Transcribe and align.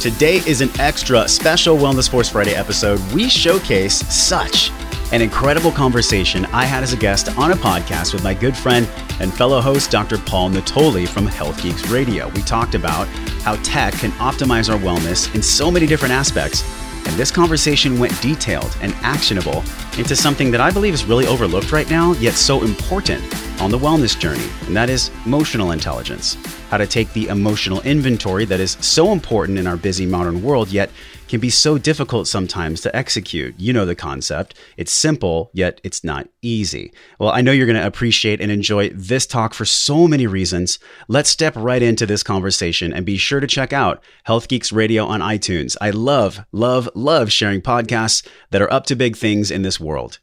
Today 0.00 0.36
is 0.46 0.60
an 0.60 0.70
extra 0.78 1.26
special 1.26 1.76
Wellness 1.76 2.08
Force 2.08 2.28
Friday 2.28 2.54
episode. 2.54 3.00
We 3.12 3.28
showcase 3.28 3.96
such 4.14 4.70
an 5.10 5.20
incredible 5.20 5.72
conversation 5.72 6.44
I 6.46 6.66
had 6.66 6.84
as 6.84 6.92
a 6.92 6.96
guest 6.96 7.36
on 7.36 7.50
a 7.50 7.56
podcast 7.56 8.14
with 8.14 8.22
my 8.22 8.32
good 8.32 8.56
friend 8.56 8.88
and 9.18 9.34
fellow 9.34 9.60
host, 9.60 9.90
Dr. 9.90 10.18
Paul 10.18 10.50
Natoli 10.50 11.08
from 11.08 11.26
Health 11.26 11.60
Geeks 11.60 11.88
Radio. 11.88 12.28
We 12.28 12.42
talked 12.42 12.76
about 12.76 13.08
how 13.42 13.56
tech 13.64 13.92
can 13.94 14.12
optimize 14.12 14.72
our 14.72 14.78
wellness 14.78 15.34
in 15.34 15.42
so 15.42 15.68
many 15.68 15.84
different 15.84 16.14
aspects. 16.14 16.62
And 17.08 17.16
this 17.16 17.30
conversation 17.30 17.98
went 17.98 18.20
detailed 18.20 18.76
and 18.82 18.92
actionable 18.96 19.64
into 19.96 20.14
something 20.14 20.50
that 20.50 20.60
I 20.60 20.70
believe 20.70 20.92
is 20.92 21.06
really 21.06 21.26
overlooked 21.26 21.72
right 21.72 21.88
now, 21.90 22.12
yet 22.12 22.34
so 22.34 22.62
important 22.62 23.24
on 23.62 23.70
the 23.70 23.78
wellness 23.78 24.16
journey, 24.16 24.46
and 24.66 24.76
that 24.76 24.90
is 24.90 25.10
emotional 25.24 25.72
intelligence. 25.72 26.36
How 26.68 26.76
to 26.76 26.86
take 26.86 27.10
the 27.14 27.28
emotional 27.28 27.80
inventory 27.80 28.44
that 28.44 28.60
is 28.60 28.76
so 28.82 29.10
important 29.10 29.58
in 29.58 29.66
our 29.66 29.78
busy 29.78 30.04
modern 30.04 30.42
world, 30.42 30.68
yet 30.68 30.90
can 31.28 31.40
be 31.40 31.50
so 31.50 31.78
difficult 31.78 32.26
sometimes 32.26 32.80
to 32.80 32.96
execute. 32.96 33.54
You 33.58 33.72
know 33.72 33.84
the 33.84 33.94
concept. 33.94 34.54
It's 34.76 34.92
simple, 34.92 35.50
yet 35.52 35.80
it's 35.84 36.02
not 36.02 36.28
easy. 36.42 36.92
Well, 37.18 37.30
I 37.30 37.40
know 37.40 37.52
you're 37.52 37.66
going 37.66 37.78
to 37.78 37.86
appreciate 37.86 38.40
and 38.40 38.50
enjoy 38.50 38.90
this 38.90 39.26
talk 39.26 39.54
for 39.54 39.64
so 39.64 40.08
many 40.08 40.26
reasons. 40.26 40.78
Let's 41.06 41.30
step 41.30 41.54
right 41.56 41.82
into 41.82 42.06
this 42.06 42.22
conversation 42.22 42.92
and 42.92 43.04
be 43.04 43.16
sure 43.16 43.40
to 43.40 43.46
check 43.46 43.72
out 43.72 44.02
Health 44.24 44.48
Geeks 44.48 44.72
Radio 44.72 45.04
on 45.04 45.20
iTunes. 45.20 45.76
I 45.80 45.90
love, 45.90 46.40
love, 46.52 46.88
love 46.94 47.30
sharing 47.30 47.60
podcasts 47.60 48.26
that 48.50 48.62
are 48.62 48.72
up 48.72 48.86
to 48.86 48.96
big 48.96 49.16
things 49.16 49.50
in 49.50 49.62
this 49.62 49.78
world. 49.78 50.18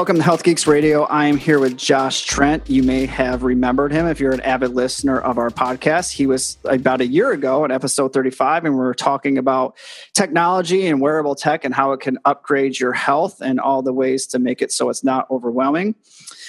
Welcome 0.00 0.16
to 0.16 0.22
Health 0.22 0.44
Geeks 0.44 0.66
Radio. 0.66 1.02
I 1.02 1.26
am 1.26 1.36
here 1.36 1.58
with 1.58 1.76
Josh 1.76 2.22
Trent. 2.22 2.70
You 2.70 2.82
may 2.82 3.04
have 3.04 3.42
remembered 3.42 3.92
him 3.92 4.06
if 4.06 4.18
you're 4.18 4.32
an 4.32 4.40
avid 4.40 4.70
listener 4.70 5.20
of 5.20 5.36
our 5.36 5.50
podcast. 5.50 6.12
He 6.12 6.26
was 6.26 6.56
about 6.64 7.02
a 7.02 7.06
year 7.06 7.32
ago 7.32 7.66
in 7.66 7.70
episode 7.70 8.14
35, 8.14 8.64
and 8.64 8.72
we 8.72 8.80
were 8.80 8.94
talking 8.94 9.36
about 9.36 9.76
technology 10.14 10.86
and 10.86 11.02
wearable 11.02 11.34
tech 11.34 11.66
and 11.66 11.74
how 11.74 11.92
it 11.92 12.00
can 12.00 12.16
upgrade 12.24 12.80
your 12.80 12.94
health 12.94 13.42
and 13.42 13.60
all 13.60 13.82
the 13.82 13.92
ways 13.92 14.26
to 14.28 14.38
make 14.38 14.62
it 14.62 14.72
so 14.72 14.88
it's 14.88 15.04
not 15.04 15.30
overwhelming. 15.30 15.94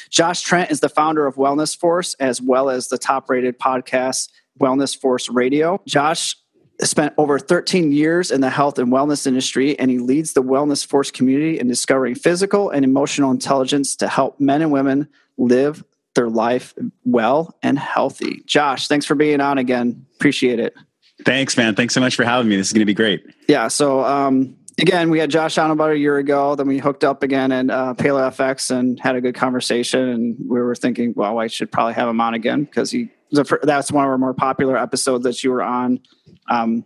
Josh 0.10 0.44
Trent 0.44 0.72
is 0.72 0.80
the 0.80 0.88
founder 0.88 1.28
of 1.28 1.36
Wellness 1.36 1.78
Force, 1.78 2.14
as 2.22 2.42
well 2.42 2.70
as 2.70 2.88
the 2.88 2.98
top 2.98 3.30
rated 3.30 3.60
podcast, 3.60 4.30
Wellness 4.62 4.98
Force 4.98 5.28
Radio. 5.28 5.82
Josh 5.86 6.38
spent 6.84 7.14
over 7.18 7.40
13 7.40 7.92
years 7.92 8.32
in 8.32 8.42
the 8.42 8.50
health 8.50 8.80
and 8.80 8.92
wellness 8.92 9.28
industry, 9.28 9.78
and 9.78 9.92
he 9.92 10.00
leads 10.00 10.34
the 10.34 10.44
Wellness 10.44 10.86
Force 10.86 11.12
community 11.12 11.60
in 11.60 11.68
discovering 11.68 12.16
physical 12.16 12.70
and 12.70 12.84
emotional 12.84 13.32
intelligence 13.32 13.96
to 13.98 14.08
help 14.08 14.40
men 14.40 14.62
and 14.62 14.72
women 14.72 15.08
live 15.38 15.84
their 16.16 16.30
life 16.30 16.74
well 17.06 17.56
and 17.64 17.80
healthy. 17.80 18.44
Josh, 18.46 18.88
thanks 18.88 19.06
for 19.06 19.16
being 19.16 19.42
on 19.42 19.58
again. 19.58 20.06
Appreciate 20.16 20.60
it. 20.60 20.76
Thanks, 21.24 21.56
man. 21.56 21.76
Thanks 21.76 21.94
so 21.94 22.02
much 22.02 22.16
for 22.16 22.24
having 22.24 22.50
me. 22.50 22.56
This 22.56 22.68
is 22.68 22.74
going 22.74 22.82
to 22.82 22.86
be 22.86 22.94
great. 22.94 23.24
Yeah. 23.48 23.68
So, 23.68 24.04
um, 24.04 24.58
again, 24.80 25.10
we 25.10 25.20
had 25.20 25.30
Josh 25.30 25.58
on 25.58 25.72
about 25.72 25.92
a 25.92 25.98
year 25.98 26.18
ago. 26.18 26.56
Then 26.56 26.68
we 26.68 26.80
hooked 26.80 27.04
up 27.04 27.24
again 27.24 27.52
at 27.52 27.70
uh, 27.70 27.94
PaleoFX 27.94 28.72
and 28.76 29.00
had 29.00 29.16
a 29.16 29.22
good 29.22 29.36
conversation. 29.36 30.10
And 30.10 30.36
we 30.40 30.60
were 30.60 30.76
thinking, 30.76 31.14
well, 31.16 31.40
I 31.40 31.48
should 31.48 31.72
probably 31.72 31.94
have 31.94 32.10
him 32.10 32.20
on 32.20 32.34
again 32.34 32.64
because 32.64 32.92
he 32.92 33.10
that's 33.32 33.92
one 33.92 34.04
of 34.04 34.10
our 34.10 34.18
more 34.18 34.34
popular 34.34 34.78
episodes 34.78 35.24
that 35.24 35.44
you 35.44 35.52
were 35.52 35.64
on 35.64 36.02
um, 36.50 36.86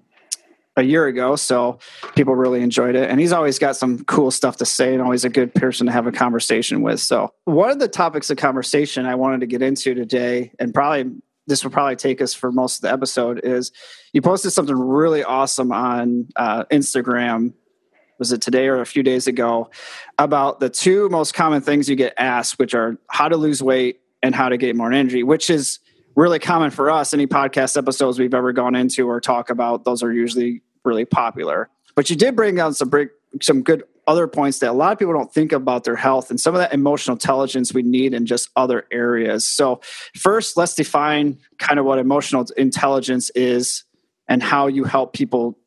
a 0.78 0.84
year 0.84 1.08
ago. 1.08 1.36
So 1.36 1.80
people 2.16 2.36
really 2.36 2.61
enjoyed 2.61 2.95
it. 2.95 3.09
And 3.09 3.20
he's 3.20 3.31
always 3.31 3.59
got 3.59 3.75
some 3.75 4.03
cool 4.06 4.31
stuff 4.31 4.58
to 4.58 4.66
say 4.66 4.94
and 4.94 5.02
always 5.02 5.23
a 5.23 5.30
good 5.30 5.53
person 5.53 5.88
to 5.88 5.92
have 5.92 6.08
a 6.08 6.12
conversation 6.12 6.81
with. 6.81 7.00
So, 7.00 7.34
one 7.45 7.70
of 7.70 7.80
the 7.80 7.88
topics 7.88 8.30
of 8.30 8.38
conversation 8.38 9.06
I 9.06 9.16
wanted 9.16 9.42
to 9.42 9.47
get 9.47 9.62
into 9.62 9.94
today, 9.94 10.52
and 10.59 10.73
probably 10.73 11.12
this 11.47 11.64
will 11.64 11.72
probably 11.72 11.95
take 11.95 12.22
us 12.22 12.34
for 12.34 12.52
most 12.52 12.78
of 12.78 12.81
the 12.81 12.92
episode, 12.92 13.42
is 13.44 13.72
you 14.14 14.22
posted 14.22 14.52
something 14.52 14.75
really 14.75 15.23
awesome 15.23 15.72
on 15.72 16.28
uh, 16.36 16.66
Instagram. 16.66 17.53
Was 18.17 18.31
it 18.31 18.41
today 18.41 18.68
or 18.68 18.81
a 18.81 18.85
few 18.85 19.03
days 19.03 19.28
ago? 19.28 19.69
About 20.18 20.59
the 20.59 20.69
two 20.69 21.09
most 21.09 21.34
common 21.34 21.62
things 21.62 21.90
you 21.90 21.96
get 21.96 22.13
asked, 22.18 22.57
which 22.57 22.74
are 22.74 22.97
how 23.09 23.28
to 23.30 23.38
lose 23.38 23.62
weight 23.62 24.00
and 24.24 24.34
how 24.34 24.50
to 24.50 24.57
get 24.57 24.75
more 24.75 24.91
energy, 24.91 25.22
which 25.22 25.50
is 25.50 25.80
really 26.16 26.40
common 26.40 26.72
for 26.72 26.90
us. 26.90 27.14
Any 27.14 27.28
podcast 27.28 27.78
episodes 27.78 28.20
we've 28.20 28.34
ever 28.34 28.53
gone 28.53 28.76
into 28.76 29.08
or 29.08 29.20
talk 29.20 29.50
about, 29.50 29.84
those 29.84 30.03
are 30.03 30.12
usually 30.12 30.62
really 30.84 31.06
popular. 31.06 31.70
But 31.96 32.09
you 32.09 32.16
did 32.16 32.36
bring 32.36 32.56
down 32.56 32.74
some 32.74 32.90
big, 32.90 33.09
some 33.42 33.62
good 33.62 33.84
other 34.08 34.28
points 34.28 34.59
that 34.59 34.70
a 34.70 34.74
lot 34.74 34.94
of 34.94 35.00
people 35.00 35.14
don't 35.14 35.34
think 35.34 35.52
about 35.52 35.84
their 35.84 35.96
health 35.96 36.30
and 36.30 36.40
some 36.40 36.54
of 36.54 36.59
that 36.59 36.74
emotional 36.74 37.16
intelligence 37.16 37.74
we 37.74 37.81
need 37.81 38.14
in 38.14 38.25
just 38.25 38.50
other 38.56 38.86
areas. 38.92 39.46
So, 39.46 39.81
first, 40.16 40.58
let's 40.58 40.75
define 40.75 41.40
kind 41.58 41.80
of 41.80 41.86
what 41.86 41.98
emotional 41.98 42.46
intelligence 42.58 43.31
is 43.31 43.84
and 44.28 44.44
how 44.44 44.68
you 44.68 44.84
help 44.84 45.14
people 45.14 45.58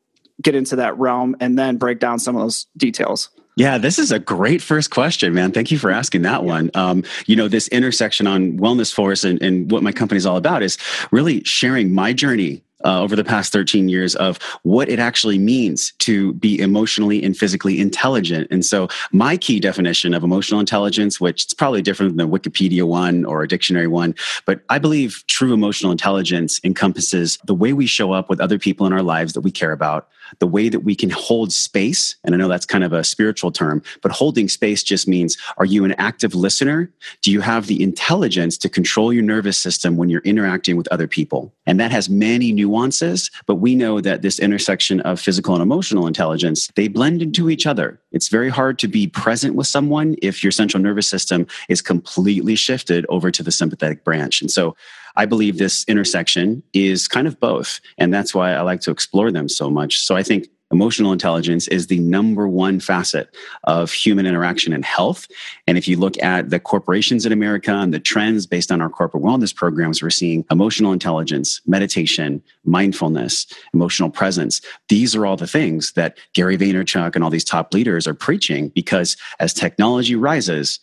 get 0.41 0.55
into 0.55 0.77
that 0.77 0.97
realm 0.97 1.35
and 1.39 1.59
then 1.59 1.77
break 1.77 1.99
down 1.99 2.19
some 2.19 2.35
of 2.35 2.41
those 2.41 2.67
details. 2.77 3.29
Yeah, 3.55 3.77
this 3.77 3.99
is 3.99 4.11
a 4.11 4.19
great 4.19 4.61
first 4.61 4.89
question, 4.89 5.33
man. 5.33 5.51
Thank 5.51 5.69
you 5.69 5.77
for 5.77 5.91
asking 5.91 6.21
that 6.21 6.43
one. 6.43 6.71
Um, 6.75 7.03
you 7.25 7.35
know, 7.35 7.47
this 7.47 7.67
intersection 7.69 8.25
on 8.25 8.57
Wellness 8.57 8.93
Force 8.93 9.23
and, 9.23 9.41
and 9.41 9.69
what 9.69 9.83
my 9.83 9.91
company 9.91 10.17
is 10.17 10.25
all 10.25 10.37
about 10.37 10.63
is 10.63 10.77
really 11.11 11.43
sharing 11.43 11.93
my 11.93 12.13
journey 12.13 12.63
uh, 12.85 13.01
over 13.01 13.15
the 13.15 13.23
past 13.23 13.51
13 13.51 13.89
years 13.89 14.15
of 14.15 14.37
what 14.63 14.89
it 14.89 14.99
actually 14.99 15.37
means 15.37 15.91
to 15.99 16.33
be 16.33 16.59
emotionally 16.59 17.21
and 17.23 17.35
physically 17.35 17.79
intelligent. 17.79 18.47
And 18.51 18.65
so, 18.65 18.87
my 19.11 19.37
key 19.37 19.59
definition 19.59 20.13
of 20.13 20.23
emotional 20.23 20.59
intelligence, 20.59 21.19
which 21.19 21.47
is 21.47 21.53
probably 21.53 21.81
different 21.81 22.15
than 22.15 22.29
the 22.29 22.39
Wikipedia 22.39 22.87
one 22.87 23.25
or 23.25 23.43
a 23.43 23.47
dictionary 23.47 23.87
one, 23.87 24.15
but 24.45 24.61
I 24.69 24.79
believe 24.79 25.23
true 25.27 25.53
emotional 25.53 25.91
intelligence 25.91 26.59
encompasses 26.63 27.37
the 27.45 27.53
way 27.53 27.73
we 27.73 27.85
show 27.85 28.13
up 28.13 28.29
with 28.29 28.39
other 28.39 28.59
people 28.59 28.85
in 28.85 28.93
our 28.93 29.03
lives 29.03 29.33
that 29.33 29.41
we 29.41 29.51
care 29.51 29.71
about, 29.71 30.07
the 30.39 30.47
way 30.47 30.69
that 30.69 30.81
we 30.81 30.95
can 30.95 31.09
hold 31.09 31.51
space. 31.51 32.15
And 32.23 32.35
I 32.35 32.37
know 32.37 32.47
that's 32.47 32.65
kind 32.65 32.83
of 32.83 32.93
a 32.93 33.03
spiritual 33.03 33.51
term, 33.51 33.81
but 34.01 34.11
holding 34.11 34.47
space 34.47 34.83
just 34.83 35.07
means 35.07 35.37
are 35.57 35.65
you 35.65 35.83
an 35.85 35.93
active 35.93 36.35
listener? 36.35 36.91
Do 37.21 37.31
you 37.31 37.41
have 37.41 37.67
the 37.67 37.81
intelligence 37.81 38.57
to 38.59 38.69
control 38.69 39.11
your 39.11 39.23
nervous 39.23 39.57
system 39.57 39.97
when 39.97 40.09
you're 40.09 40.21
interacting 40.21 40.77
with 40.77 40.87
other 40.89 41.07
people? 41.07 41.53
And 41.65 41.79
that 41.79 41.91
has 41.91 42.09
many 42.09 42.51
nuances, 42.51 43.31
but 43.45 43.55
we 43.55 43.75
know 43.75 44.01
that 44.01 44.21
this 44.21 44.39
intersection 44.39 45.01
of 45.01 45.19
physical 45.19 45.53
and 45.53 45.63
emotional 45.63 46.07
intelligence, 46.07 46.69
they 46.75 46.87
blend 46.87 47.21
into 47.21 47.49
each 47.49 47.65
other. 47.65 47.99
It's 48.11 48.27
very 48.27 48.49
hard 48.49 48.79
to 48.79 48.87
be 48.87 49.07
present 49.07 49.55
with 49.55 49.67
someone 49.67 50.15
if 50.21 50.43
your 50.43 50.51
central 50.51 50.81
nervous 50.81 51.07
system 51.07 51.47
is 51.67 51.81
completely 51.81 52.55
shifted 52.55 53.05
over 53.09 53.31
to 53.31 53.43
the 53.43 53.51
sympathetic 53.51 54.03
branch. 54.03 54.41
And 54.41 54.49
so 54.49 54.75
I 55.19 55.25
believe 55.25 55.57
this 55.57 55.83
intersection 55.89 56.63
is 56.71 57.09
kind 57.09 57.27
of 57.27 57.41
both. 57.41 57.81
And 57.97 58.13
that's 58.13 58.33
why 58.33 58.53
I 58.53 58.61
like 58.61 58.79
to 58.81 58.91
explore 58.91 59.33
them 59.33 59.49
so 59.49 59.69
much. 59.69 59.99
So 59.99 60.15
I 60.15 60.23
think 60.23 60.47
emotional 60.71 61.11
intelligence 61.11 61.67
is 61.67 61.87
the 61.87 61.99
number 61.99 62.47
one 62.47 62.79
facet 62.79 63.35
of 63.65 63.91
human 63.91 64.25
interaction 64.25 64.71
and 64.71 64.85
health. 64.85 65.27
And 65.67 65.77
if 65.77 65.89
you 65.89 65.97
look 65.97 66.17
at 66.23 66.51
the 66.51 66.59
corporations 66.59 67.25
in 67.25 67.33
America 67.33 67.73
and 67.73 67.93
the 67.93 67.99
trends 67.99 68.45
based 68.45 68.71
on 68.71 68.79
our 68.79 68.89
corporate 68.89 69.21
wellness 69.21 69.53
programs, 69.53 70.01
we're 70.01 70.09
seeing 70.09 70.45
emotional 70.49 70.93
intelligence, 70.93 71.59
meditation, 71.65 72.41
mindfulness, 72.63 73.45
emotional 73.73 74.09
presence. 74.09 74.61
These 74.87 75.17
are 75.17 75.25
all 75.25 75.35
the 75.35 75.47
things 75.47 75.91
that 75.93 76.17
Gary 76.33 76.57
Vaynerchuk 76.57 77.13
and 77.13 77.25
all 77.25 77.29
these 77.29 77.43
top 77.43 77.73
leaders 77.73 78.07
are 78.07 78.13
preaching 78.13 78.69
because 78.69 79.17
as 79.41 79.53
technology 79.53 80.15
rises, 80.15 80.79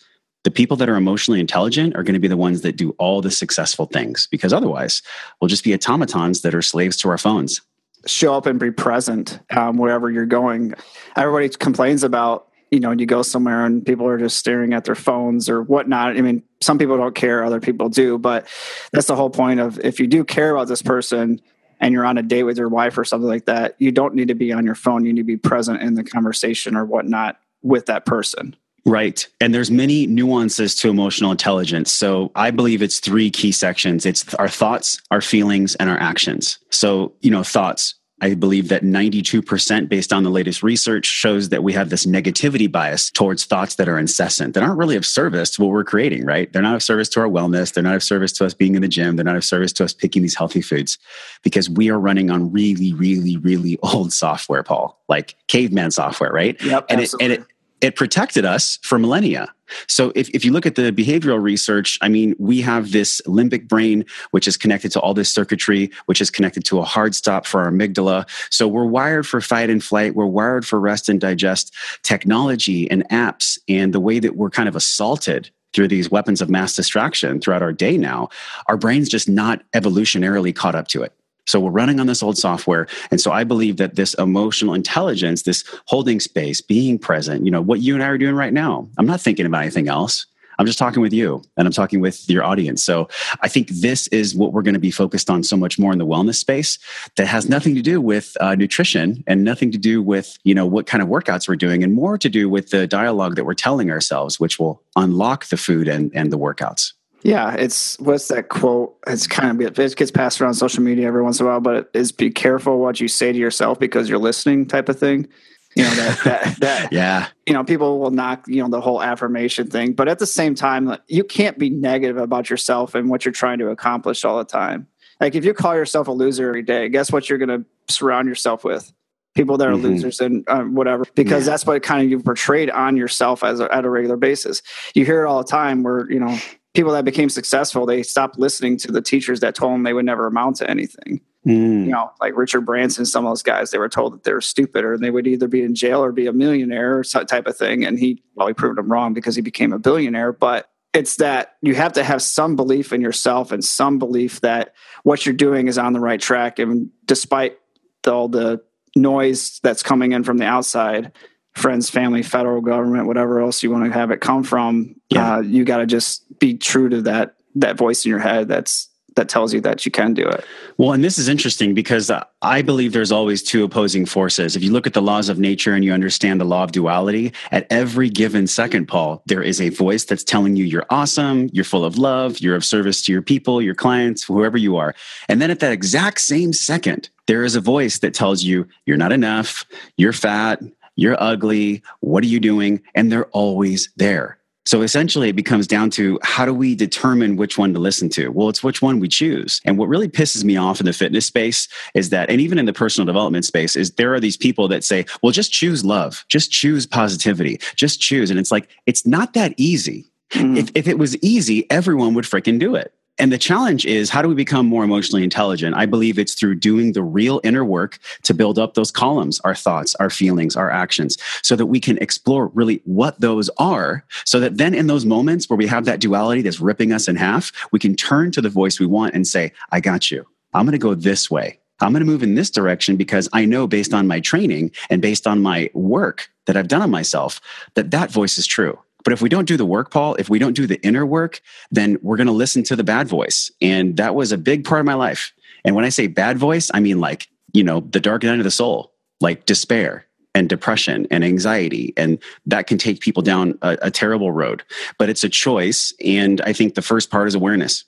the 0.46 0.50
people 0.52 0.76
that 0.76 0.88
are 0.88 0.94
emotionally 0.94 1.40
intelligent 1.40 1.96
are 1.96 2.04
going 2.04 2.14
to 2.14 2.20
be 2.20 2.28
the 2.28 2.36
ones 2.36 2.62
that 2.62 2.76
do 2.76 2.90
all 2.98 3.20
the 3.20 3.32
successful 3.32 3.86
things 3.86 4.28
because 4.30 4.52
otherwise 4.52 5.02
we'll 5.40 5.48
just 5.48 5.64
be 5.64 5.74
automatons 5.74 6.42
that 6.42 6.54
are 6.54 6.62
slaves 6.62 6.96
to 6.98 7.08
our 7.08 7.18
phones 7.18 7.60
show 8.06 8.32
up 8.34 8.46
and 8.46 8.60
be 8.60 8.70
present 8.70 9.40
um, 9.50 9.76
wherever 9.76 10.08
you're 10.08 10.24
going. 10.24 10.72
Everybody 11.16 11.48
complains 11.48 12.04
about 12.04 12.46
you 12.70 12.78
know 12.78 12.90
when 12.90 13.00
you 13.00 13.06
go 13.06 13.22
somewhere 13.22 13.66
and 13.66 13.84
people 13.84 14.06
are 14.06 14.18
just 14.18 14.36
staring 14.36 14.72
at 14.72 14.84
their 14.84 14.94
phones 14.94 15.48
or 15.48 15.64
whatnot. 15.64 16.16
I 16.16 16.20
mean, 16.20 16.44
some 16.60 16.78
people 16.78 16.96
don't 16.96 17.16
care, 17.16 17.44
other 17.44 17.60
people 17.60 17.88
do, 17.88 18.16
but 18.16 18.46
that's 18.92 19.08
the 19.08 19.16
whole 19.16 19.30
point 19.30 19.58
of 19.58 19.80
if 19.80 19.98
you 19.98 20.06
do 20.06 20.22
care 20.22 20.54
about 20.54 20.68
this 20.68 20.82
person 20.82 21.40
and 21.80 21.92
you're 21.92 22.06
on 22.06 22.18
a 22.18 22.22
date 22.22 22.44
with 22.44 22.56
your 22.56 22.68
wife 22.68 22.96
or 22.96 23.04
something 23.04 23.28
like 23.28 23.46
that, 23.46 23.74
you 23.78 23.90
don't 23.90 24.14
need 24.14 24.28
to 24.28 24.34
be 24.34 24.52
on 24.52 24.64
your 24.64 24.76
phone. 24.76 25.04
You 25.04 25.12
need 25.12 25.20
to 25.22 25.24
be 25.24 25.36
present 25.36 25.82
in 25.82 25.94
the 25.94 26.04
conversation 26.04 26.76
or 26.76 26.84
whatnot 26.84 27.38
with 27.62 27.86
that 27.86 28.06
person. 28.06 28.54
Right. 28.86 29.26
And 29.40 29.52
there's 29.52 29.70
many 29.70 30.06
nuances 30.06 30.76
to 30.76 30.88
emotional 30.88 31.32
intelligence. 31.32 31.90
So 31.90 32.30
I 32.36 32.52
believe 32.52 32.82
it's 32.82 33.00
three 33.00 33.30
key 33.30 33.50
sections. 33.50 34.06
It's 34.06 34.32
our 34.34 34.48
thoughts, 34.48 35.02
our 35.10 35.20
feelings, 35.20 35.74
and 35.74 35.90
our 35.90 35.98
actions. 35.98 36.60
So, 36.70 37.12
you 37.20 37.30
know, 37.30 37.42
thoughts. 37.42 37.94
I 38.22 38.32
believe 38.32 38.68
that 38.68 38.82
92% 38.82 39.90
based 39.90 40.10
on 40.10 40.22
the 40.22 40.30
latest 40.30 40.62
research 40.62 41.04
shows 41.04 41.50
that 41.50 41.62
we 41.62 41.74
have 41.74 41.90
this 41.90 42.06
negativity 42.06 42.70
bias 42.70 43.10
towards 43.10 43.44
thoughts 43.44 43.74
that 43.74 43.90
are 43.90 43.98
incessant, 43.98 44.54
that 44.54 44.62
aren't 44.62 44.78
really 44.78 44.96
of 44.96 45.04
service 45.04 45.50
to 45.50 45.62
what 45.62 45.70
we're 45.70 45.84
creating, 45.84 46.24
right? 46.24 46.50
They're 46.50 46.62
not 46.62 46.76
of 46.76 46.82
service 46.82 47.10
to 47.10 47.20
our 47.20 47.28
wellness. 47.28 47.74
They're 47.74 47.82
not 47.82 47.94
of 47.94 48.02
service 48.02 48.32
to 48.34 48.46
us 48.46 48.54
being 48.54 48.74
in 48.74 48.80
the 48.80 48.88
gym. 48.88 49.16
They're 49.16 49.24
not 49.24 49.36
of 49.36 49.44
service 49.44 49.70
to 49.74 49.84
us 49.84 49.92
picking 49.92 50.22
these 50.22 50.34
healthy 50.34 50.62
foods 50.62 50.96
because 51.42 51.68
we 51.68 51.90
are 51.90 52.00
running 52.00 52.30
on 52.30 52.50
really, 52.50 52.94
really, 52.94 53.36
really 53.36 53.78
old 53.82 54.14
software, 54.14 54.62
Paul, 54.62 54.98
like 55.10 55.36
caveman 55.48 55.90
software, 55.90 56.32
right? 56.32 56.58
Yep. 56.62 56.86
And 56.88 57.00
absolutely. 57.02 57.26
it, 57.26 57.38
and 57.38 57.42
it, 57.42 57.55
it 57.80 57.96
protected 57.96 58.44
us 58.44 58.78
for 58.82 58.98
millennia. 58.98 59.52
So 59.88 60.12
if, 60.14 60.28
if 60.30 60.44
you 60.44 60.52
look 60.52 60.66
at 60.66 60.76
the 60.76 60.92
behavioral 60.92 61.42
research, 61.42 61.98
I 62.00 62.08
mean, 62.08 62.34
we 62.38 62.60
have 62.62 62.92
this 62.92 63.20
limbic 63.26 63.68
brain, 63.68 64.04
which 64.30 64.46
is 64.46 64.56
connected 64.56 64.92
to 64.92 65.00
all 65.00 65.12
this 65.12 65.28
circuitry, 65.28 65.90
which 66.06 66.20
is 66.20 66.30
connected 66.30 66.64
to 66.66 66.78
a 66.78 66.84
hard 66.84 67.14
stop 67.14 67.46
for 67.46 67.62
our 67.62 67.70
amygdala. 67.70 68.28
So 68.50 68.68
we're 68.68 68.86
wired 68.86 69.26
for 69.26 69.40
fight 69.40 69.70
and 69.70 69.82
flight. 69.82 70.14
We're 70.14 70.26
wired 70.26 70.66
for 70.66 70.78
rest 70.78 71.08
and 71.08 71.20
digest 71.20 71.74
technology 72.02 72.90
and 72.90 73.08
apps 73.08 73.58
and 73.68 73.92
the 73.92 74.00
way 74.00 74.20
that 74.20 74.36
we're 74.36 74.50
kind 74.50 74.68
of 74.68 74.76
assaulted 74.76 75.50
through 75.72 75.88
these 75.88 76.10
weapons 76.10 76.40
of 76.40 76.48
mass 76.48 76.74
distraction 76.74 77.38
throughout 77.38 77.62
our 77.62 77.72
day 77.72 77.98
now, 77.98 78.30
our 78.66 78.78
brain's 78.78 79.10
just 79.10 79.28
not 79.28 79.62
evolutionarily 79.74 80.54
caught 80.54 80.74
up 80.74 80.88
to 80.88 81.02
it. 81.02 81.12
So 81.46 81.60
we're 81.60 81.70
running 81.70 82.00
on 82.00 82.06
this 82.06 82.22
old 82.22 82.36
software. 82.36 82.86
And 83.10 83.20
so 83.20 83.32
I 83.32 83.44
believe 83.44 83.76
that 83.76 83.94
this 83.94 84.14
emotional 84.14 84.74
intelligence, 84.74 85.42
this 85.42 85.64
holding 85.86 86.20
space, 86.20 86.60
being 86.60 86.98
present, 86.98 87.44
you 87.44 87.50
know, 87.50 87.62
what 87.62 87.80
you 87.80 87.94
and 87.94 88.02
I 88.02 88.08
are 88.08 88.18
doing 88.18 88.34
right 88.34 88.52
now, 88.52 88.88
I'm 88.98 89.06
not 89.06 89.20
thinking 89.20 89.46
about 89.46 89.62
anything 89.62 89.88
else. 89.88 90.26
I'm 90.58 90.66
just 90.66 90.78
talking 90.78 91.02
with 91.02 91.12
you 91.12 91.42
and 91.56 91.66
I'm 91.66 91.72
talking 91.72 92.00
with 92.00 92.28
your 92.30 92.42
audience. 92.42 92.82
So 92.82 93.08
I 93.40 93.48
think 93.48 93.68
this 93.68 94.06
is 94.08 94.34
what 94.34 94.52
we're 94.52 94.62
going 94.62 94.74
to 94.74 94.80
be 94.80 94.90
focused 94.90 95.28
on 95.28 95.42
so 95.42 95.56
much 95.56 95.78
more 95.78 95.92
in 95.92 95.98
the 95.98 96.06
wellness 96.06 96.36
space 96.36 96.78
that 97.16 97.26
has 97.26 97.48
nothing 97.48 97.74
to 97.74 97.82
do 97.82 98.00
with 98.00 98.36
uh, 98.40 98.54
nutrition 98.54 99.22
and 99.26 99.44
nothing 99.44 99.70
to 99.72 99.78
do 99.78 100.02
with, 100.02 100.38
you 100.44 100.54
know, 100.54 100.66
what 100.66 100.86
kind 100.86 101.02
of 101.02 101.08
workouts 101.08 101.48
we're 101.48 101.56
doing 101.56 101.82
and 101.84 101.92
more 101.92 102.16
to 102.18 102.28
do 102.28 102.48
with 102.48 102.70
the 102.70 102.86
dialogue 102.86 103.36
that 103.36 103.44
we're 103.44 103.54
telling 103.54 103.90
ourselves, 103.90 104.40
which 104.40 104.58
will 104.58 104.82
unlock 104.96 105.46
the 105.46 105.56
food 105.56 105.88
and, 105.88 106.10
and 106.14 106.32
the 106.32 106.38
workouts. 106.38 106.92
Yeah, 107.26 107.54
it's 107.54 107.98
what's 107.98 108.28
that 108.28 108.50
quote? 108.50 108.96
It's 109.08 109.26
kind 109.26 109.60
of 109.60 109.80
it 109.80 109.96
gets 109.96 110.12
passed 110.12 110.40
around 110.40 110.54
social 110.54 110.84
media 110.84 111.08
every 111.08 111.24
once 111.24 111.40
in 111.40 111.46
a 111.46 111.48
while, 111.48 111.60
but 111.60 111.74
it 111.74 111.90
is 111.92 112.12
be 112.12 112.30
careful 112.30 112.78
what 112.78 113.00
you 113.00 113.08
say 113.08 113.32
to 113.32 113.38
yourself 113.38 113.80
because 113.80 114.08
you're 114.08 114.20
listening 114.20 114.64
type 114.64 114.88
of 114.88 114.96
thing. 114.96 115.26
You 115.74 115.82
know 115.82 115.90
that 115.90 116.24
that, 116.24 116.56
that 116.60 116.92
yeah. 116.92 117.26
You 117.44 117.52
know 117.52 117.64
people 117.64 117.98
will 117.98 118.12
knock 118.12 118.46
you 118.46 118.62
know 118.62 118.68
the 118.68 118.80
whole 118.80 119.02
affirmation 119.02 119.66
thing, 119.66 119.92
but 119.94 120.08
at 120.08 120.20
the 120.20 120.26
same 120.26 120.54
time, 120.54 120.96
you 121.08 121.24
can't 121.24 121.58
be 121.58 121.68
negative 121.68 122.16
about 122.16 122.48
yourself 122.48 122.94
and 122.94 123.10
what 123.10 123.24
you're 123.24 123.32
trying 123.32 123.58
to 123.58 123.70
accomplish 123.70 124.24
all 124.24 124.38
the 124.38 124.44
time. 124.44 124.86
Like 125.20 125.34
if 125.34 125.44
you 125.44 125.52
call 125.52 125.74
yourself 125.74 126.06
a 126.06 126.12
loser 126.12 126.46
every 126.46 126.62
day, 126.62 126.88
guess 126.88 127.10
what 127.10 127.28
you're 127.28 127.40
going 127.40 127.60
to 127.60 127.92
surround 127.92 128.28
yourself 128.28 128.62
with? 128.62 128.92
People 129.34 129.56
that 129.56 129.66
are 129.66 129.72
mm-hmm. 129.72 129.82
losers 129.82 130.20
and 130.20 130.48
um, 130.48 130.76
whatever, 130.76 131.04
because 131.16 131.44
yeah. 131.44 131.50
that's 131.50 131.66
what 131.66 131.82
kind 131.82 132.04
of 132.04 132.10
you 132.10 132.20
portrayed 132.20 132.70
on 132.70 132.96
yourself 132.96 133.42
as 133.42 133.58
a, 133.58 133.74
at 133.74 133.84
a 133.84 133.90
regular 133.90 134.16
basis. 134.16 134.62
You 134.94 135.04
hear 135.04 135.24
it 135.24 135.28
all 135.28 135.38
the 135.42 135.50
time, 135.50 135.82
where 135.82 136.08
you 136.08 136.20
know 136.20 136.38
people 136.76 136.92
that 136.92 137.06
became 137.06 137.30
successful, 137.30 137.86
they 137.86 138.02
stopped 138.02 138.38
listening 138.38 138.76
to 138.76 138.92
the 138.92 139.00
teachers 139.00 139.40
that 139.40 139.54
told 139.54 139.72
them 139.72 139.82
they 139.82 139.94
would 139.94 140.04
never 140.04 140.26
amount 140.26 140.56
to 140.56 140.70
anything. 140.70 141.22
Mm. 141.46 141.86
You 141.86 141.92
know, 141.92 142.10
like 142.20 142.36
Richard 142.36 142.62
Branson, 142.62 143.06
some 143.06 143.24
of 143.24 143.30
those 143.30 143.42
guys, 143.42 143.70
they 143.70 143.78
were 143.78 143.88
told 143.88 144.12
that 144.12 144.24
they 144.24 144.32
were 144.32 144.42
stupid 144.42 144.84
or 144.84 144.98
they 144.98 145.10
would 145.10 145.26
either 145.26 145.48
be 145.48 145.62
in 145.62 145.74
jail 145.74 146.04
or 146.04 146.12
be 146.12 146.26
a 146.26 146.32
millionaire 146.32 146.98
or 146.98 147.04
type 147.04 147.46
of 147.46 147.56
thing. 147.56 147.84
And 147.84 147.98
he, 147.98 148.22
well, 148.34 148.46
he 148.46 148.52
proved 148.52 148.76
them 148.76 148.92
wrong 148.92 149.14
because 149.14 149.34
he 149.34 149.42
became 149.42 149.72
a 149.72 149.78
billionaire. 149.78 150.32
But 150.32 150.68
it's 150.92 151.16
that 151.16 151.56
you 151.62 151.74
have 151.74 151.94
to 151.94 152.04
have 152.04 152.20
some 152.20 152.56
belief 152.56 152.92
in 152.92 153.00
yourself 153.00 153.52
and 153.52 153.64
some 153.64 153.98
belief 153.98 154.42
that 154.42 154.74
what 155.02 155.24
you're 155.24 155.34
doing 155.34 155.68
is 155.68 155.78
on 155.78 155.94
the 155.94 156.00
right 156.00 156.20
track. 156.20 156.58
And 156.58 156.90
despite 157.06 157.58
all 158.06 158.28
the 158.28 158.62
noise 158.94 159.60
that's 159.62 159.82
coming 159.82 160.12
in 160.12 160.24
from 160.24 160.38
the 160.38 160.46
outside, 160.46 161.12
friends, 161.56 161.88
family, 161.88 162.22
federal 162.22 162.60
government, 162.60 163.06
whatever 163.06 163.40
else 163.40 163.62
you 163.62 163.70
want 163.70 163.84
to 163.84 163.90
have 163.90 164.10
it 164.10 164.20
come 164.20 164.42
from, 164.42 164.94
yeah. 165.10 165.36
uh, 165.36 165.40
you 165.40 165.64
got 165.64 165.78
to 165.78 165.86
just 165.86 166.38
be 166.38 166.56
true 166.56 166.88
to 166.88 167.02
that 167.02 167.34
that 167.54 167.78
voice 167.78 168.04
in 168.04 168.10
your 168.10 168.18
head 168.18 168.46
that's 168.48 168.88
that 169.16 169.30
tells 169.30 169.54
you 169.54 169.62
that 169.62 169.84
you 169.86 169.90
can 169.90 170.12
do 170.12 170.28
it. 170.28 170.44
Well, 170.76 170.92
and 170.92 171.02
this 171.02 171.18
is 171.18 171.26
interesting 171.26 171.72
because 171.72 172.10
I 172.42 172.62
believe 172.62 172.92
there's 172.92 173.10
always 173.10 173.42
two 173.42 173.64
opposing 173.64 174.04
forces. 174.04 174.56
If 174.56 174.62
you 174.62 174.70
look 174.70 174.86
at 174.86 174.92
the 174.92 175.00
laws 175.00 175.30
of 175.30 175.38
nature 175.38 175.72
and 175.72 175.82
you 175.82 175.92
understand 175.92 176.38
the 176.38 176.44
law 176.44 176.62
of 176.62 176.72
duality, 176.72 177.32
at 177.50 177.66
every 177.70 178.10
given 178.10 178.46
second, 178.46 178.86
Paul, 178.86 179.22
there 179.24 179.42
is 179.42 179.58
a 179.58 179.70
voice 179.70 180.04
that's 180.04 180.22
telling 180.22 180.56
you 180.56 180.64
you're 180.64 180.86
awesome, 180.90 181.48
you're 181.54 181.64
full 181.64 181.84
of 181.84 181.96
love, 181.96 182.40
you're 182.40 182.56
of 182.56 182.64
service 182.64 183.00
to 183.02 183.12
your 183.12 183.22
people, 183.22 183.62
your 183.62 183.74
clients, 183.74 184.22
whoever 184.22 184.58
you 184.58 184.76
are. 184.76 184.94
And 185.30 185.40
then 185.40 185.50
at 185.50 185.60
that 185.60 185.72
exact 185.72 186.20
same 186.20 186.52
second, 186.52 187.08
there 187.26 187.42
is 187.42 187.56
a 187.56 187.60
voice 187.60 187.98
that 188.00 188.14
tells 188.14 188.44
you 188.44 188.68
you're 188.84 188.96
not 188.96 189.12
enough, 189.12 189.64
you're 189.96 190.12
fat, 190.12 190.60
you're 190.96 191.22
ugly, 191.22 191.82
what 192.00 192.24
are 192.24 192.28
you 192.28 192.40
doing? 192.40 192.82
And 192.94 193.12
they're 193.12 193.26
always 193.26 193.90
there. 193.96 194.38
So 194.64 194.82
essentially, 194.82 195.28
it 195.28 195.36
becomes 195.36 195.68
down 195.68 195.90
to 195.90 196.18
how 196.24 196.44
do 196.44 196.52
we 196.52 196.74
determine 196.74 197.36
which 197.36 197.56
one 197.56 197.72
to 197.72 197.78
listen 197.78 198.08
to? 198.10 198.30
Well, 198.30 198.48
it's 198.48 198.64
which 198.64 198.82
one 198.82 198.98
we 198.98 199.06
choose. 199.06 199.60
And 199.64 199.78
what 199.78 199.88
really 199.88 200.08
pisses 200.08 200.42
me 200.42 200.56
off 200.56 200.80
in 200.80 200.86
the 200.86 200.92
fitness 200.92 201.24
space 201.24 201.68
is 201.94 202.10
that, 202.10 202.28
and 202.30 202.40
even 202.40 202.58
in 202.58 202.66
the 202.66 202.72
personal 202.72 203.06
development 203.06 203.44
space, 203.44 203.76
is 203.76 203.92
there 203.92 204.12
are 204.12 204.18
these 204.18 204.36
people 204.36 204.66
that 204.66 204.82
say, 204.82 205.06
well, 205.22 205.30
just 205.30 205.52
choose 205.52 205.84
love, 205.84 206.24
just 206.28 206.50
choose 206.50 206.84
positivity, 206.84 207.60
just 207.76 208.00
choose. 208.00 208.28
And 208.28 208.40
it's 208.40 208.50
like, 208.50 208.68
it's 208.86 209.06
not 209.06 209.34
that 209.34 209.54
easy. 209.56 210.10
Mm-hmm. 210.30 210.56
If, 210.56 210.72
if 210.74 210.88
it 210.88 210.98
was 210.98 211.16
easy, 211.18 211.70
everyone 211.70 212.14
would 212.14 212.24
freaking 212.24 212.58
do 212.58 212.74
it. 212.74 212.92
And 213.18 213.32
the 213.32 213.38
challenge 213.38 213.86
is 213.86 214.10
how 214.10 214.20
do 214.20 214.28
we 214.28 214.34
become 214.34 214.66
more 214.66 214.84
emotionally 214.84 215.24
intelligent? 215.24 215.74
I 215.74 215.86
believe 215.86 216.18
it's 216.18 216.34
through 216.34 216.56
doing 216.56 216.92
the 216.92 217.02
real 217.02 217.40
inner 217.44 217.64
work 217.64 217.98
to 218.24 218.34
build 218.34 218.58
up 218.58 218.74
those 218.74 218.90
columns, 218.90 219.40
our 219.40 219.54
thoughts, 219.54 219.94
our 219.94 220.10
feelings, 220.10 220.54
our 220.54 220.70
actions, 220.70 221.16
so 221.42 221.56
that 221.56 221.66
we 221.66 221.80
can 221.80 221.96
explore 221.98 222.48
really 222.48 222.82
what 222.84 223.18
those 223.20 223.48
are. 223.58 224.04
So 224.26 224.38
that 224.40 224.58
then 224.58 224.74
in 224.74 224.86
those 224.86 225.06
moments 225.06 225.48
where 225.48 225.56
we 225.56 225.66
have 225.66 225.86
that 225.86 226.00
duality 226.00 226.42
that's 226.42 226.60
ripping 226.60 226.92
us 226.92 227.08
in 227.08 227.16
half, 227.16 227.52
we 227.72 227.78
can 227.78 227.96
turn 227.96 228.32
to 228.32 228.42
the 228.42 228.50
voice 228.50 228.78
we 228.78 228.86
want 228.86 229.14
and 229.14 229.26
say, 229.26 229.52
I 229.72 229.80
got 229.80 230.10
you. 230.10 230.26
I'm 230.52 230.66
going 230.66 230.72
to 230.72 230.78
go 230.78 230.94
this 230.94 231.30
way. 231.30 231.58
I'm 231.80 231.92
going 231.92 232.04
to 232.04 232.10
move 232.10 232.22
in 232.22 232.34
this 232.34 232.50
direction 232.50 232.96
because 232.96 233.28
I 233.32 233.44
know 233.44 233.66
based 233.66 233.92
on 233.92 234.06
my 234.06 234.20
training 234.20 234.70
and 234.88 235.02
based 235.02 235.26
on 235.26 235.42
my 235.42 235.70
work 235.74 236.28
that 236.46 236.56
I've 236.56 236.68
done 236.68 236.82
on 236.82 236.90
myself 236.90 237.40
that 237.74 237.90
that 237.90 238.10
voice 238.10 238.38
is 238.38 238.46
true. 238.46 238.78
But 239.06 239.12
if 239.12 239.22
we 239.22 239.28
don't 239.28 239.46
do 239.46 239.56
the 239.56 239.64
work, 239.64 239.92
Paul, 239.92 240.16
if 240.16 240.28
we 240.28 240.40
don't 240.40 240.54
do 240.54 240.66
the 240.66 240.84
inner 240.84 241.06
work, 241.06 241.40
then 241.70 241.96
we're 242.02 242.16
going 242.16 242.26
to 242.26 242.32
listen 242.32 242.64
to 242.64 242.74
the 242.74 242.82
bad 242.82 243.06
voice. 243.06 243.52
And 243.62 243.96
that 243.98 244.16
was 244.16 244.32
a 244.32 244.36
big 244.36 244.64
part 244.64 244.80
of 244.80 244.84
my 244.84 244.94
life. 244.94 245.32
And 245.64 245.76
when 245.76 245.84
I 245.84 245.90
say 245.90 246.08
bad 246.08 246.38
voice, 246.38 246.72
I 246.74 246.80
mean 246.80 246.98
like, 246.98 247.28
you 247.52 247.62
know, 247.62 247.78
the 247.78 248.00
dark 248.00 248.24
night 248.24 248.38
of 248.38 248.44
the 248.44 248.50
soul, 248.50 248.92
like 249.20 249.46
despair 249.46 250.06
and 250.34 250.48
depression 250.48 251.06
and 251.12 251.22
anxiety. 251.22 251.94
And 251.96 252.18
that 252.46 252.66
can 252.66 252.78
take 252.78 252.98
people 252.98 253.22
down 253.22 253.56
a, 253.62 253.78
a 253.82 253.90
terrible 253.92 254.32
road. 254.32 254.64
But 254.98 255.08
it's 255.08 255.22
a 255.22 255.28
choice. 255.28 255.94
And 256.04 256.40
I 256.40 256.52
think 256.52 256.74
the 256.74 256.82
first 256.82 257.08
part 257.08 257.28
is 257.28 257.36
awareness. 257.36 257.84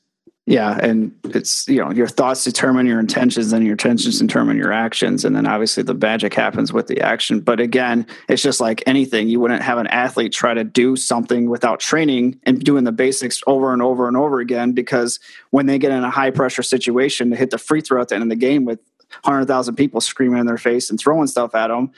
Yeah, 0.48 0.78
and 0.80 1.14
it's 1.24 1.68
you 1.68 1.76
know 1.76 1.90
your 1.90 2.06
thoughts 2.06 2.42
determine 2.42 2.86
your 2.86 2.98
intentions, 2.98 3.52
and 3.52 3.66
your 3.66 3.74
intentions 3.74 4.18
determine 4.18 4.56
your 4.56 4.72
actions, 4.72 5.26
and 5.26 5.36
then 5.36 5.46
obviously 5.46 5.82
the 5.82 5.92
magic 5.92 6.32
happens 6.32 6.72
with 6.72 6.86
the 6.86 7.02
action. 7.02 7.40
But 7.40 7.60
again, 7.60 8.06
it's 8.30 8.42
just 8.42 8.58
like 8.58 8.82
anything. 8.86 9.28
You 9.28 9.40
wouldn't 9.40 9.60
have 9.60 9.76
an 9.76 9.88
athlete 9.88 10.32
try 10.32 10.54
to 10.54 10.64
do 10.64 10.96
something 10.96 11.50
without 11.50 11.80
training 11.80 12.40
and 12.44 12.64
doing 12.64 12.84
the 12.84 12.92
basics 12.92 13.42
over 13.46 13.74
and 13.74 13.82
over 13.82 14.08
and 14.08 14.16
over 14.16 14.40
again 14.40 14.72
because 14.72 15.20
when 15.50 15.66
they 15.66 15.78
get 15.78 15.92
in 15.92 16.02
a 16.02 16.08
high 16.08 16.30
pressure 16.30 16.62
situation 16.62 17.28
to 17.28 17.36
hit 17.36 17.50
the 17.50 17.58
free 17.58 17.82
throw 17.82 18.00
at 18.00 18.08
the 18.08 18.14
end 18.14 18.22
of 18.22 18.30
the 18.30 18.36
game 18.36 18.64
with 18.64 18.80
hundred 19.22 19.48
thousand 19.48 19.76
people 19.76 20.00
screaming 20.00 20.38
in 20.38 20.46
their 20.46 20.56
face 20.56 20.88
and 20.88 20.98
throwing 20.98 21.26
stuff 21.26 21.54
at 21.54 21.68
them, 21.68 21.90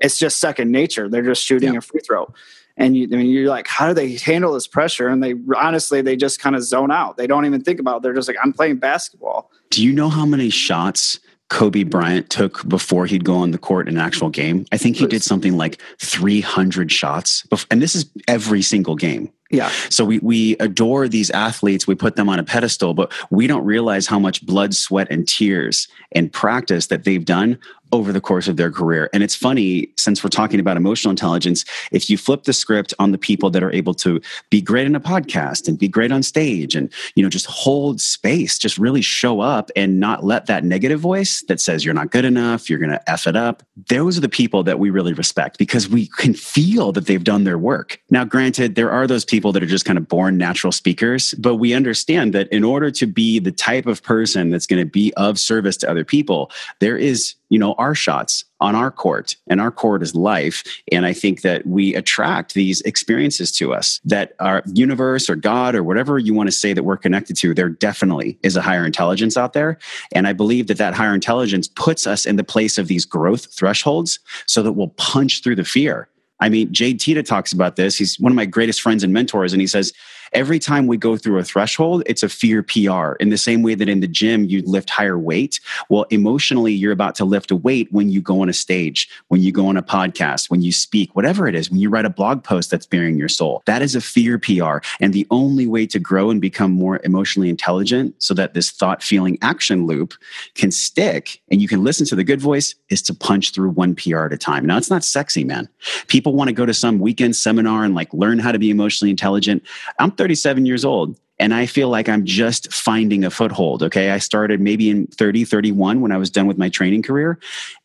it's 0.00 0.18
just 0.18 0.38
second 0.38 0.72
nature. 0.72 1.10
They're 1.10 1.20
just 1.20 1.44
shooting 1.44 1.74
yeah. 1.74 1.78
a 1.80 1.82
free 1.82 2.00
throw 2.00 2.32
and 2.78 2.96
you, 2.96 3.08
I 3.12 3.16
mean, 3.16 3.26
you're 3.26 3.48
like, 3.48 3.66
how 3.66 3.88
do 3.88 3.94
they 3.94 4.16
handle 4.16 4.54
this 4.54 4.66
pressure? 4.66 5.08
And 5.08 5.22
they 5.22 5.34
honestly, 5.56 6.00
they 6.00 6.16
just 6.16 6.40
kind 6.40 6.56
of 6.56 6.62
zone 6.62 6.90
out. 6.90 7.16
They 7.16 7.26
don't 7.26 7.44
even 7.44 7.62
think 7.62 7.80
about. 7.80 7.98
it. 7.98 8.02
They're 8.04 8.14
just 8.14 8.28
like, 8.28 8.38
I'm 8.42 8.52
playing 8.52 8.76
basketball. 8.76 9.50
Do 9.70 9.84
you 9.84 9.92
know 9.92 10.08
how 10.08 10.24
many 10.24 10.48
shots 10.48 11.18
Kobe 11.50 11.82
Bryant 11.82 12.30
took 12.30 12.66
before 12.68 13.06
he'd 13.06 13.24
go 13.24 13.36
on 13.36 13.50
the 13.50 13.58
court 13.58 13.88
in 13.88 13.96
an 13.96 14.00
actual 14.00 14.30
game? 14.30 14.64
I 14.70 14.78
think 14.78 14.96
he 14.96 15.06
did 15.06 15.22
something 15.22 15.56
like 15.56 15.80
300 15.98 16.92
shots, 16.92 17.46
and 17.70 17.82
this 17.82 17.94
is 17.94 18.06
every 18.28 18.62
single 18.62 18.94
game. 18.94 19.32
Yeah. 19.50 19.70
So 19.88 20.04
we 20.04 20.18
we 20.18 20.56
adore 20.58 21.08
these 21.08 21.30
athletes, 21.30 21.86
we 21.86 21.94
put 21.94 22.16
them 22.16 22.28
on 22.28 22.38
a 22.38 22.44
pedestal, 22.44 22.92
but 22.92 23.10
we 23.30 23.46
don't 23.46 23.64
realize 23.64 24.06
how 24.06 24.18
much 24.18 24.44
blood, 24.44 24.74
sweat, 24.74 25.08
and 25.10 25.26
tears 25.26 25.88
and 26.12 26.30
practice 26.30 26.88
that 26.88 27.04
they've 27.04 27.24
done 27.24 27.58
over 27.92 28.12
the 28.12 28.20
course 28.20 28.48
of 28.48 28.56
their 28.56 28.70
career. 28.70 29.08
And 29.12 29.22
it's 29.22 29.34
funny, 29.34 29.88
since 29.96 30.22
we're 30.22 30.30
talking 30.30 30.60
about 30.60 30.76
emotional 30.76 31.10
intelligence, 31.10 31.64
if 31.92 32.10
you 32.10 32.18
flip 32.18 32.44
the 32.44 32.52
script 32.52 32.94
on 32.98 33.12
the 33.12 33.18
people 33.18 33.50
that 33.50 33.62
are 33.62 33.72
able 33.72 33.94
to 33.94 34.20
be 34.50 34.60
great 34.60 34.86
in 34.86 34.94
a 34.94 35.00
podcast 35.00 35.68
and 35.68 35.78
be 35.78 35.88
great 35.88 36.12
on 36.12 36.22
stage 36.22 36.74
and, 36.74 36.92
you 37.14 37.22
know, 37.22 37.28
just 37.28 37.46
hold 37.46 38.00
space, 38.00 38.58
just 38.58 38.78
really 38.78 39.02
show 39.02 39.40
up 39.40 39.70
and 39.76 40.00
not 40.00 40.24
let 40.24 40.46
that 40.46 40.64
negative 40.64 41.00
voice 41.00 41.42
that 41.48 41.60
says 41.60 41.84
you're 41.84 41.94
not 41.94 42.10
good 42.10 42.24
enough, 42.24 42.68
you're 42.68 42.78
going 42.78 42.90
to 42.90 43.10
F 43.10 43.26
it 43.26 43.36
up, 43.36 43.62
those 43.88 44.18
are 44.18 44.20
the 44.20 44.28
people 44.28 44.62
that 44.62 44.78
we 44.78 44.90
really 44.90 45.12
respect 45.12 45.58
because 45.58 45.88
we 45.88 46.06
can 46.18 46.34
feel 46.34 46.92
that 46.92 47.06
they've 47.06 47.24
done 47.24 47.44
their 47.44 47.58
work. 47.58 48.00
Now, 48.10 48.24
granted, 48.24 48.74
there 48.74 48.90
are 48.90 49.06
those 49.06 49.24
people 49.24 49.52
that 49.52 49.62
are 49.62 49.66
just 49.66 49.84
kind 49.84 49.98
of 49.98 50.08
born 50.08 50.36
natural 50.36 50.72
speakers, 50.72 51.34
but 51.38 51.56
we 51.56 51.74
understand 51.74 52.32
that 52.34 52.48
in 52.52 52.64
order 52.64 52.90
to 52.90 53.06
be 53.06 53.38
the 53.38 53.52
type 53.52 53.86
of 53.86 54.02
person 54.02 54.50
that's 54.50 54.66
going 54.66 54.80
to 54.80 54.90
be 54.90 55.12
of 55.14 55.38
service 55.38 55.76
to 55.78 55.90
other 55.90 56.04
people, 56.04 56.50
there 56.80 56.96
is 56.96 57.34
you 57.48 57.58
know 57.58 57.74
our 57.74 57.94
shots 57.94 58.44
on 58.60 58.74
our 58.74 58.90
court 58.90 59.36
and 59.46 59.60
our 59.60 59.70
court 59.70 60.02
is 60.02 60.14
life 60.14 60.62
and 60.92 61.06
i 61.06 61.12
think 61.12 61.42
that 61.42 61.66
we 61.66 61.94
attract 61.94 62.54
these 62.54 62.80
experiences 62.82 63.50
to 63.52 63.72
us 63.72 64.00
that 64.04 64.34
our 64.40 64.62
universe 64.72 65.28
or 65.28 65.36
god 65.36 65.74
or 65.74 65.82
whatever 65.82 66.18
you 66.18 66.34
want 66.34 66.48
to 66.48 66.52
say 66.52 66.72
that 66.72 66.84
we're 66.84 66.96
connected 66.96 67.36
to 67.36 67.54
there 67.54 67.68
definitely 67.68 68.38
is 68.42 68.56
a 68.56 68.62
higher 68.62 68.84
intelligence 68.84 69.36
out 69.36 69.52
there 69.52 69.78
and 70.12 70.26
i 70.26 70.32
believe 70.32 70.66
that 70.66 70.78
that 70.78 70.94
higher 70.94 71.14
intelligence 71.14 71.68
puts 71.68 72.06
us 72.06 72.26
in 72.26 72.36
the 72.36 72.44
place 72.44 72.78
of 72.78 72.88
these 72.88 73.04
growth 73.04 73.52
thresholds 73.52 74.18
so 74.46 74.62
that 74.62 74.72
we'll 74.72 74.88
punch 74.88 75.42
through 75.42 75.56
the 75.56 75.64
fear 75.64 76.08
I 76.40 76.48
mean, 76.48 76.72
Jade 76.72 77.00
Teta 77.00 77.22
talks 77.22 77.52
about 77.52 77.76
this. 77.76 77.96
He's 77.96 78.18
one 78.20 78.30
of 78.30 78.36
my 78.36 78.46
greatest 78.46 78.80
friends 78.80 79.02
and 79.02 79.12
mentors. 79.12 79.52
And 79.52 79.60
he 79.60 79.66
says, 79.66 79.92
every 80.32 80.58
time 80.58 80.86
we 80.86 80.96
go 80.96 81.16
through 81.16 81.38
a 81.38 81.44
threshold, 81.44 82.02
it's 82.06 82.22
a 82.22 82.28
fear 82.28 82.62
PR. 82.62 83.12
In 83.20 83.30
the 83.30 83.38
same 83.38 83.62
way 83.62 83.74
that 83.74 83.88
in 83.88 84.00
the 84.00 84.08
gym, 84.08 84.44
you 84.44 84.62
lift 84.62 84.90
higher 84.90 85.18
weight. 85.18 85.60
Well, 85.88 86.04
emotionally, 86.10 86.72
you're 86.72 86.92
about 86.92 87.14
to 87.16 87.24
lift 87.24 87.50
a 87.50 87.56
weight 87.56 87.88
when 87.92 88.10
you 88.10 88.20
go 88.20 88.42
on 88.42 88.48
a 88.48 88.52
stage, 88.52 89.08
when 89.28 89.40
you 89.40 89.52
go 89.52 89.66
on 89.66 89.76
a 89.76 89.82
podcast, 89.82 90.50
when 90.50 90.62
you 90.62 90.72
speak, 90.72 91.14
whatever 91.14 91.48
it 91.48 91.54
is, 91.54 91.70
when 91.70 91.80
you 91.80 91.90
write 91.90 92.04
a 92.04 92.10
blog 92.10 92.42
post 92.42 92.70
that's 92.70 92.86
bearing 92.86 93.18
your 93.18 93.28
soul. 93.28 93.62
That 93.66 93.82
is 93.82 93.94
a 93.94 94.00
fear 94.00 94.38
PR. 94.38 94.78
And 95.00 95.12
the 95.12 95.26
only 95.30 95.66
way 95.66 95.86
to 95.86 95.98
grow 95.98 96.30
and 96.30 96.40
become 96.40 96.72
more 96.72 97.00
emotionally 97.04 97.48
intelligent 97.48 98.14
so 98.22 98.34
that 98.34 98.54
this 98.54 98.70
thought, 98.70 99.02
feeling, 99.02 99.38
action 99.42 99.86
loop 99.86 100.14
can 100.54 100.70
stick 100.70 101.40
and 101.50 101.60
you 101.60 101.68
can 101.68 101.84
listen 101.84 102.06
to 102.06 102.16
the 102.16 102.24
good 102.24 102.40
voice 102.40 102.74
is 102.88 103.02
to 103.02 103.14
punch 103.14 103.52
through 103.52 103.70
one 103.70 103.94
PR 103.94 104.26
at 104.26 104.32
a 104.32 104.38
time. 104.38 104.66
Now, 104.66 104.76
it's 104.76 104.90
not 104.90 105.04
sexy, 105.04 105.44
man. 105.44 105.68
People 106.06 106.34
want 106.34 106.48
to 106.48 106.54
go 106.54 106.66
to 106.66 106.74
some 106.74 106.98
weekend 106.98 107.36
seminar 107.36 107.84
and 107.84 107.94
like 107.94 108.12
learn 108.12 108.38
how 108.38 108.52
to 108.52 108.58
be 108.58 108.70
emotionally 108.70 109.10
intelligent. 109.10 109.62
I'm 109.98 110.10
37 110.18 110.66
years 110.66 110.84
old 110.84 111.18
and 111.38 111.54
I 111.54 111.66
feel 111.66 111.88
like 111.88 112.08
I'm 112.08 112.24
just 112.24 112.72
finding 112.72 113.24
a 113.24 113.30
foothold. 113.30 113.82
Okay. 113.84 114.10
I 114.10 114.18
started 114.18 114.60
maybe 114.60 114.90
in 114.90 115.06
30, 115.06 115.44
31 115.44 116.00
when 116.00 116.10
I 116.10 116.16
was 116.16 116.30
done 116.30 116.46
with 116.46 116.58
my 116.58 116.68
training 116.68 117.02
career. 117.02 117.38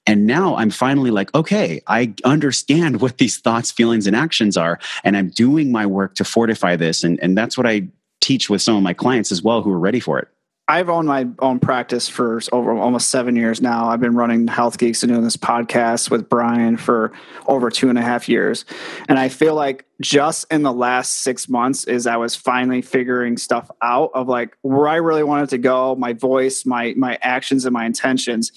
And 0.08 0.26
now 0.26 0.56
I'm 0.56 0.72
finally 0.72 1.12
like, 1.12 1.34
okay, 1.36 1.82
I 1.88 2.14
understand 2.26 3.00
what 3.00 3.20
these 3.20 3.38
thoughts, 3.38 3.72
feelings, 3.72 4.08
and 4.08 4.16
actions 4.16 4.58
are. 4.58 4.80
And 5.04 5.16
I'm 5.16 5.30
doing 5.30 5.72
my 5.72 5.86
work 5.86 6.16
to 6.16 6.26
fortify 6.26 6.76
this. 6.76 7.04
And, 7.04 7.20
and 7.22 7.38
that's 7.38 7.58
what 7.58 7.68
I 7.68 7.88
teach 8.22 8.50
with 8.50 8.62
some 8.62 8.76
of 8.76 8.84
my 8.84 8.94
clients 8.94 9.32
as 9.32 9.44
well 9.44 9.62
who 9.62 9.72
are 9.72 9.80
ready 9.80 10.00
for 10.00 10.18
it. 10.18 10.28
I've 10.68 10.90
owned 10.90 11.10
my 11.10 11.28
own 11.40 11.60
practice 11.60 12.08
for 12.08 12.40
over 12.54 12.74
almost 12.74 13.10
seven 13.10 13.36
years 13.36 13.62
now. 13.62 13.90
I've 13.90 14.00
been 14.00 14.16
running 14.16 14.48
Health 14.48 14.78
Geeks 14.78 15.04
and 15.04 15.12
doing 15.12 15.24
this 15.24 15.36
podcast 15.36 16.10
with 16.10 16.30
Brian 16.30 16.78
for 16.78 17.12
over 17.48 17.70
two 17.70 17.90
and 17.90 17.98
a 17.98 18.02
half 18.02 18.30
years. 18.30 18.64
And 19.10 19.20
I 19.20 19.28
feel 19.28 19.56
like 19.56 19.86
just 20.02 20.46
in 20.50 20.64
the 20.64 20.72
last 20.72 21.22
six 21.22 21.50
months 21.50 21.84
is 21.84 22.08
I 22.08 22.16
was 22.16 22.36
finally 22.36 22.82
figuring 22.82 23.36
stuff 23.36 23.70
out 23.82 24.12
of 24.14 24.30
like 24.30 24.58
where 24.62 24.88
I 24.88 24.96
really 24.96 25.24
wanted 25.24 25.50
to 25.50 25.58
go, 25.58 25.96
my 25.96 26.14
voice, 26.14 26.66
my 26.66 26.94
my 26.96 27.18
actions 27.22 27.66
and 27.66 27.74
my 27.74 27.86
intentions 27.86 28.52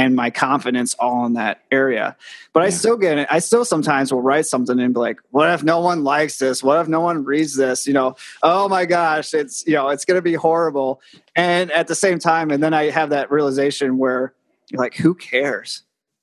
and 0.00 0.16
my 0.16 0.30
confidence 0.30 0.94
all 0.94 1.26
in 1.26 1.34
that 1.34 1.60
area. 1.70 2.16
But 2.54 2.60
yeah. 2.60 2.66
I 2.66 2.70
still 2.70 2.96
get 2.96 3.18
it. 3.18 3.28
I 3.30 3.38
still 3.38 3.66
sometimes 3.66 4.10
will 4.10 4.22
write 4.22 4.46
something 4.46 4.80
and 4.80 4.94
be 4.94 5.00
like, 5.00 5.20
what 5.30 5.50
if 5.50 5.62
no 5.62 5.80
one 5.80 6.04
likes 6.04 6.38
this? 6.38 6.62
What 6.62 6.80
if 6.80 6.88
no 6.88 7.00
one 7.00 7.22
reads 7.22 7.54
this? 7.54 7.86
You 7.86 7.92
know, 7.92 8.16
oh 8.42 8.66
my 8.66 8.86
gosh, 8.86 9.34
it's, 9.34 9.66
you 9.66 9.74
know, 9.74 9.90
it's 9.90 10.06
going 10.06 10.16
to 10.16 10.22
be 10.22 10.32
horrible. 10.32 11.02
And 11.36 11.70
at 11.72 11.86
the 11.86 11.94
same 11.94 12.18
time, 12.18 12.50
and 12.50 12.62
then 12.62 12.72
I 12.72 12.88
have 12.88 13.10
that 13.10 13.30
realization 13.30 13.98
where 13.98 14.32
you're 14.70 14.80
like, 14.80 14.94
who 14.94 15.14
cares? 15.14 15.82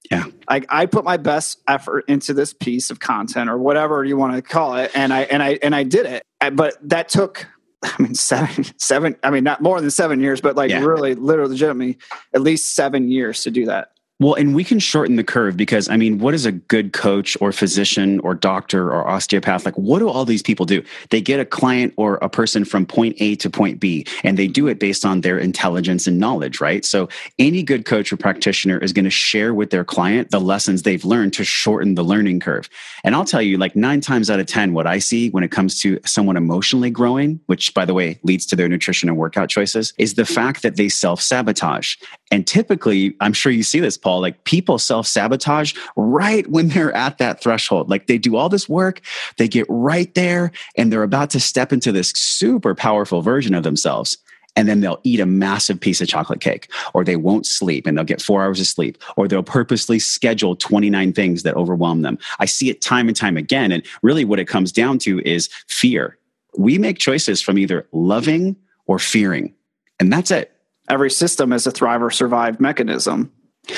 Yeah. 0.10 0.24
Like 0.50 0.66
I 0.70 0.88
put 0.88 1.04
my 1.06 1.18
best 1.18 1.62
effort 1.68 2.06
into 2.08 2.34
this 2.34 2.54
piece 2.54 2.90
of 2.90 3.00
content 3.00 3.48
or 3.48 3.60
whatever 3.60 4.04
you 4.04 4.18
want 4.18 4.36
to 4.36 4.42
call 4.42 4.76
it. 4.78 4.90
And 4.96 5.14
I, 5.14 5.22
and 5.24 5.44
I, 5.44 5.60
and 5.62 5.76
I 5.76 5.84
did 5.84 6.08
it. 6.08 6.24
But 6.54 6.78
that 6.90 7.10
took 7.10 7.46
I 7.84 8.02
mean, 8.02 8.16
seven, 8.16 8.66
seven, 8.78 9.16
I 9.24 9.30
mean, 9.30 9.44
not 9.44 9.62
more 9.62 9.80
than 9.80 9.92
seven 9.92 10.20
years, 10.20 10.42
but 10.42 10.56
like 10.56 10.72
yeah. 10.72 10.84
really, 10.84 11.16
literally, 11.16 11.52
legitimately, 11.52 11.98
at 12.34 12.42
least 12.42 12.76
seven 12.76 13.10
years 13.10 13.44
to 13.44 13.52
do 13.52 13.66
that. 13.66 13.92
Well, 14.20 14.34
and 14.34 14.56
we 14.56 14.64
can 14.64 14.80
shorten 14.80 15.16
the 15.16 15.24
curve 15.24 15.56
because 15.56 15.88
I 15.90 15.96
mean, 15.96 16.18
what 16.18 16.34
is 16.34 16.48
a 16.48 16.52
good 16.52 16.92
coach 16.92 17.38
or 17.40 17.52
physician 17.52 18.20
or 18.22 18.34
doctor 18.34 18.92
or 18.92 19.08
osteopath? 19.08 19.64
Like, 19.64 19.78
what 19.78 20.00
do 20.00 20.10
all 20.10 20.26
these 20.26 20.42
people 20.42 20.66
do? 20.66 20.82
They 21.12 21.22
get 21.22 21.40
a 21.40 21.46
client 21.46 21.94
or 21.98 22.16
a 22.16 22.28
person 22.28 22.66
from 22.66 22.88
point 22.88 23.16
A 23.20 23.36
to 23.36 23.50
point 23.52 23.80
B, 23.80 24.08
and 24.24 24.36
they 24.36 24.48
do 24.48 24.68
it 24.68 24.80
based 24.80 25.06
on 25.06 25.22
their 25.22 25.38
intelligence 25.38 26.08
and 26.08 26.18
knowledge, 26.18 26.60
right? 26.60 26.84
So, 26.84 27.10
any 27.38 27.62
good 27.62 27.86
coach 27.86 28.12
or 28.12 28.18
practitioner 28.18 28.80
is 28.80 28.92
going 28.92 29.06
to 29.06 29.12
share 29.12 29.54
with 29.54 29.70
their 29.70 29.84
client 29.84 30.32
the 30.32 30.42
lessons 30.42 30.82
they've 30.82 31.06
learned 31.06 31.34
to 31.34 31.44
shorten 31.44 31.94
the 31.94 32.04
learning 32.04 32.40
curve. 32.40 32.70
And 33.04 33.14
I'll 33.14 33.24
tell 33.24 33.44
you, 33.44 33.60
like 33.60 33.76
nine 33.76 34.02
times 34.02 34.32
out 34.32 34.40
of 34.40 34.48
10, 34.48 34.74
what 34.74 34.88
I 34.88 34.98
see 34.98 35.30
when 35.30 35.44
it 35.44 35.52
comes 35.52 35.80
to 35.82 36.00
someone 36.06 36.38
emotionally 36.38 36.90
growing, 36.90 37.40
which 37.46 37.72
by 37.76 37.86
the 37.86 37.94
way 37.94 38.20
leads 38.24 38.48
to 38.48 38.56
their 38.56 38.68
nutrition 38.68 39.10
and 39.10 39.18
workout 39.18 39.50
choices, 39.50 39.94
is 40.00 40.16
the 40.16 40.26
fact 40.26 40.64
that 40.64 40.76
they 40.76 40.90
self 40.90 41.22
sabotage. 41.22 41.98
And 42.32 42.46
typically, 42.46 43.16
I'm 43.22 43.34
sure 43.34 43.52
you 43.52 43.64
see 43.64 43.80
this, 43.80 43.98
Paul, 43.98 44.22
like 44.22 44.44
people 44.44 44.80
self 44.80 45.08
sabotage 45.08 45.74
right 45.96 46.46
when 46.50 46.70
they're 46.70 46.96
at 46.96 47.18
that 47.20 47.42
threshold. 47.42 47.90
Like 47.90 48.08
they 48.08 48.18
do 48.18 48.36
all 48.36 48.50
this 48.50 48.68
work, 48.68 49.02
they 49.38 49.48
get 49.48 49.66
right 49.70 50.14
there, 50.14 50.52
and 50.76 50.92
they're 50.92 51.04
about 51.04 51.30
to 51.32 51.40
step 51.40 51.72
into 51.72 51.92
this 51.92 52.10
super 52.12 52.76
powerful 52.76 53.22
version 53.22 53.54
of 53.54 53.64
themselves. 53.64 54.18
And 54.56 54.68
then 54.68 54.82
they'll 54.82 55.00
eat 55.04 55.20
a 55.20 55.26
massive 55.26 55.80
piece 55.80 56.02
of 56.02 56.08
chocolate 56.08 56.42
cake, 56.42 56.70
or 56.94 57.04
they 57.04 57.16
won't 57.16 57.46
sleep 57.46 57.86
and 57.86 57.96
they'll 57.96 58.04
get 58.04 58.22
four 58.22 58.44
hours 58.44 58.60
of 58.60 58.66
sleep, 58.66 58.98
or 59.16 59.28
they'll 59.28 59.44
purposely 59.44 60.00
schedule 60.00 60.56
29 60.56 61.14
things 61.14 61.44
that 61.44 61.56
overwhelm 61.56 62.02
them. 62.02 62.18
I 62.40 62.46
see 62.46 62.70
it 62.70 62.82
time 62.82 63.08
and 63.08 63.16
time 63.16 63.38
again. 63.38 63.72
And 63.72 63.86
really, 64.02 64.26
what 64.26 64.40
it 64.40 64.48
comes 64.48 64.72
down 64.72 64.98
to 65.00 65.22
is 65.22 65.48
fear. 65.68 66.18
We 66.58 66.80
make 66.80 66.98
choices 66.98 67.40
from 67.40 67.58
either 67.58 67.88
loving 67.92 68.56
or 68.88 68.98
fearing, 69.00 69.54
and 70.00 70.12
that's 70.12 70.32
it 70.32 70.57
every 70.90 71.12
system 71.12 71.54
is 71.54 71.68
a 71.68 71.72
thrive 71.72 72.02
or 72.02 72.12
survive 72.12 72.60
mechanism. 72.60 73.32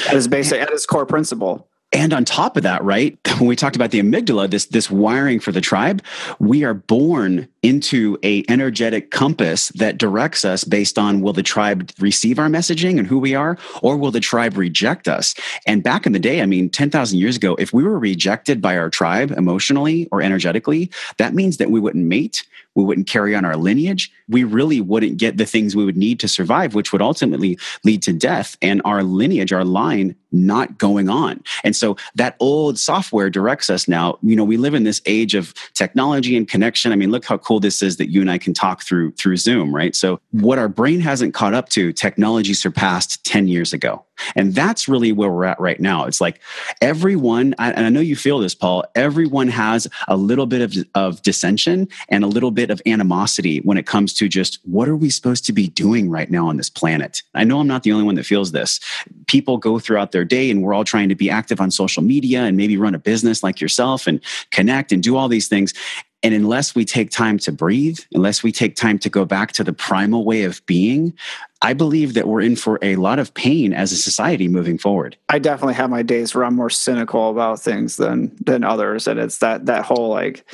That 0.05 0.15
is 0.15 0.27
basic 0.27 0.61
at 0.61 0.69
its 0.71 0.85
core 0.85 1.05
principle. 1.05 1.69
And 1.91 2.13
on 2.13 2.23
top 2.23 2.55
of 2.55 2.63
that, 2.63 2.83
right, 2.83 3.17
when 3.39 3.47
we 3.47 3.55
talked 3.55 3.75
about 3.75 3.91
the 3.91 3.99
amygdala, 3.99 4.49
this 4.49 4.65
this 4.65 4.91
wiring 4.91 5.39
for 5.39 5.51
the 5.51 5.61
tribe, 5.61 6.03
we 6.39 6.63
are 6.63 6.73
born 6.73 7.47
into 7.63 8.17
a 8.23 8.43
energetic 8.47 9.11
compass 9.11 9.69
that 9.69 9.97
directs 9.97 10.45
us 10.45 10.63
based 10.63 10.99
on 10.99 11.21
will 11.21 11.33
the 11.33 11.43
tribe 11.43 11.91
receive 11.99 12.37
our 12.37 12.47
messaging 12.47 12.99
and 12.99 13.07
who 13.07 13.17
we 13.17 13.33
are, 13.33 13.57
or 13.81 13.97
will 13.97 14.11
the 14.11 14.19
tribe 14.19 14.55
reject 14.55 15.07
us? 15.07 15.33
And 15.65 15.83
back 15.83 16.05
in 16.05 16.11
the 16.11 16.19
day, 16.19 16.41
I 16.41 16.45
mean, 16.45 16.69
10,000 16.69 17.17
years 17.17 17.35
ago, 17.35 17.55
if 17.55 17.73
we 17.73 17.83
were 17.83 17.97
rejected 17.97 18.61
by 18.61 18.77
our 18.77 18.89
tribe 18.89 19.31
emotionally 19.31 20.07
or 20.11 20.21
energetically, 20.21 20.91
that 21.17 21.33
means 21.33 21.57
that 21.57 21.71
we 21.71 21.79
wouldn't 21.79 22.05
mate, 22.05 22.45
we 22.79 22.85
wouldn't 22.85 23.07
carry 23.07 23.35
on 23.35 23.43
our 23.43 23.57
lineage. 23.57 24.09
We 24.29 24.45
really 24.45 24.79
wouldn't 24.79 25.17
get 25.17 25.35
the 25.35 25.45
things 25.45 25.75
we 25.75 25.83
would 25.83 25.97
need 25.97 26.17
to 26.21 26.29
survive, 26.29 26.75
which 26.75 26.93
would 26.93 27.01
ultimately 27.01 27.59
lead 27.83 28.01
to 28.03 28.13
death 28.13 28.55
and 28.61 28.81
our 28.85 29.03
lineage, 29.03 29.51
our 29.51 29.65
line 29.65 30.15
not 30.31 30.77
going 30.77 31.09
on. 31.09 31.43
And 31.63 31.75
so 31.75 31.97
that 32.15 32.37
old 32.39 32.79
software 32.79 33.29
directs 33.29 33.69
us 33.69 33.87
now. 33.87 34.17
You 34.21 34.35
know, 34.35 34.45
we 34.45 34.55
live 34.55 34.73
in 34.73 34.83
this 34.83 35.01
age 35.05 35.35
of 35.35 35.53
technology 35.73 36.37
and 36.37 36.47
connection. 36.47 36.93
I 36.93 36.95
mean, 36.95 37.11
look 37.11 37.25
how 37.25 37.37
cool 37.37 37.59
this 37.59 37.81
is 37.81 37.97
that 37.97 38.11
you 38.11 38.21
and 38.21 38.31
I 38.31 38.37
can 38.37 38.53
talk 38.53 38.83
through 38.83 39.11
through 39.13 39.37
Zoom, 39.37 39.75
right? 39.75 39.95
So 39.95 40.21
what 40.31 40.57
our 40.57 40.69
brain 40.69 41.01
hasn't 41.01 41.33
caught 41.33 41.53
up 41.53 41.67
to, 41.69 41.91
technology 41.91 42.53
surpassed 42.53 43.25
10 43.25 43.49
years 43.49 43.73
ago. 43.73 44.05
And 44.35 44.53
that's 44.53 44.87
really 44.87 45.11
where 45.11 45.29
we're 45.29 45.45
at 45.45 45.59
right 45.59 45.79
now. 45.79 46.05
It's 46.05 46.21
like 46.21 46.39
everyone, 46.81 47.55
and 47.57 47.85
I 47.85 47.89
know 47.89 47.99
you 47.99 48.15
feel 48.15 48.39
this, 48.39 48.55
Paul, 48.55 48.83
everyone 48.95 49.47
has 49.47 49.87
a 50.07 50.17
little 50.17 50.45
bit 50.45 50.61
of, 50.61 50.85
of 50.95 51.21
dissension 51.21 51.87
and 52.09 52.23
a 52.23 52.27
little 52.27 52.51
bit 52.51 52.69
of 52.69 52.81
animosity 52.85 53.59
when 53.59 53.77
it 53.77 53.85
comes 53.85 54.13
to 54.15 54.27
just 54.27 54.59
what 54.63 54.87
are 54.87 54.95
we 54.95 55.09
supposed 55.09 55.45
to 55.45 55.53
be 55.53 55.67
doing 55.69 56.09
right 56.09 56.29
now 56.29 56.47
on 56.47 56.57
this 56.57 56.69
planet? 56.69 57.21
I 57.33 57.43
know 57.43 57.59
I'm 57.59 57.67
not 57.67 57.83
the 57.83 57.91
only 57.91 58.05
one 58.05 58.15
that 58.15 58.25
feels 58.25 58.51
this. 58.51 58.79
People 59.27 59.57
go 59.57 59.79
throughout 59.79 60.11
their 60.11 60.25
day 60.25 60.49
and 60.49 60.61
we're 60.61 60.73
all 60.73 60.83
trying 60.83 61.09
to 61.09 61.15
be 61.15 61.29
active 61.29 61.61
on 61.61 61.71
social 61.71 62.03
media 62.03 62.43
and 62.43 62.57
maybe 62.57 62.77
run 62.77 62.95
a 62.95 62.99
business 62.99 63.43
like 63.43 63.61
yourself 63.61 64.07
and 64.07 64.21
connect 64.51 64.91
and 64.91 65.03
do 65.03 65.15
all 65.15 65.27
these 65.27 65.47
things. 65.47 65.73
And 66.21 66.33
unless 66.33 66.75
we 66.75 66.83
take 66.83 67.11
time 67.11 67.37
to 67.39 67.51
breathe, 67.51 67.99
unless 68.13 68.43
we 68.43 68.51
take 68.51 68.75
time 68.75 68.99
to 68.99 69.09
go 69.09 69.23
back 69.23 69.53
to 69.53 69.63
the 69.63 69.71
primal 69.71 70.25
way 70.25 70.43
of 70.43 70.65
being, 70.65 71.13
I 71.61 71.73
believe 71.73 72.13
that 72.13 72.27
we're 72.27 72.41
in 72.41 72.55
for 72.55 72.77
a 72.81 72.97
lot 72.97 73.19
of 73.19 73.33
pain 73.33 73.73
as 73.73 73.91
a 73.91 73.95
society 73.97 74.47
moving 74.47 74.77
forward. 74.77 75.17
I 75.29 75.39
definitely 75.39 75.75
have 75.75 75.89
my 75.89 76.01
days 76.01 76.35
where 76.35 76.43
I'm 76.43 76.55
more 76.55 76.69
cynical 76.69 77.29
about 77.29 77.61
things 77.61 77.97
than 77.97 78.35
than 78.41 78.63
others, 78.63 79.07
and 79.07 79.19
it's 79.19 79.37
that 79.39 79.65
that 79.67 79.85
whole 79.85 80.09
like, 80.09 80.45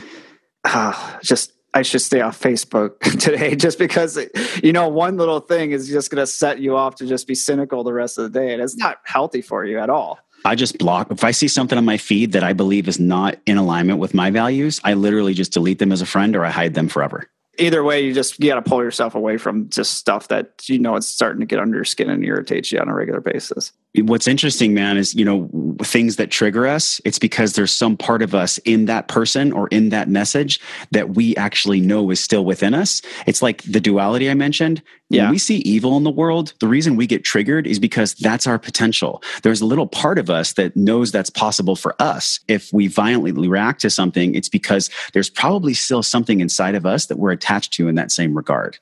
uh, 0.63 1.19
just 1.23 1.53
I 1.73 1.81
should 1.81 2.01
stay 2.01 2.21
off 2.21 2.39
Facebook 2.39 2.99
today, 3.19 3.55
just 3.55 3.77
because 3.77 4.19
you 4.63 4.71
know 4.71 4.87
one 4.87 5.17
little 5.17 5.41
thing 5.41 5.71
is 5.71 5.87
just 5.89 6.09
going 6.09 6.21
to 6.21 6.27
set 6.27 6.59
you 6.59 6.75
off 6.75 6.95
to 6.95 7.07
just 7.07 7.27
be 7.27 7.35
cynical 7.35 7.83
the 7.83 7.93
rest 7.93 8.17
of 8.17 8.31
the 8.31 8.39
day, 8.39 8.53
and 8.53 8.61
it's 8.61 8.77
not 8.77 8.99
healthy 9.03 9.41
for 9.41 9.65
you 9.65 9.79
at 9.79 9.89
all. 9.89 10.19
I 10.45 10.53
just 10.53 10.77
block. 10.77 11.09
If 11.09 11.23
I 11.23 11.31
see 11.31 11.47
something 11.47 11.75
on 11.75 11.85
my 11.85 11.97
feed 11.97 12.33
that 12.33 12.43
I 12.43 12.53
believe 12.53 12.87
is 12.87 12.99
not 12.99 13.39
in 13.47 13.57
alignment 13.57 13.97
with 13.97 14.13
my 14.13 14.29
values, 14.29 14.79
I 14.83 14.93
literally 14.93 15.33
just 15.33 15.51
delete 15.51 15.79
them 15.79 15.91
as 15.91 16.01
a 16.01 16.05
friend 16.05 16.35
or 16.35 16.45
I 16.45 16.51
hide 16.51 16.75
them 16.75 16.87
forever. 16.87 17.27
Either 17.57 17.83
way, 17.83 18.03
you 18.05 18.13
just 18.13 18.39
you 18.39 18.49
got 18.49 18.55
to 18.55 18.69
pull 18.69 18.83
yourself 18.83 19.15
away 19.15 19.37
from 19.37 19.69
just 19.69 19.93
stuff 19.93 20.27
that 20.29 20.67
you 20.67 20.79
know 20.79 20.95
it's 20.95 21.07
starting 21.07 21.39
to 21.39 21.45
get 21.45 21.59
under 21.59 21.77
your 21.77 21.85
skin 21.85 22.09
and 22.09 22.23
irritates 22.23 22.71
you 22.71 22.79
on 22.79 22.89
a 22.89 22.93
regular 22.93 23.21
basis. 23.21 23.71
What's 23.97 24.27
interesting 24.27 24.73
man 24.73 24.97
is 24.97 25.15
you 25.15 25.23
know 25.23 25.75
things 25.83 26.17
that 26.17 26.31
trigger 26.31 26.67
us 26.67 26.99
it's 27.05 27.19
because 27.19 27.53
there's 27.53 27.71
some 27.71 27.95
part 27.95 28.21
of 28.21 28.35
us 28.35 28.57
in 28.59 28.85
that 28.85 29.07
person 29.07 29.51
or 29.51 29.67
in 29.69 29.89
that 29.89 30.09
message 30.09 30.59
that 30.91 31.11
we 31.11 31.35
actually 31.37 31.79
know 31.79 32.09
is 32.11 32.19
still 32.19 32.43
within 32.43 32.73
us. 32.73 33.01
It's 33.25 33.41
like 33.41 33.63
the 33.63 33.79
duality 33.79 34.29
i 34.29 34.33
mentioned. 34.33 34.81
Yeah. 35.09 35.25
when 35.25 35.31
we 35.33 35.37
see 35.37 35.57
evil 35.57 35.97
in 35.97 36.03
the 36.03 36.09
world 36.09 36.55
the 36.59 36.67
reason 36.67 36.95
we 36.95 37.05
get 37.05 37.23
triggered 37.23 37.67
is 37.67 37.77
because 37.77 38.15
that's 38.15 38.47
our 38.47 38.57
potential. 38.57 39.21
There's 39.43 39.61
a 39.61 39.65
little 39.65 39.85
part 39.85 40.17
of 40.17 40.29
us 40.29 40.53
that 40.53 40.75
knows 40.75 41.11
that's 41.11 41.29
possible 41.29 41.75
for 41.75 41.95
us. 42.01 42.39
If 42.47 42.73
we 42.73 42.87
violently 42.87 43.47
react 43.47 43.81
to 43.81 43.89
something 43.89 44.33
it's 44.35 44.49
because 44.49 44.89
there's 45.13 45.29
probably 45.29 45.73
still 45.73 46.03
something 46.03 46.39
inside 46.39 46.75
of 46.75 46.85
us 46.85 47.05
that 47.05 47.19
we're 47.19 47.31
attached 47.45 47.73
to 47.73 47.87
in 47.87 47.95
that 47.95 48.11
same 48.11 48.35
regard 48.35 48.79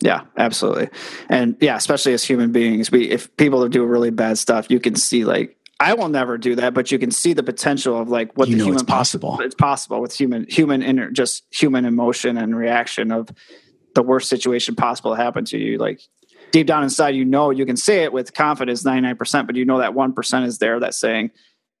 yeah, 0.00 0.24
absolutely. 0.36 0.88
And 1.28 1.56
yeah, 1.60 1.76
especially 1.76 2.12
as 2.12 2.22
human 2.22 2.52
beings, 2.52 2.90
we 2.90 3.10
if 3.10 3.34
people 3.36 3.66
do 3.68 3.84
really 3.84 4.10
bad 4.10 4.38
stuff, 4.38 4.66
you 4.70 4.78
can 4.78 4.94
see 4.94 5.24
like 5.24 5.56
I 5.80 5.94
will 5.94 6.08
never 6.08 6.38
do 6.38 6.54
that, 6.56 6.74
but 6.74 6.90
you 6.90 6.98
can 6.98 7.10
see 7.10 7.32
the 7.32 7.42
potential 7.42 7.98
of 8.00 8.08
like 8.08 8.36
what 8.36 8.48
you 8.48 8.56
the 8.56 8.64
human 8.64 8.80
it's 8.80 8.82
possible. 8.82 9.38
It's 9.40 9.54
possible 9.54 10.00
with 10.00 10.14
human 10.14 10.46
human 10.48 10.82
inner 10.82 11.10
just 11.10 11.44
human 11.50 11.84
emotion 11.86 12.36
and 12.36 12.56
reaction 12.56 13.10
of 13.10 13.30
the 13.94 14.02
worst 14.02 14.28
situation 14.28 14.74
possible 14.74 15.16
to 15.16 15.22
happen 15.22 15.46
to 15.46 15.58
you. 15.58 15.78
Like 15.78 16.02
deep 16.52 16.66
down 16.66 16.82
inside, 16.82 17.14
you 17.14 17.24
know 17.24 17.50
you 17.50 17.64
can 17.64 17.76
say 17.76 18.04
it 18.04 18.12
with 18.12 18.34
confidence, 18.34 18.84
ninety 18.84 19.00
nine 19.00 19.16
percent, 19.16 19.46
but 19.46 19.56
you 19.56 19.64
know 19.64 19.78
that 19.78 19.94
one 19.94 20.12
percent 20.12 20.44
is 20.44 20.58
there 20.58 20.78
that's 20.78 20.98
saying, 20.98 21.30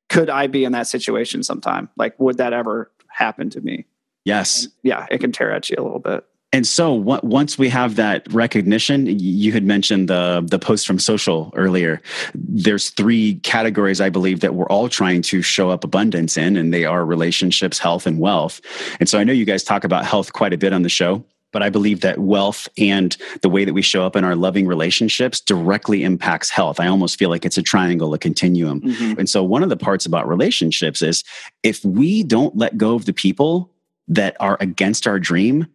"Could 0.08 0.30
I 0.30 0.46
be 0.46 0.64
in 0.64 0.72
that 0.72 0.86
situation 0.86 1.42
sometime? 1.42 1.90
Like, 1.98 2.18
would 2.18 2.38
that 2.38 2.54
ever 2.54 2.90
happen 3.08 3.50
to 3.50 3.60
me?" 3.60 3.84
Yes. 4.26 4.66
Yeah, 4.82 5.06
it 5.08 5.18
can 5.18 5.30
tear 5.30 5.52
at 5.52 5.70
you 5.70 5.76
a 5.78 5.82
little 5.82 6.00
bit. 6.00 6.24
And 6.52 6.66
so 6.66 6.92
once 6.92 7.58
we 7.58 7.68
have 7.68 7.96
that 7.96 8.32
recognition, 8.32 9.06
you 9.06 9.52
had 9.52 9.64
mentioned 9.64 10.08
the 10.08 10.46
the 10.48 10.58
post 10.58 10.86
from 10.86 10.98
social 10.98 11.52
earlier. 11.54 12.00
There's 12.34 12.90
three 12.90 13.34
categories 13.40 14.00
I 14.00 14.10
believe 14.10 14.40
that 14.40 14.54
we're 14.54 14.68
all 14.68 14.88
trying 14.88 15.22
to 15.22 15.42
show 15.42 15.70
up 15.70 15.84
abundance 15.84 16.36
in, 16.36 16.56
and 16.56 16.72
they 16.72 16.84
are 16.84 17.04
relationships, 17.04 17.78
health, 17.78 18.06
and 18.06 18.18
wealth. 18.18 18.60
And 19.00 19.08
so 19.08 19.18
I 19.18 19.24
know 19.24 19.32
you 19.32 19.44
guys 19.44 19.64
talk 19.64 19.84
about 19.84 20.06
health 20.06 20.32
quite 20.32 20.52
a 20.52 20.58
bit 20.58 20.72
on 20.72 20.82
the 20.82 20.88
show. 20.88 21.24
But 21.52 21.62
I 21.62 21.70
believe 21.70 22.00
that 22.02 22.18
wealth 22.18 22.68
and 22.76 23.16
the 23.40 23.48
way 23.48 23.64
that 23.64 23.72
we 23.72 23.80
show 23.80 24.04
up 24.04 24.14
in 24.14 24.24
our 24.24 24.34
loving 24.34 24.66
relationships 24.66 25.40
directly 25.40 26.04
impacts 26.04 26.50
health. 26.50 26.80
I 26.80 26.86
almost 26.86 27.18
feel 27.18 27.30
like 27.30 27.46
it's 27.46 27.56
a 27.56 27.62
triangle, 27.62 28.12
a 28.12 28.18
continuum. 28.18 28.82
Mm-hmm. 28.82 29.20
And 29.20 29.28
so, 29.28 29.42
one 29.42 29.62
of 29.62 29.70
the 29.70 29.76
parts 29.76 30.04
about 30.04 30.28
relationships 30.28 31.00
is 31.02 31.22
if 31.62 31.82
we 31.84 32.24
don't 32.24 32.56
let 32.56 32.76
go 32.76 32.94
of 32.94 33.06
the 33.06 33.14
people 33.14 33.70
that 34.08 34.36
are 34.40 34.56
against 34.60 35.06
our 35.06 35.18
dream, 35.18 35.66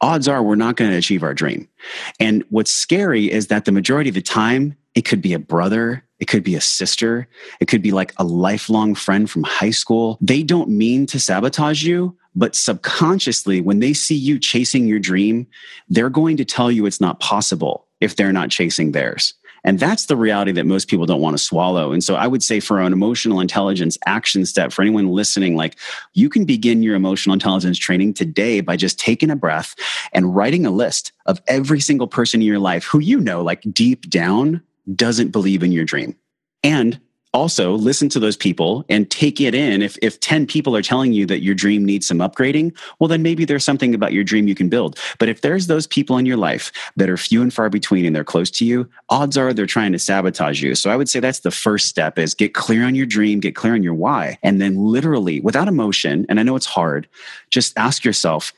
odds 0.00 0.28
are 0.28 0.42
we're 0.42 0.56
not 0.56 0.76
going 0.76 0.90
to 0.90 0.96
achieve 0.96 1.22
our 1.22 1.34
dream. 1.34 1.68
And 2.20 2.44
what's 2.50 2.70
scary 2.70 3.30
is 3.30 3.48
that 3.48 3.64
the 3.64 3.72
majority 3.72 4.10
of 4.10 4.14
the 4.14 4.22
time, 4.22 4.76
it 4.94 5.02
could 5.02 5.22
be 5.22 5.32
a 5.32 5.38
brother, 5.38 6.04
it 6.18 6.26
could 6.26 6.42
be 6.42 6.54
a 6.54 6.60
sister, 6.60 7.28
it 7.60 7.68
could 7.68 7.82
be 7.82 7.92
like 7.92 8.14
a 8.16 8.24
lifelong 8.24 8.94
friend 8.94 9.30
from 9.30 9.42
high 9.44 9.70
school. 9.70 10.18
They 10.20 10.42
don't 10.42 10.70
mean 10.70 11.06
to 11.06 11.20
sabotage 11.20 11.82
you, 11.82 12.16
but 12.34 12.54
subconsciously, 12.54 13.60
when 13.60 13.80
they 13.80 13.92
see 13.92 14.14
you 14.14 14.38
chasing 14.38 14.86
your 14.86 14.98
dream, 14.98 15.46
they're 15.88 16.10
going 16.10 16.36
to 16.38 16.44
tell 16.44 16.70
you 16.70 16.86
it's 16.86 17.00
not 17.00 17.20
possible 17.20 17.86
if 18.00 18.16
they're 18.16 18.32
not 18.32 18.50
chasing 18.50 18.92
theirs. 18.92 19.34
And 19.66 19.80
that's 19.80 20.06
the 20.06 20.16
reality 20.16 20.52
that 20.52 20.64
most 20.64 20.86
people 20.86 21.06
don't 21.06 21.20
want 21.20 21.36
to 21.36 21.42
swallow. 21.42 21.92
And 21.92 22.02
so 22.02 22.14
I 22.14 22.28
would 22.28 22.42
say 22.42 22.60
for 22.60 22.80
an 22.80 22.92
emotional 22.92 23.40
intelligence 23.40 23.98
action 24.06 24.46
step, 24.46 24.72
for 24.72 24.80
anyone 24.80 25.08
listening, 25.08 25.56
like 25.56 25.76
you 26.14 26.28
can 26.28 26.44
begin 26.44 26.84
your 26.84 26.94
emotional 26.94 27.34
intelligence 27.34 27.76
training 27.76 28.14
today 28.14 28.60
by 28.60 28.76
just 28.76 28.98
taking 28.98 29.28
a 29.28 29.36
breath 29.36 29.74
and 30.12 30.36
writing 30.36 30.64
a 30.64 30.70
list 30.70 31.10
of 31.26 31.42
every 31.48 31.80
single 31.80 32.06
person 32.06 32.40
in 32.40 32.46
your 32.46 32.60
life 32.60 32.84
who 32.84 33.00
you 33.00 33.20
know, 33.20 33.42
like 33.42 33.60
deep 33.72 34.08
down, 34.08 34.62
doesn't 34.94 35.32
believe 35.32 35.64
in 35.64 35.72
your 35.72 35.84
dream. 35.84 36.16
And 36.62 37.00
also 37.36 37.74
listen 37.74 38.08
to 38.08 38.18
those 38.18 38.36
people 38.36 38.84
and 38.88 39.10
take 39.10 39.40
it 39.40 39.54
in. 39.54 39.82
If, 39.82 39.98
if 40.00 40.18
10 40.20 40.46
people 40.46 40.74
are 40.74 40.82
telling 40.82 41.12
you 41.12 41.26
that 41.26 41.42
your 41.42 41.54
dream 41.54 41.84
needs 41.84 42.06
some 42.06 42.18
upgrading, 42.18 42.76
well, 42.98 43.08
then 43.08 43.22
maybe 43.22 43.44
there's 43.44 43.62
something 43.62 43.94
about 43.94 44.14
your 44.14 44.24
dream 44.24 44.48
you 44.48 44.54
can 44.54 44.70
build. 44.70 44.98
But 45.18 45.28
if 45.28 45.42
there's 45.42 45.66
those 45.66 45.86
people 45.86 46.16
in 46.16 46.24
your 46.24 46.38
life 46.38 46.72
that 46.96 47.10
are 47.10 47.18
few 47.18 47.42
and 47.42 47.52
far 47.52 47.68
between 47.68 48.06
and 48.06 48.16
they're 48.16 48.24
close 48.24 48.50
to 48.52 48.64
you, 48.64 48.88
odds 49.10 49.36
are 49.36 49.52
they're 49.52 49.66
trying 49.66 49.92
to 49.92 49.98
sabotage 49.98 50.62
you. 50.62 50.74
So 50.74 50.90
I 50.90 50.96
would 50.96 51.10
say 51.10 51.20
that's 51.20 51.40
the 51.40 51.50
first 51.50 51.88
step 51.88 52.18
is 52.18 52.34
get 52.34 52.54
clear 52.54 52.84
on 52.84 52.94
your 52.94 53.06
dream, 53.06 53.40
get 53.40 53.54
clear 53.54 53.74
on 53.74 53.82
your 53.82 53.94
why. 53.94 54.38
And 54.42 54.58
then 54.58 54.76
literally 54.76 55.40
without 55.40 55.68
emotion, 55.68 56.24
and 56.30 56.40
I 56.40 56.42
know 56.42 56.56
it's 56.56 56.64
hard, 56.64 57.06
just 57.50 57.76
ask 57.76 58.02
yourself, 58.02 58.52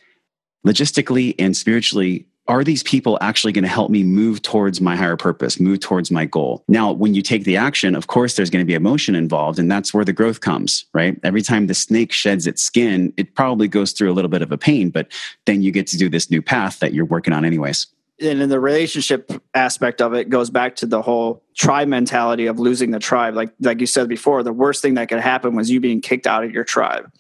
logistically 0.67 1.35
and 1.39 1.57
spiritually, 1.57 2.27
are 2.49 2.65
these 2.65 2.83
people 2.83 3.19
actually 3.21 3.53
going 3.53 3.63
to 3.63 3.69
help 3.69 3.91
me 3.91 4.03
move 4.03 4.41
towards 4.41 4.81
my 4.81 4.97
higher 4.97 5.17
purpose, 5.17 5.61
move 5.61 5.81
towards 5.81 6.11
my 6.11 6.25
goal? 6.25 6.65
Now, 6.67 6.91
when 6.93 7.15
you 7.15 7.21
take 7.21 7.45
the 7.45 7.57
action, 7.57 7.95
of 7.95 8.07
course, 8.07 8.37
there's 8.37 8.51
going 8.51 8.65
to 8.65 8.67
be 8.67 8.75
emotion 8.75 9.15
involved, 9.15 9.59
and 9.59 9.71
that's 9.71 9.93
where 9.93 10.05
the 10.05 10.15
growth 10.15 10.41
comes, 10.41 10.87
right? 10.95 11.19
Every 11.23 11.43
time 11.43 11.67
the 11.67 11.75
snake 11.75 12.11
sheds 12.11 12.47
its 12.47 12.63
skin, 12.63 13.13
it 13.19 13.35
probably 13.35 13.69
goes 13.69 13.93
through 13.93 14.11
a 14.11 14.15
little 14.15 14.31
bit 14.31 14.43
of 14.43 14.51
a 14.51 14.59
pain, 14.59 14.89
but 14.89 15.09
then 15.45 15.61
you 15.61 15.71
get 15.71 15.87
to 15.89 15.99
do 15.99 16.09
this 16.09 16.31
new 16.31 16.41
path 16.41 16.81
that 16.81 16.95
you're 16.95 17.05
working 17.05 17.35
on, 17.35 17.45
anyways 17.45 17.87
and 18.21 18.43
in 18.43 18.49
the 18.49 18.59
relationship 18.59 19.31
aspect 19.55 20.01
of 20.01 20.13
it 20.13 20.29
goes 20.29 20.51
back 20.51 20.77
to 20.77 20.87
the 20.87 21.03
whole 21.03 21.43
tribe 21.55 21.89
mentality 21.89 22.47
of 22.47 22.59
losing 22.59 22.91
the 22.91 22.99
tribe. 22.99 23.35
Like 23.35 23.51
like 23.61 23.81
you 23.81 23.87
said 23.87 24.09
before 24.09 24.43
the 24.43 24.53
worst 24.53 24.83
thing 24.83 24.95
that 24.95 25.09
could 25.09 25.21
happen 25.21 25.55
was 25.55 25.71
you 25.71 25.81
being 25.81 26.01
kicked 26.01 26.27
out 26.27 26.45
of 26.45 26.51
your 26.51 26.65
tribe. 26.65 27.11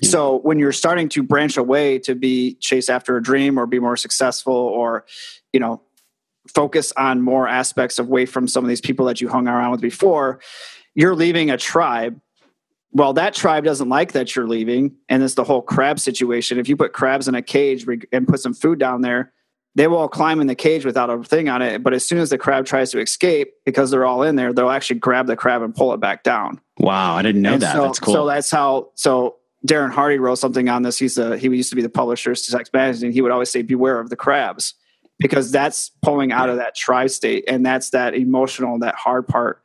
Yeah. 0.00 0.08
so 0.10 0.38
when 0.38 0.58
you're 0.58 0.72
starting 0.72 1.08
to 1.10 1.22
branch 1.22 1.56
away 1.56 1.98
to 2.00 2.14
be 2.14 2.54
chase 2.54 2.88
after 2.88 3.16
a 3.16 3.22
dream 3.22 3.58
or 3.58 3.66
be 3.66 3.78
more 3.78 3.96
successful 3.96 4.54
or 4.54 5.06
you 5.52 5.60
know 5.60 5.80
focus 6.54 6.92
on 6.96 7.22
more 7.22 7.48
aspects 7.48 7.98
away 7.98 8.26
from 8.26 8.46
some 8.46 8.64
of 8.64 8.68
these 8.68 8.80
people 8.80 9.06
that 9.06 9.20
you 9.20 9.28
hung 9.28 9.48
around 9.48 9.70
with 9.72 9.80
before 9.80 10.40
you're 10.94 11.14
leaving 11.14 11.50
a 11.50 11.56
tribe. 11.56 12.20
Well 12.92 13.14
that 13.14 13.34
tribe 13.34 13.64
doesn't 13.64 13.88
like 13.88 14.12
that 14.12 14.36
you're 14.36 14.48
leaving 14.48 14.96
and 15.08 15.22
it's 15.22 15.34
the 15.34 15.44
whole 15.44 15.62
crab 15.62 15.98
situation. 15.98 16.58
If 16.58 16.68
you 16.68 16.76
put 16.76 16.92
crabs 16.92 17.28
in 17.28 17.34
a 17.34 17.42
cage 17.42 17.86
and 18.12 18.28
put 18.28 18.40
some 18.40 18.54
food 18.54 18.78
down 18.78 19.00
there 19.00 19.32
they 19.74 19.88
will 19.88 20.08
climb 20.08 20.40
in 20.40 20.46
the 20.46 20.54
cage 20.54 20.84
without 20.84 21.10
a 21.10 21.22
thing 21.22 21.48
on 21.48 21.60
it. 21.62 21.82
But 21.82 21.94
as 21.94 22.04
soon 22.04 22.18
as 22.18 22.30
the 22.30 22.38
crab 22.38 22.64
tries 22.64 22.90
to 22.92 23.00
escape, 23.00 23.54
because 23.64 23.90
they're 23.90 24.06
all 24.06 24.22
in 24.22 24.36
there, 24.36 24.52
they'll 24.52 24.70
actually 24.70 25.00
grab 25.00 25.26
the 25.26 25.36
crab 25.36 25.62
and 25.62 25.74
pull 25.74 25.92
it 25.92 26.00
back 26.00 26.22
down. 26.22 26.60
Wow, 26.78 27.14
I 27.16 27.22
didn't 27.22 27.42
know 27.42 27.54
and 27.54 27.62
that. 27.62 27.74
So, 27.74 27.82
that's 27.82 27.98
cool. 27.98 28.14
So 28.14 28.26
that's 28.26 28.50
how. 28.50 28.90
So 28.94 29.36
Darren 29.66 29.90
Hardy 29.90 30.18
wrote 30.18 30.36
something 30.36 30.68
on 30.68 30.82
this. 30.82 30.98
He's 30.98 31.18
a, 31.18 31.36
he 31.36 31.48
used 31.48 31.70
to 31.70 31.76
be 31.76 31.82
the 31.82 31.88
publisher 31.88 32.34
to 32.34 32.40
SUCCESS 32.40 32.72
Magazine. 32.72 33.12
He 33.12 33.20
would 33.20 33.32
always 33.32 33.50
say, 33.50 33.62
"Beware 33.62 33.98
of 33.98 34.10
the 34.10 34.16
crabs," 34.16 34.74
because 35.18 35.50
that's 35.50 35.90
pulling 36.02 36.32
out 36.32 36.48
of 36.48 36.56
that 36.56 36.76
tri 36.76 37.06
state, 37.08 37.44
and 37.48 37.64
that's 37.64 37.90
that 37.90 38.14
emotional, 38.14 38.78
that 38.80 38.94
hard 38.94 39.26
part 39.26 39.63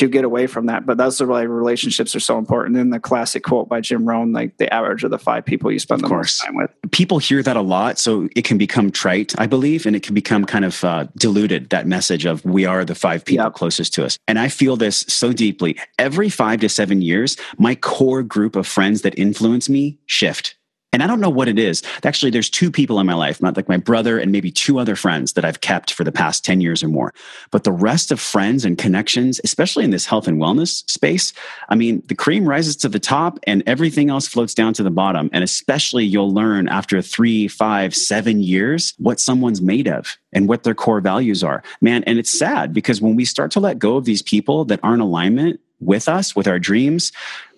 to 0.00 0.08
get 0.08 0.24
away 0.24 0.46
from 0.46 0.66
that. 0.66 0.86
But 0.86 0.96
that's 0.96 1.20
why 1.20 1.42
relationships 1.42 2.14
are 2.14 2.20
so 2.20 2.38
important. 2.38 2.76
In 2.76 2.88
the 2.88 2.98
classic 2.98 3.44
quote 3.44 3.68
by 3.68 3.82
Jim 3.82 4.06
Rohn, 4.06 4.32
like 4.32 4.56
the 4.56 4.72
average 4.72 5.04
of 5.04 5.10
the 5.10 5.18
five 5.18 5.44
people 5.44 5.70
you 5.70 5.78
spend 5.78 6.02
the 6.02 6.08
course. 6.08 6.40
most 6.40 6.46
time 6.46 6.56
with. 6.56 6.70
People 6.90 7.18
hear 7.18 7.42
that 7.42 7.56
a 7.56 7.60
lot, 7.60 7.98
so 7.98 8.28
it 8.34 8.44
can 8.44 8.56
become 8.56 8.90
trite, 8.90 9.34
I 9.38 9.46
believe, 9.46 9.84
and 9.84 9.94
it 9.94 10.02
can 10.02 10.14
become 10.14 10.46
kind 10.46 10.64
of 10.64 10.82
uh, 10.82 11.06
diluted. 11.16 11.70
That 11.70 11.86
message 11.86 12.24
of 12.24 12.44
we 12.44 12.64
are 12.64 12.84
the 12.84 12.94
five 12.94 13.24
people 13.24 13.44
yep. 13.44 13.54
closest 13.54 13.92
to 13.94 14.04
us, 14.04 14.18
and 14.26 14.38
I 14.38 14.48
feel 14.48 14.76
this 14.76 15.04
so 15.08 15.32
deeply. 15.32 15.78
Every 15.98 16.30
five 16.30 16.60
to 16.60 16.68
seven 16.68 17.02
years, 17.02 17.36
my 17.58 17.74
core 17.74 18.22
group 18.22 18.56
of 18.56 18.66
friends 18.66 19.02
that 19.02 19.18
influence 19.18 19.68
me 19.68 19.98
shift 20.06 20.56
and 20.92 21.02
I 21.02 21.06
don't 21.06 21.20
know 21.20 21.30
what 21.30 21.48
it 21.48 21.58
is. 21.58 21.82
Actually, 22.04 22.30
there's 22.30 22.50
two 22.50 22.70
people 22.70 22.98
in 22.98 23.06
my 23.06 23.14
life, 23.14 23.40
like 23.40 23.68
my 23.68 23.76
brother 23.76 24.18
and 24.18 24.32
maybe 24.32 24.50
two 24.50 24.78
other 24.78 24.96
friends 24.96 25.34
that 25.34 25.44
I've 25.44 25.60
kept 25.60 25.92
for 25.92 26.02
the 26.02 26.10
past 26.10 26.44
10 26.44 26.60
years 26.60 26.82
or 26.82 26.88
more. 26.88 27.14
But 27.52 27.62
the 27.62 27.72
rest 27.72 28.10
of 28.10 28.20
friends 28.20 28.64
and 28.64 28.76
connections, 28.76 29.40
especially 29.44 29.84
in 29.84 29.90
this 29.90 30.06
health 30.06 30.26
and 30.26 30.40
wellness 30.40 30.88
space, 30.90 31.32
I 31.68 31.76
mean, 31.76 32.02
the 32.06 32.16
cream 32.16 32.44
rises 32.44 32.76
to 32.78 32.88
the 32.88 32.98
top 32.98 33.38
and 33.44 33.62
everything 33.66 34.10
else 34.10 34.26
floats 34.26 34.52
down 34.52 34.74
to 34.74 34.82
the 34.82 34.90
bottom. 34.90 35.30
And 35.32 35.44
especially 35.44 36.04
you'll 36.04 36.34
learn 36.34 36.68
after 36.68 37.00
three, 37.00 37.46
five, 37.46 37.94
seven 37.94 38.40
years 38.40 38.94
what 38.98 39.20
someone's 39.20 39.62
made 39.62 39.86
of 39.86 40.16
and 40.32 40.48
what 40.48 40.64
their 40.64 40.74
core 40.74 41.00
values 41.00 41.44
are. 41.44 41.62
Man, 41.80 42.02
and 42.04 42.18
it's 42.18 42.36
sad 42.36 42.72
because 42.72 43.00
when 43.00 43.14
we 43.14 43.24
start 43.24 43.52
to 43.52 43.60
let 43.60 43.78
go 43.78 43.96
of 43.96 44.06
these 44.06 44.22
people 44.22 44.64
that 44.64 44.80
aren't 44.82 45.02
alignment 45.02 45.60
with 45.80 46.08
us, 46.08 46.36
with 46.36 46.46
our 46.46 46.58
dreams, 46.58 47.10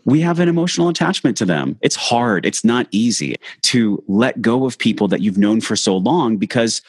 we 0.05 0.21
have 0.21 0.41
an 0.41 0.49
emotional 0.49 0.89
attachment 0.89 1.37
to 1.39 1.45
them. 1.45 1.79
It's 1.81 1.97
hard. 1.97 2.45
It's 2.47 2.65
not 2.65 2.87
easy 2.91 3.37
to 3.63 4.03
let 4.09 4.41
go 4.41 4.65
of 4.65 4.79
people 4.79 5.09
that 5.09 5.21
you've 5.21 5.39
known 5.39 5.61
for 5.61 5.77
so 5.77 5.97
long 5.97 6.37
because 6.37 6.83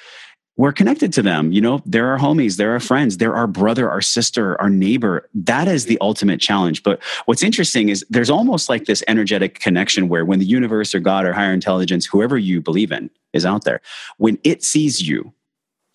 we're 0.56 0.72
connected 0.72 1.12
to 1.14 1.24
them. 1.24 1.52
You 1.52 1.62
know, 1.62 1.82
they're 1.86 2.10
our 2.10 2.20
homies, 2.20 2.58
they're 2.58 2.74
our 2.74 2.80
friends, 2.80 3.18
they're 3.18 3.36
our 3.36 3.48
brother, 3.48 3.90
our 3.90 4.02
sister, 4.02 4.60
our 4.62 4.70
neighbor. 4.70 5.28
That 5.34 5.68
is 5.68 5.86
the 5.86 5.98
ultimate 6.00 6.40
challenge. 6.40 6.84
But 6.84 7.02
what's 7.26 7.42
interesting 7.42 7.90
is 7.90 8.06
there's 8.10 8.30
almost 8.30 8.70
like 8.70 8.86
this 8.86 9.04
energetic 9.08 9.60
connection 9.60 10.10
where 10.10 10.26
when 10.26 10.40
the 10.40 10.46
universe 10.46 10.94
or 10.94 11.00
God 11.00 11.26
or 11.26 11.34
higher 11.34 11.54
intelligence, 11.54 12.06
whoever 12.06 12.38
you 12.38 12.62
believe 12.62 12.92
in, 12.92 13.10
is 13.34 13.46
out 13.46 13.64
there, 13.64 13.82
when 14.18 14.38
it 14.44 14.64
sees 14.64 15.08
you 15.08 15.34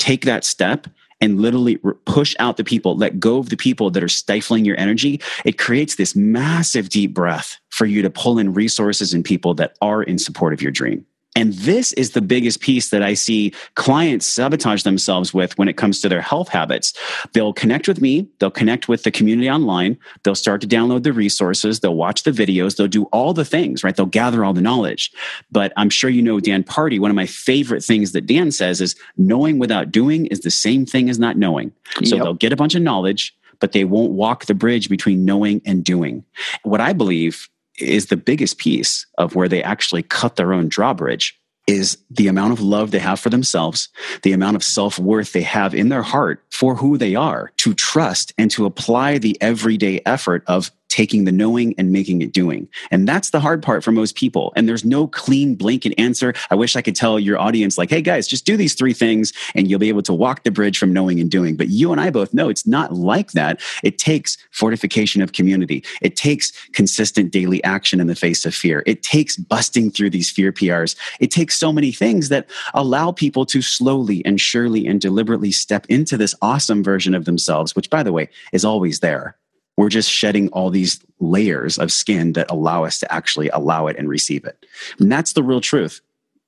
take 0.00 0.24
that 0.24 0.44
step, 0.44 0.88
and 1.20 1.40
literally 1.40 1.78
push 2.04 2.34
out 2.38 2.56
the 2.56 2.64
people, 2.64 2.96
let 2.96 3.18
go 3.18 3.38
of 3.38 3.48
the 3.48 3.56
people 3.56 3.90
that 3.90 4.02
are 4.02 4.08
stifling 4.08 4.64
your 4.64 4.78
energy, 4.78 5.20
it 5.44 5.58
creates 5.58 5.96
this 5.96 6.14
massive 6.14 6.88
deep 6.88 7.12
breath 7.12 7.58
for 7.70 7.86
you 7.86 8.02
to 8.02 8.10
pull 8.10 8.38
in 8.38 8.52
resources 8.52 9.12
and 9.12 9.24
people 9.24 9.54
that 9.54 9.76
are 9.80 10.02
in 10.02 10.18
support 10.18 10.52
of 10.52 10.62
your 10.62 10.72
dream. 10.72 11.04
And 11.38 11.52
this 11.52 11.92
is 11.92 12.10
the 12.10 12.20
biggest 12.20 12.60
piece 12.60 12.90
that 12.90 13.00
I 13.00 13.14
see 13.14 13.52
clients 13.76 14.26
sabotage 14.26 14.82
themselves 14.82 15.32
with 15.32 15.56
when 15.56 15.68
it 15.68 15.76
comes 15.76 16.00
to 16.00 16.08
their 16.08 16.20
health 16.20 16.48
habits. 16.48 16.92
They'll 17.32 17.52
connect 17.52 17.86
with 17.86 18.00
me, 18.00 18.26
they'll 18.40 18.50
connect 18.50 18.88
with 18.88 19.04
the 19.04 19.12
community 19.12 19.48
online, 19.48 19.96
they'll 20.24 20.34
start 20.34 20.60
to 20.62 20.66
download 20.66 21.04
the 21.04 21.12
resources, 21.12 21.78
they'll 21.78 21.94
watch 21.94 22.24
the 22.24 22.32
videos, 22.32 22.76
they'll 22.76 22.88
do 22.88 23.04
all 23.04 23.32
the 23.34 23.44
things, 23.44 23.84
right? 23.84 23.94
They'll 23.94 24.06
gather 24.06 24.44
all 24.44 24.52
the 24.52 24.60
knowledge. 24.60 25.12
But 25.52 25.72
I'm 25.76 25.90
sure 25.90 26.10
you 26.10 26.22
know 26.22 26.40
Dan 26.40 26.64
Pardi, 26.64 26.98
one 26.98 27.10
of 27.10 27.16
my 27.16 27.26
favorite 27.26 27.84
things 27.84 28.10
that 28.12 28.26
Dan 28.26 28.50
says 28.50 28.80
is 28.80 28.96
knowing 29.16 29.60
without 29.60 29.92
doing 29.92 30.26
is 30.26 30.40
the 30.40 30.50
same 30.50 30.86
thing 30.86 31.08
as 31.08 31.20
not 31.20 31.36
knowing. 31.36 31.70
So 32.02 32.16
yep. 32.16 32.24
they'll 32.24 32.34
get 32.34 32.52
a 32.52 32.56
bunch 32.56 32.74
of 32.74 32.82
knowledge, 32.82 33.32
but 33.60 33.70
they 33.70 33.84
won't 33.84 34.10
walk 34.10 34.46
the 34.46 34.54
bridge 34.54 34.88
between 34.88 35.24
knowing 35.24 35.62
and 35.64 35.84
doing. 35.84 36.24
What 36.64 36.80
I 36.80 36.92
believe 36.92 37.48
is 37.80 38.06
the 38.06 38.16
biggest 38.16 38.58
piece 38.58 39.06
of 39.16 39.34
where 39.34 39.48
they 39.48 39.62
actually 39.62 40.02
cut 40.02 40.36
their 40.36 40.52
own 40.52 40.68
drawbridge 40.68 41.38
is 41.68 41.98
the 42.10 42.28
amount 42.28 42.52
of 42.52 42.60
love 42.60 42.90
they 42.90 42.98
have 42.98 43.20
for 43.20 43.28
themselves, 43.28 43.90
the 44.22 44.32
amount 44.32 44.56
of 44.56 44.64
self 44.64 44.98
worth 44.98 45.32
they 45.32 45.42
have 45.42 45.74
in 45.74 45.90
their 45.90 46.02
heart 46.02 46.42
for 46.50 46.74
who 46.74 46.96
they 46.96 47.14
are, 47.14 47.52
to 47.58 47.74
trust 47.74 48.32
and 48.38 48.50
to 48.50 48.64
apply 48.64 49.18
the 49.18 49.36
everyday 49.40 50.00
effort 50.06 50.42
of 50.46 50.72
taking 50.98 51.26
the 51.26 51.30
knowing 51.30 51.76
and 51.78 51.92
making 51.92 52.22
it 52.22 52.32
doing. 52.32 52.66
And 52.90 53.06
that's 53.06 53.30
the 53.30 53.38
hard 53.38 53.62
part 53.62 53.84
for 53.84 53.92
most 53.92 54.16
people. 54.16 54.52
And 54.56 54.68
there's 54.68 54.84
no 54.84 55.06
clean 55.06 55.54
blanket 55.54 55.94
answer. 55.96 56.34
I 56.50 56.56
wish 56.56 56.74
I 56.74 56.82
could 56.82 56.96
tell 56.96 57.20
your 57.20 57.38
audience, 57.38 57.78
like, 57.78 57.88
hey 57.88 58.02
guys, 58.02 58.26
just 58.26 58.44
do 58.44 58.56
these 58.56 58.74
three 58.74 58.92
things 58.92 59.32
and 59.54 59.70
you'll 59.70 59.78
be 59.78 59.90
able 59.90 60.02
to 60.02 60.12
walk 60.12 60.42
the 60.42 60.50
bridge 60.50 60.76
from 60.76 60.92
knowing 60.92 61.20
and 61.20 61.30
doing. 61.30 61.54
But 61.54 61.68
you 61.68 61.92
and 61.92 62.00
I 62.00 62.10
both 62.10 62.34
know 62.34 62.48
it's 62.48 62.66
not 62.66 62.94
like 62.94 63.30
that. 63.30 63.60
It 63.84 63.98
takes 63.98 64.38
fortification 64.50 65.22
of 65.22 65.34
community, 65.34 65.84
it 66.02 66.16
takes 66.16 66.50
consistent 66.70 67.30
daily 67.30 67.62
action 67.62 68.00
in 68.00 68.08
the 68.08 68.16
face 68.16 68.44
of 68.44 68.52
fear, 68.52 68.82
it 68.84 69.04
takes 69.04 69.36
busting 69.36 69.92
through 69.92 70.10
these 70.10 70.32
fear 70.32 70.50
PRs. 70.50 70.96
It 71.20 71.30
takes 71.30 71.56
so 71.56 71.72
many 71.72 71.92
things 71.92 72.28
that 72.30 72.50
allow 72.74 73.12
people 73.12 73.46
to 73.46 73.62
slowly 73.62 74.24
and 74.24 74.40
surely 74.40 74.84
and 74.84 75.00
deliberately 75.00 75.52
step 75.52 75.86
into 75.88 76.16
this 76.16 76.34
awesome 76.42 76.82
version 76.82 77.14
of 77.14 77.24
themselves, 77.24 77.76
which, 77.76 77.88
by 77.88 78.02
the 78.02 78.12
way, 78.12 78.28
is 78.52 78.64
always 78.64 78.98
there. 78.98 79.36
We're 79.78 79.90
just 79.90 80.10
shedding 80.10 80.48
all 80.48 80.70
these 80.70 80.98
layers 81.20 81.78
of 81.78 81.92
skin 81.92 82.32
that 82.32 82.50
allow 82.50 82.82
us 82.82 82.98
to 82.98 83.12
actually 83.12 83.48
allow 83.50 83.86
it 83.86 83.96
and 83.96 84.08
receive 84.08 84.44
it. 84.44 84.66
And 84.98 85.10
that's 85.10 85.34
the 85.34 85.42
real 85.44 85.60
truth. 85.60 86.00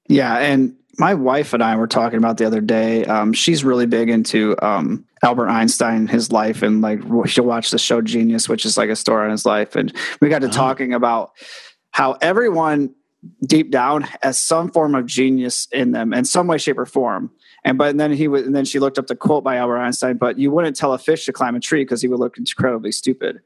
Yeah. 0.08 0.36
And 0.36 0.74
my 0.98 1.14
wife 1.14 1.54
and 1.54 1.62
I 1.62 1.76
were 1.76 1.86
talking 1.86 2.18
about 2.18 2.38
the 2.38 2.44
other 2.44 2.60
day. 2.60 3.04
Um, 3.04 3.32
she's 3.32 3.62
really 3.62 3.86
big 3.86 4.10
into 4.10 4.56
um, 4.60 5.06
Albert 5.22 5.48
Einstein, 5.48 6.08
his 6.08 6.32
life, 6.32 6.62
and 6.62 6.80
like 6.82 7.02
she'll 7.28 7.44
watch 7.44 7.70
the 7.70 7.78
show 7.78 8.00
Genius, 8.00 8.48
which 8.48 8.66
is 8.66 8.76
like 8.76 8.90
a 8.90 8.96
story 8.96 9.26
on 9.26 9.30
his 9.30 9.46
life. 9.46 9.76
And 9.76 9.96
we 10.20 10.28
got 10.28 10.40
to 10.40 10.48
oh. 10.48 10.50
talking 10.50 10.92
about 10.92 11.30
how 11.92 12.18
everyone 12.20 12.92
deep 13.46 13.70
down 13.70 14.08
has 14.22 14.40
some 14.40 14.72
form 14.72 14.96
of 14.96 15.06
genius 15.06 15.68
in 15.70 15.92
them 15.92 16.12
in 16.12 16.24
some 16.24 16.48
way, 16.48 16.58
shape, 16.58 16.78
or 16.78 16.86
form. 16.86 17.30
And 17.64 17.76
but 17.76 17.90
and 17.90 18.00
then 18.00 18.12
he 18.12 18.28
was, 18.28 18.46
and 18.46 18.54
then 18.54 18.64
she 18.64 18.78
looked 18.78 18.98
up 18.98 19.06
the 19.06 19.16
quote 19.16 19.44
by 19.44 19.56
Albert 19.56 19.78
Einstein. 19.78 20.16
But 20.16 20.38
you 20.38 20.50
wouldn't 20.50 20.76
tell 20.76 20.92
a 20.92 20.98
fish 20.98 21.26
to 21.26 21.32
climb 21.32 21.54
a 21.54 21.60
tree 21.60 21.82
because 21.82 22.00
he 22.00 22.08
would 22.08 22.20
look 22.20 22.38
incredibly 22.38 22.92
stupid. 22.92 23.40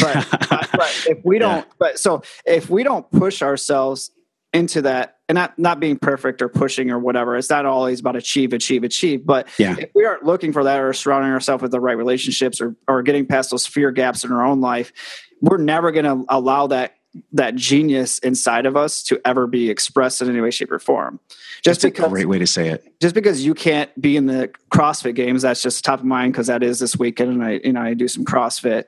But, 0.00 0.26
but 0.50 1.06
if 1.08 1.18
we 1.24 1.38
don't, 1.38 1.66
yeah. 1.66 1.72
but 1.78 1.98
so 1.98 2.22
if 2.44 2.68
we 2.68 2.82
don't 2.82 3.08
push 3.10 3.42
ourselves 3.42 4.10
into 4.52 4.82
that, 4.82 5.18
and 5.28 5.36
not 5.36 5.56
not 5.58 5.78
being 5.78 5.96
perfect 5.96 6.42
or 6.42 6.48
pushing 6.48 6.90
or 6.90 6.98
whatever, 6.98 7.36
it's 7.36 7.50
not 7.50 7.64
always 7.64 8.00
about 8.00 8.16
achieve, 8.16 8.52
achieve, 8.52 8.82
achieve. 8.82 9.24
But 9.24 9.48
yeah. 9.58 9.76
if 9.78 9.90
we 9.94 10.04
aren't 10.04 10.24
looking 10.24 10.52
for 10.52 10.64
that 10.64 10.80
or 10.80 10.92
surrounding 10.92 11.30
ourselves 11.30 11.62
with 11.62 11.70
the 11.70 11.80
right 11.80 11.96
relationships 11.96 12.60
or 12.60 12.74
or 12.88 13.02
getting 13.02 13.26
past 13.26 13.52
those 13.52 13.66
fear 13.66 13.92
gaps 13.92 14.24
in 14.24 14.32
our 14.32 14.44
own 14.44 14.60
life, 14.60 14.92
we're 15.40 15.58
never 15.58 15.92
going 15.92 16.04
to 16.04 16.24
allow 16.28 16.66
that 16.66 16.96
that 17.32 17.56
genius 17.56 18.18
inside 18.20 18.66
of 18.66 18.76
us 18.76 19.02
to 19.04 19.20
ever 19.24 19.46
be 19.46 19.70
expressed 19.70 20.22
in 20.22 20.28
any 20.28 20.40
way, 20.40 20.50
shape, 20.50 20.70
or 20.70 20.78
form. 20.78 21.18
Just 21.62 21.82
that's 21.82 21.92
because, 21.92 22.06
a 22.06 22.08
great 22.08 22.28
way 22.28 22.38
to 22.38 22.46
say 22.46 22.68
it. 22.68 22.84
Just 23.00 23.14
because 23.14 23.44
you 23.44 23.54
can't 23.54 23.90
be 24.00 24.16
in 24.16 24.26
the 24.26 24.50
CrossFit 24.72 25.14
games, 25.14 25.42
that's 25.42 25.62
just 25.62 25.84
top 25.84 26.00
of 26.00 26.04
mind 26.04 26.32
because 26.32 26.46
that 26.46 26.62
is 26.62 26.78
this 26.78 26.96
weekend, 26.96 27.30
and 27.30 27.44
I, 27.44 27.60
you 27.64 27.72
know, 27.72 27.82
I 27.82 27.94
do 27.94 28.08
some 28.08 28.24
CrossFit. 28.24 28.84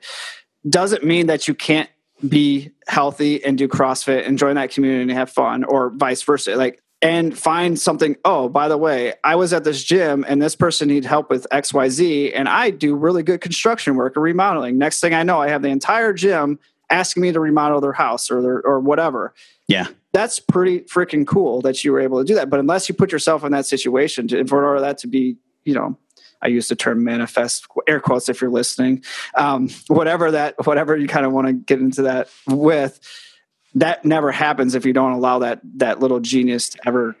Doesn't 0.67 1.03
mean 1.03 1.27
that 1.27 1.47
you 1.47 1.53
can't 1.53 1.89
be 2.27 2.71
healthy 2.87 3.43
and 3.43 3.57
do 3.57 3.67
CrossFit 3.67 4.25
and 4.25 4.37
join 4.37 4.55
that 4.55 4.71
community 4.71 5.01
and 5.01 5.11
have 5.11 5.29
fun, 5.29 5.63
or 5.65 5.89
vice 5.89 6.21
versa. 6.23 6.55
Like 6.55 6.83
and 7.03 7.37
find 7.37 7.77
something 7.77 8.15
oh 8.23 8.47
by 8.47 8.69
the 8.69 8.77
way 8.77 9.13
i 9.25 9.35
was 9.35 9.51
at 9.51 9.65
this 9.65 9.83
gym 9.83 10.23
and 10.25 10.41
this 10.41 10.55
person 10.55 10.87
needed 10.87 11.05
help 11.05 11.29
with 11.29 11.45
xyz 11.51 12.31
and 12.33 12.47
i 12.47 12.69
do 12.69 12.95
really 12.95 13.21
good 13.21 13.41
construction 13.41 13.95
work 13.95 14.15
or 14.15 14.21
remodeling 14.21 14.77
next 14.77 15.01
thing 15.01 15.13
i 15.13 15.21
know 15.21 15.39
i 15.41 15.49
have 15.49 15.61
the 15.61 15.67
entire 15.67 16.13
gym 16.13 16.57
asking 16.89 17.21
me 17.21 17.31
to 17.31 17.39
remodel 17.39 17.81
their 17.81 17.93
house 17.93 18.29
or 18.29 18.41
their, 18.41 18.61
or 18.61 18.79
whatever. 18.79 19.33
Yeah. 19.67 19.87
That's 20.11 20.39
pretty 20.39 20.81
freaking 20.81 21.25
cool 21.25 21.61
that 21.61 21.83
you 21.83 21.91
were 21.91 21.99
able 21.99 22.19
to 22.19 22.25
do 22.25 22.35
that. 22.35 22.49
But 22.49 22.59
unless 22.59 22.87
you 22.87 22.95
put 22.95 23.11
yourself 23.11 23.43
in 23.43 23.51
that 23.51 23.65
situation, 23.65 24.27
to, 24.27 24.45
for 24.45 24.65
order 24.65 24.81
that 24.81 24.99
to 24.99 25.07
be, 25.07 25.37
you 25.63 25.73
know, 25.73 25.97
I 26.41 26.47
use 26.47 26.67
the 26.67 26.75
term 26.75 27.03
manifest 27.03 27.67
air 27.87 27.99
quotes 27.99 28.27
if 28.27 28.41
you're 28.41 28.51
listening. 28.51 29.03
Um, 29.35 29.69
whatever 29.87 30.31
that, 30.31 30.55
whatever 30.65 30.95
you 30.97 31.07
kind 31.07 31.25
of 31.25 31.31
want 31.31 31.47
to 31.47 31.53
get 31.53 31.79
into 31.79 32.03
that 32.03 32.29
with, 32.47 32.99
that 33.75 34.05
never 34.05 34.31
happens 34.31 34.75
if 34.75 34.85
you 34.85 34.93
don't 34.93 35.13
allow 35.13 35.39
that 35.39 35.61
that 35.77 35.99
little 35.99 36.19
genius 36.19 36.69
to 36.69 36.79
ever 36.85 37.15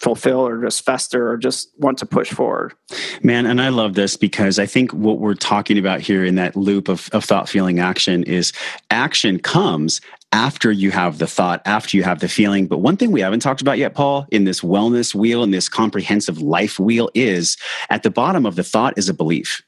fulfill 0.00 0.46
or 0.46 0.62
just 0.62 0.84
fester 0.84 1.30
or 1.30 1.36
just 1.36 1.70
want 1.78 1.98
to 1.98 2.06
push 2.06 2.30
forward. 2.30 2.72
Man, 3.22 3.46
and 3.46 3.60
I 3.60 3.68
love 3.68 3.94
this 3.94 4.16
because 4.16 4.58
I 4.58 4.66
think 4.66 4.92
what 4.92 5.18
we're 5.18 5.34
talking 5.34 5.78
about 5.78 6.00
here 6.00 6.24
in 6.24 6.36
that 6.36 6.56
loop 6.56 6.88
of, 6.88 7.08
of 7.12 7.24
thought, 7.24 7.48
feeling, 7.48 7.80
action 7.80 8.22
is 8.24 8.52
action 8.90 9.38
comes 9.38 10.00
after 10.32 10.70
you 10.70 10.90
have 10.90 11.18
the 11.18 11.26
thought, 11.26 11.62
after 11.64 11.96
you 11.96 12.02
have 12.02 12.20
the 12.20 12.28
feeling. 12.28 12.66
But 12.66 12.78
one 12.78 12.96
thing 12.96 13.12
we 13.12 13.20
haven't 13.20 13.40
talked 13.40 13.60
about 13.62 13.78
yet, 13.78 13.94
Paul, 13.94 14.26
in 14.30 14.44
this 14.44 14.60
wellness 14.60 15.14
wheel, 15.14 15.42
in 15.42 15.50
this 15.50 15.68
comprehensive 15.68 16.40
life 16.40 16.78
wheel, 16.78 17.10
is 17.14 17.56
at 17.90 18.02
the 18.02 18.10
bottom 18.10 18.44
of 18.44 18.54
the 18.54 18.64
thought 18.64 18.96
is 18.96 19.08
a 19.08 19.14
belief. 19.14 19.62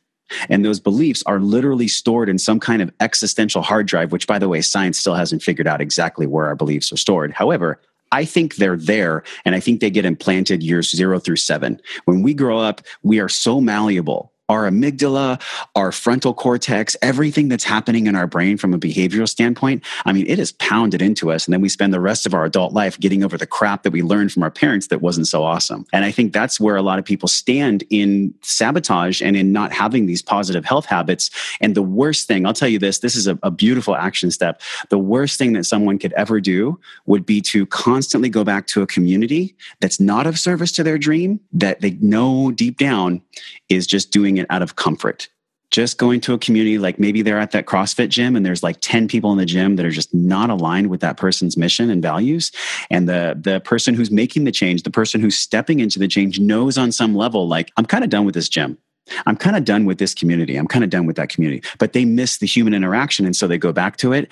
And 0.49 0.65
those 0.65 0.79
beliefs 0.79 1.25
are 1.27 1.41
literally 1.41 1.89
stored 1.89 2.29
in 2.29 2.39
some 2.39 2.61
kind 2.61 2.83
of 2.83 2.93
existential 3.01 3.63
hard 3.63 3.87
drive, 3.87 4.13
which, 4.13 4.29
by 4.29 4.39
the 4.39 4.49
way, 4.49 4.61
science 4.61 4.99
still 4.99 5.15
hasn't 5.15 5.43
figured 5.43 5.67
out 5.67 5.81
exactly 5.81 6.27
where 6.27 6.47
our 6.47 6.55
beliefs 6.55 6.93
are 6.93 6.97
stored. 6.97 7.33
However, 7.33 7.81
I 8.13 8.25
think 8.25 8.57
they're 8.57 8.77
there 8.77 9.23
and 9.45 9.55
I 9.55 9.61
think 9.61 9.81
they 9.81 9.91
get 9.91 10.05
implanted 10.05 10.63
years 10.63 10.95
zero 10.95 11.19
through 11.19 11.37
seven. 11.37 11.81
When 12.05 12.23
we 12.23 12.35
grow 12.35 12.59
up, 12.59 12.81
we 13.03 13.21
are 13.21 13.29
so 13.29 13.61
malleable 13.61 14.33
our 14.51 14.69
amygdala, 14.69 15.41
our 15.77 15.93
frontal 15.93 16.35
cortex, 16.35 16.97
everything 17.03 17.49
that's 17.49 17.63
happening 17.63 18.09
in 18.09 18.17
our 18.17 18.27
brain 18.27 18.57
from 18.57 18.75
a 18.75 18.79
behavioral 18.79 19.29
standpoint, 19.29 19.85
I 20.05 20.13
mean, 20.13 20.27
it 20.27 20.41
is 20.41 20.51
pounded 20.51 21.01
into 21.01 21.31
us. 21.31 21.47
And 21.47 21.53
then 21.53 21.61
we 21.61 21.69
spend 21.69 21.95
the 21.95 22.01
rest 22.01 22.27
of 22.27 22.35
our 22.35 22.45
adult 22.45 22.73
life 22.73 22.99
getting 22.99 23.23
over 23.23 23.39
the 23.39 23.47
crap 23.47 23.85
that 23.85 23.93
we 23.93 24.03
learned 24.03 24.33
from 24.33 24.43
our 24.43 24.51
parents 24.51 24.89
that 24.89 25.01
wasn't 25.01 25.29
so 25.29 25.45
awesome. 25.45 25.87
And 25.93 26.05
I 26.05 26.11
think 26.11 26.33
that's 26.33 26.59
where 26.59 26.75
a 26.75 26.83
lot 26.83 26.99
of 26.99 27.05
people 27.05 27.29
stand 27.29 27.85
in 27.91 28.35
sabotage 28.43 29.23
and 29.23 29.37
in 29.37 29.53
not 29.53 29.73
having 29.73 30.07
these 30.07 30.21
positive 30.21 30.65
health 30.65 30.87
habits. 30.87 31.31
And 31.61 31.77
the 31.77 31.83
worst 31.83 32.27
thing, 32.27 32.45
I'll 32.45 32.53
tell 32.53 32.69
you 32.69 32.81
this 32.81 32.99
this 32.99 33.15
is 33.15 33.29
a, 33.29 33.39
a 33.45 33.53
beautiful 33.53 33.95
action 33.95 34.33
step. 34.33 34.61
The 34.89 34.99
worst 34.99 35.39
thing 35.39 35.53
that 35.53 35.65
someone 35.65 35.97
could 35.97 36.13
ever 36.15 36.41
do 36.41 36.81
would 37.07 37.25
be 37.25 37.41
to 37.43 37.67
constantly 37.67 38.29
go 38.29 38.43
back 38.43 38.67
to 38.69 38.83
a 38.83 38.87
community 38.87 39.55
that's 39.79 40.01
not 40.01 40.27
of 40.27 40.41
service 40.41 40.73
to 40.73 40.83
their 40.83 40.99
dream, 40.99 41.39
that 41.53 41.81
they 41.81 41.93
know 42.01 42.51
deep 42.51 42.79
down 42.79 43.23
is 43.69 43.87
just 43.87 44.11
doing 44.11 44.40
it 44.41 44.47
out 44.51 44.63
of 44.63 44.77
comfort. 44.77 45.29
Just 45.71 45.99
going 45.99 46.21
to 46.23 46.35
a 46.35 46.39
community 46.39 46.79
like 46.79 46.99
maybe 46.99 47.23
they're 47.23 47.39
at 47.39 47.53
that 47.53 47.67
CrossFit 47.67 48.09
gym 48.09 48.35
and 48.35 48.45
there's 48.45 48.65
like 48.65 48.79
10 48.81 49.07
people 49.07 49.31
in 49.31 49.39
the 49.39 49.47
gym 49.47 49.77
that 49.77 49.87
are 49.87 49.91
just 49.91 50.13
not 50.13 50.51
aligned 50.51 50.91
with 50.91 51.01
that 51.01 51.17
person's 51.17 51.57
mission 51.57 51.91
and 51.91 52.03
values. 52.03 52.51
And 52.91 53.09
the 53.09 53.39
the 53.41 53.61
person 53.61 53.95
who's 53.95 54.11
making 54.11 54.45
the 54.45 54.53
change, 54.53 54.83
the 54.83 54.91
person 54.91 55.21
who's 55.21 55.39
stepping 55.39 55.79
into 55.79 56.01
the 56.01 56.09
change 56.09 56.41
knows 56.41 56.77
on 56.77 56.91
some 56.91 57.15
level, 57.15 57.47
like, 57.47 57.71
I'm 57.77 57.87
kind 57.87 58.03
of 58.03 58.11
done 58.11 58.25
with 58.25 58.35
this 58.35 58.49
gym. 58.49 58.79
I'm 59.27 59.37
kind 59.37 59.57
of 59.57 59.65
done 59.65 59.85
with 59.85 59.99
this 59.99 60.15
community. 60.15 60.57
I'm 60.57 60.67
kind 60.67 60.85
of 60.85 60.91
done 60.91 61.07
with 61.07 61.17
that 61.17 61.29
community. 61.29 61.63
But 61.79 61.93
they 61.93 62.05
miss 62.05 62.39
the 62.39 62.47
human 62.47 62.75
interaction. 62.75 63.25
And 63.27 63.35
so 63.35 63.47
they 63.47 63.59
go 63.59 63.73
back 63.73 63.97
to 63.99 64.13
it. 64.13 64.31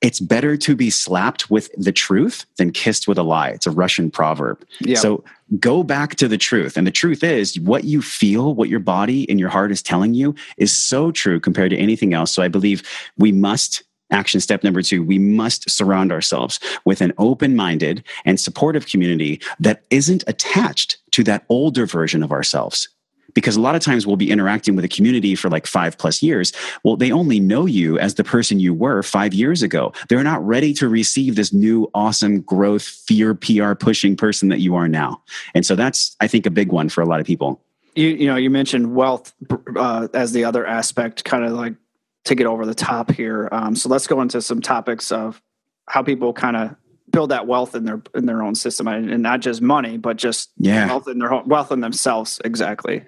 It's 0.00 0.20
better 0.20 0.56
to 0.56 0.76
be 0.76 0.90
slapped 0.90 1.50
with 1.50 1.70
the 1.76 1.92
truth 1.92 2.46
than 2.56 2.70
kissed 2.70 3.06
with 3.06 3.18
a 3.18 3.22
lie. 3.22 3.50
It's 3.50 3.66
a 3.66 3.70
Russian 3.70 4.10
proverb. 4.10 4.64
Yeah. 4.80 4.96
So 4.96 5.24
go 5.58 5.82
back 5.82 6.14
to 6.16 6.28
the 6.28 6.38
truth. 6.38 6.76
And 6.76 6.86
the 6.86 6.92
truth 6.92 7.24
is, 7.24 7.58
what 7.60 7.84
you 7.84 8.02
feel, 8.02 8.54
what 8.54 8.68
your 8.68 8.80
body 8.80 9.28
and 9.28 9.40
your 9.40 9.48
heart 9.48 9.72
is 9.72 9.82
telling 9.82 10.14
you 10.14 10.34
is 10.56 10.72
so 10.76 11.10
true 11.10 11.40
compared 11.40 11.70
to 11.70 11.78
anything 11.78 12.14
else. 12.14 12.30
So 12.30 12.42
I 12.42 12.48
believe 12.48 12.82
we 13.16 13.32
must 13.32 13.82
action 14.12 14.40
step 14.40 14.64
number 14.64 14.82
two 14.82 15.04
we 15.04 15.20
must 15.20 15.70
surround 15.70 16.10
ourselves 16.10 16.58
with 16.84 17.00
an 17.00 17.12
open 17.18 17.54
minded 17.54 18.02
and 18.24 18.40
supportive 18.40 18.86
community 18.86 19.40
that 19.60 19.84
isn't 19.90 20.24
attached 20.26 20.98
to 21.12 21.22
that 21.22 21.44
older 21.48 21.86
version 21.86 22.22
of 22.22 22.32
ourselves 22.32 22.88
because 23.34 23.56
a 23.56 23.60
lot 23.60 23.74
of 23.74 23.82
times 23.82 24.06
we'll 24.06 24.16
be 24.16 24.30
interacting 24.30 24.76
with 24.76 24.84
a 24.84 24.88
community 24.88 25.34
for 25.34 25.48
like 25.48 25.66
five 25.66 25.98
plus 25.98 26.22
years. 26.22 26.52
Well, 26.84 26.96
they 26.96 27.12
only 27.12 27.40
know 27.40 27.66
you 27.66 27.98
as 27.98 28.14
the 28.14 28.24
person 28.24 28.60
you 28.60 28.74
were 28.74 29.02
five 29.02 29.34
years 29.34 29.62
ago. 29.62 29.92
They're 30.08 30.22
not 30.22 30.44
ready 30.46 30.72
to 30.74 30.88
receive 30.88 31.36
this 31.36 31.52
new, 31.52 31.90
awesome 31.94 32.40
growth, 32.40 32.82
fear, 32.82 33.34
PR 33.34 33.74
pushing 33.74 34.16
person 34.16 34.48
that 34.48 34.60
you 34.60 34.74
are 34.74 34.88
now. 34.88 35.22
And 35.54 35.64
so 35.64 35.74
that's, 35.74 36.16
I 36.20 36.26
think, 36.26 36.46
a 36.46 36.50
big 36.50 36.72
one 36.72 36.88
for 36.88 37.02
a 37.02 37.06
lot 37.06 37.20
of 37.20 37.26
people. 37.26 37.60
You, 37.94 38.08
you 38.08 38.26
know, 38.26 38.36
you 38.36 38.50
mentioned 38.50 38.94
wealth 38.94 39.32
uh, 39.76 40.08
as 40.14 40.32
the 40.32 40.44
other 40.44 40.66
aspect, 40.66 41.24
kind 41.24 41.44
of 41.44 41.52
like 41.52 41.74
to 42.24 42.34
get 42.34 42.46
over 42.46 42.66
the 42.66 42.74
top 42.74 43.10
here. 43.10 43.48
Um, 43.50 43.74
so 43.74 43.88
let's 43.88 44.06
go 44.06 44.20
into 44.20 44.40
some 44.42 44.60
topics 44.60 45.10
of 45.10 45.42
how 45.88 46.02
people 46.02 46.32
kind 46.32 46.56
of 46.56 46.76
build 47.10 47.30
that 47.30 47.46
wealth 47.46 47.74
in 47.74 47.84
their 47.84 48.02
in 48.14 48.26
their 48.26 48.42
own 48.42 48.54
system 48.54 48.86
and 48.88 49.22
not 49.22 49.40
just 49.40 49.60
money 49.60 49.96
but 49.96 50.16
just 50.16 50.50
yeah. 50.58 50.86
wealth 50.86 51.08
in 51.08 51.18
their 51.18 51.42
wealth 51.44 51.72
in 51.72 51.80
themselves 51.80 52.40
exactly 52.44 53.02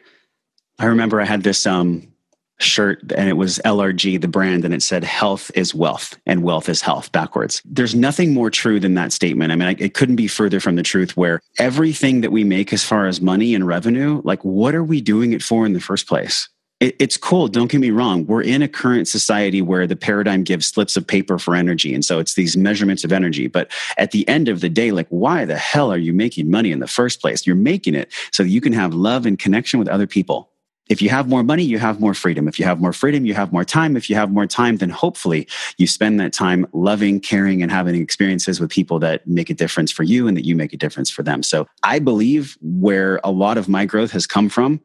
I 0.79 0.87
remember 0.87 1.21
I 1.21 1.25
had 1.25 1.43
this 1.43 1.67
um, 1.67 2.13
shirt 2.59 3.13
and 3.15 3.29
it 3.29 3.35
was 3.35 3.61
LRG, 3.65 4.21
the 4.21 4.29
brand, 4.29 4.65
and 4.65 4.73
it 4.73 4.83
said 4.83 5.05
health 5.05 5.51
is 5.55 5.75
wealth 5.75 6.19
and 6.27 6.43
wealth 6.43 6.69
is 6.69 6.81
health 6.81 7.13
backwards. 7.13 7.63
There's 7.65 7.95
nothing 7.95 8.33
more 8.33 8.51
true 8.51 8.81
than 8.81 8.95
that 8.95 9.13
statement. 9.13 9.53
I 9.53 9.57
mean, 9.57 9.77
it 9.79 9.95
couldn't 9.95 10.17
be 10.17 10.27
further 10.27 10.61
from 10.61 10.77
the 10.77 10.83
truth 10.83 11.17
where 11.17 11.41
everything 11.59 12.21
that 12.23 12.33
we 12.33 12.45
make 12.45 12.73
as 12.73 12.85
far 12.85 13.07
as 13.07 13.21
money 13.21 13.55
and 13.55 13.67
revenue, 13.67 14.21
like 14.25 14.45
what 14.45 14.75
are 14.75 14.85
we 14.85 15.01
doing 15.01 15.33
it 15.33 15.43
for 15.43 15.67
in 15.67 15.73
the 15.73 15.81
first 15.81 16.07
place? 16.07 16.49
It's 16.83 17.17
cool. 17.17 17.49
Don't 17.49 17.71
get 17.71 17.81
me 17.81 17.91
wrong. 17.91 18.27
We're 18.27 18.43
in 18.43 18.63
a 18.63 18.69
current 18.69 19.07
society 19.07 19.63
where 19.63 19.87
the 19.87 19.97
paradigm 19.97 20.43
gives 20.43 20.67
slips 20.67 20.97
of 20.97 21.07
paper 21.07 21.39
for 21.39 21.55
energy. 21.55 21.95
And 21.95 22.05
so 22.05 22.19
it's 22.19 22.35
these 22.35 22.57
measurements 22.57 23.05
of 23.05 23.13
energy. 23.13 23.47
But 23.47 23.71
at 23.97 24.11
the 24.11 24.27
end 24.29 24.49
of 24.49 24.61
the 24.61 24.69
day, 24.69 24.91
like, 24.91 25.07
why 25.09 25.45
the 25.45 25.57
hell 25.57 25.93
are 25.93 25.99
you 25.99 26.13
making 26.13 26.51
money 26.51 26.73
in 26.73 26.81
the 26.81 26.89
first 26.89 27.21
place? 27.21 27.47
You're 27.47 27.57
making 27.57 27.95
it 27.95 28.13
so 28.33 28.43
that 28.43 28.49
you 28.49 28.61
can 28.61 28.73
have 28.73 28.95
love 28.95 29.27
and 29.27 29.39
connection 29.39 29.79
with 29.79 29.89
other 29.89 30.07
people 30.07 30.53
if 30.89 31.01
you 31.01 31.09
have 31.09 31.29
more 31.29 31.43
money, 31.43 31.63
you 31.63 31.79
have 31.79 32.01
more 32.01 32.13
freedom. 32.13 32.49
If 32.49 32.59
you 32.59 32.65
have 32.65 32.81
more 32.81 32.93
freedom, 32.93 33.25
you 33.25 33.35
have 33.35 33.53
more 33.53 33.65
time. 33.65 33.97
If 33.97 34.11
you 34.11 34.17
have 34.17 34.31
more 34.31 34.47
time, 34.47 34.77
then 34.77 34.91
hopefully 34.91 35.49
you 35.79 35.87
spend 35.87 36.19
that 36.21 36.33
time 36.33 36.67
loving, 36.73 37.21
caring, 37.21 37.63
and 37.63 37.71
having 37.71 37.95
experiences 37.95 38.61
with 38.61 38.71
people 38.71 38.99
that 38.99 39.27
make 39.27 39.49
a 39.49 39.55
difference 39.55 39.93
for 39.93 40.03
you 40.03 40.27
and 40.27 40.37
that 40.37 40.45
you 40.45 40.57
make 40.57 40.73
a 40.73 40.77
difference 40.77 41.09
for 41.09 41.23
them. 41.23 41.43
So 41.43 41.67
I 41.83 41.99
believe 41.99 42.59
where 42.61 43.21
a 43.23 43.31
lot 43.31 43.59
of 43.59 43.69
my 43.69 43.87
growth 43.87 44.11
has 44.11 44.27
come 44.27 44.49
from 44.49 44.81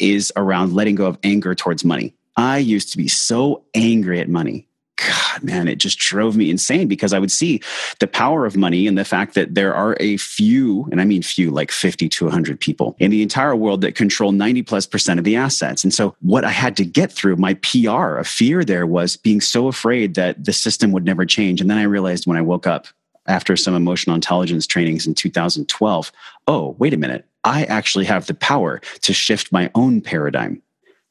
is 0.00 0.32
around 0.36 0.72
letting 0.72 0.94
go 0.94 1.06
of 1.06 1.18
anger 1.22 1.54
towards 1.54 1.84
money. 1.84 2.14
I 2.36 2.58
used 2.58 2.90
to 2.92 2.96
be 2.96 3.08
so 3.08 3.64
angry 3.74 4.20
at 4.20 4.28
money. 4.28 4.66
God, 4.96 5.42
man, 5.42 5.66
it 5.66 5.76
just 5.76 5.98
drove 5.98 6.36
me 6.36 6.50
insane 6.50 6.86
because 6.86 7.14
I 7.14 7.18
would 7.18 7.30
see 7.30 7.62
the 8.00 8.06
power 8.06 8.44
of 8.44 8.56
money 8.56 8.86
and 8.86 8.98
the 8.98 9.04
fact 9.04 9.34
that 9.34 9.54
there 9.54 9.74
are 9.74 9.96
a 9.98 10.18
few, 10.18 10.86
and 10.90 11.00
I 11.00 11.04
mean 11.06 11.22
few, 11.22 11.50
like 11.50 11.70
50 11.70 12.08
to 12.10 12.24
100 12.26 12.60
people 12.60 12.96
in 12.98 13.10
the 13.10 13.22
entire 13.22 13.56
world 13.56 13.80
that 13.80 13.94
control 13.94 14.32
90 14.32 14.62
plus 14.62 14.86
percent 14.86 15.18
of 15.18 15.24
the 15.24 15.36
assets. 15.36 15.84
And 15.84 15.94
so, 15.94 16.14
what 16.20 16.44
I 16.44 16.50
had 16.50 16.76
to 16.76 16.84
get 16.84 17.10
through, 17.10 17.36
my 17.36 17.54
PR, 17.54 18.18
a 18.18 18.24
fear 18.24 18.62
there 18.62 18.86
was 18.86 19.16
being 19.16 19.40
so 19.40 19.68
afraid 19.68 20.16
that 20.16 20.44
the 20.44 20.52
system 20.52 20.92
would 20.92 21.04
never 21.04 21.24
change. 21.24 21.62
And 21.62 21.70
then 21.70 21.78
I 21.78 21.84
realized 21.84 22.26
when 22.26 22.36
I 22.36 22.42
woke 22.42 22.66
up 22.66 22.86
after 23.26 23.56
some 23.56 23.74
emotional 23.74 24.14
intelligence 24.14 24.66
trainings 24.66 25.06
in 25.06 25.14
2012 25.14 26.12
oh, 26.50 26.74
wait 26.80 26.92
a 26.92 26.96
minute, 26.96 27.24
I 27.44 27.64
actually 27.64 28.04
have 28.06 28.26
the 28.26 28.34
power 28.34 28.80
to 29.02 29.12
shift 29.12 29.52
my 29.52 29.70
own 29.74 30.00
paradigm. 30.00 30.62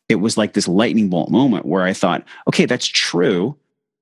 It 0.07 0.15
was 0.15 0.37
like 0.37 0.53
this 0.53 0.67
lightning 0.67 1.09
bolt 1.09 1.29
moment 1.29 1.65
where 1.65 1.83
I 1.83 1.93
thought, 1.93 2.23
okay, 2.47 2.65
that's 2.65 2.87
true 2.87 3.55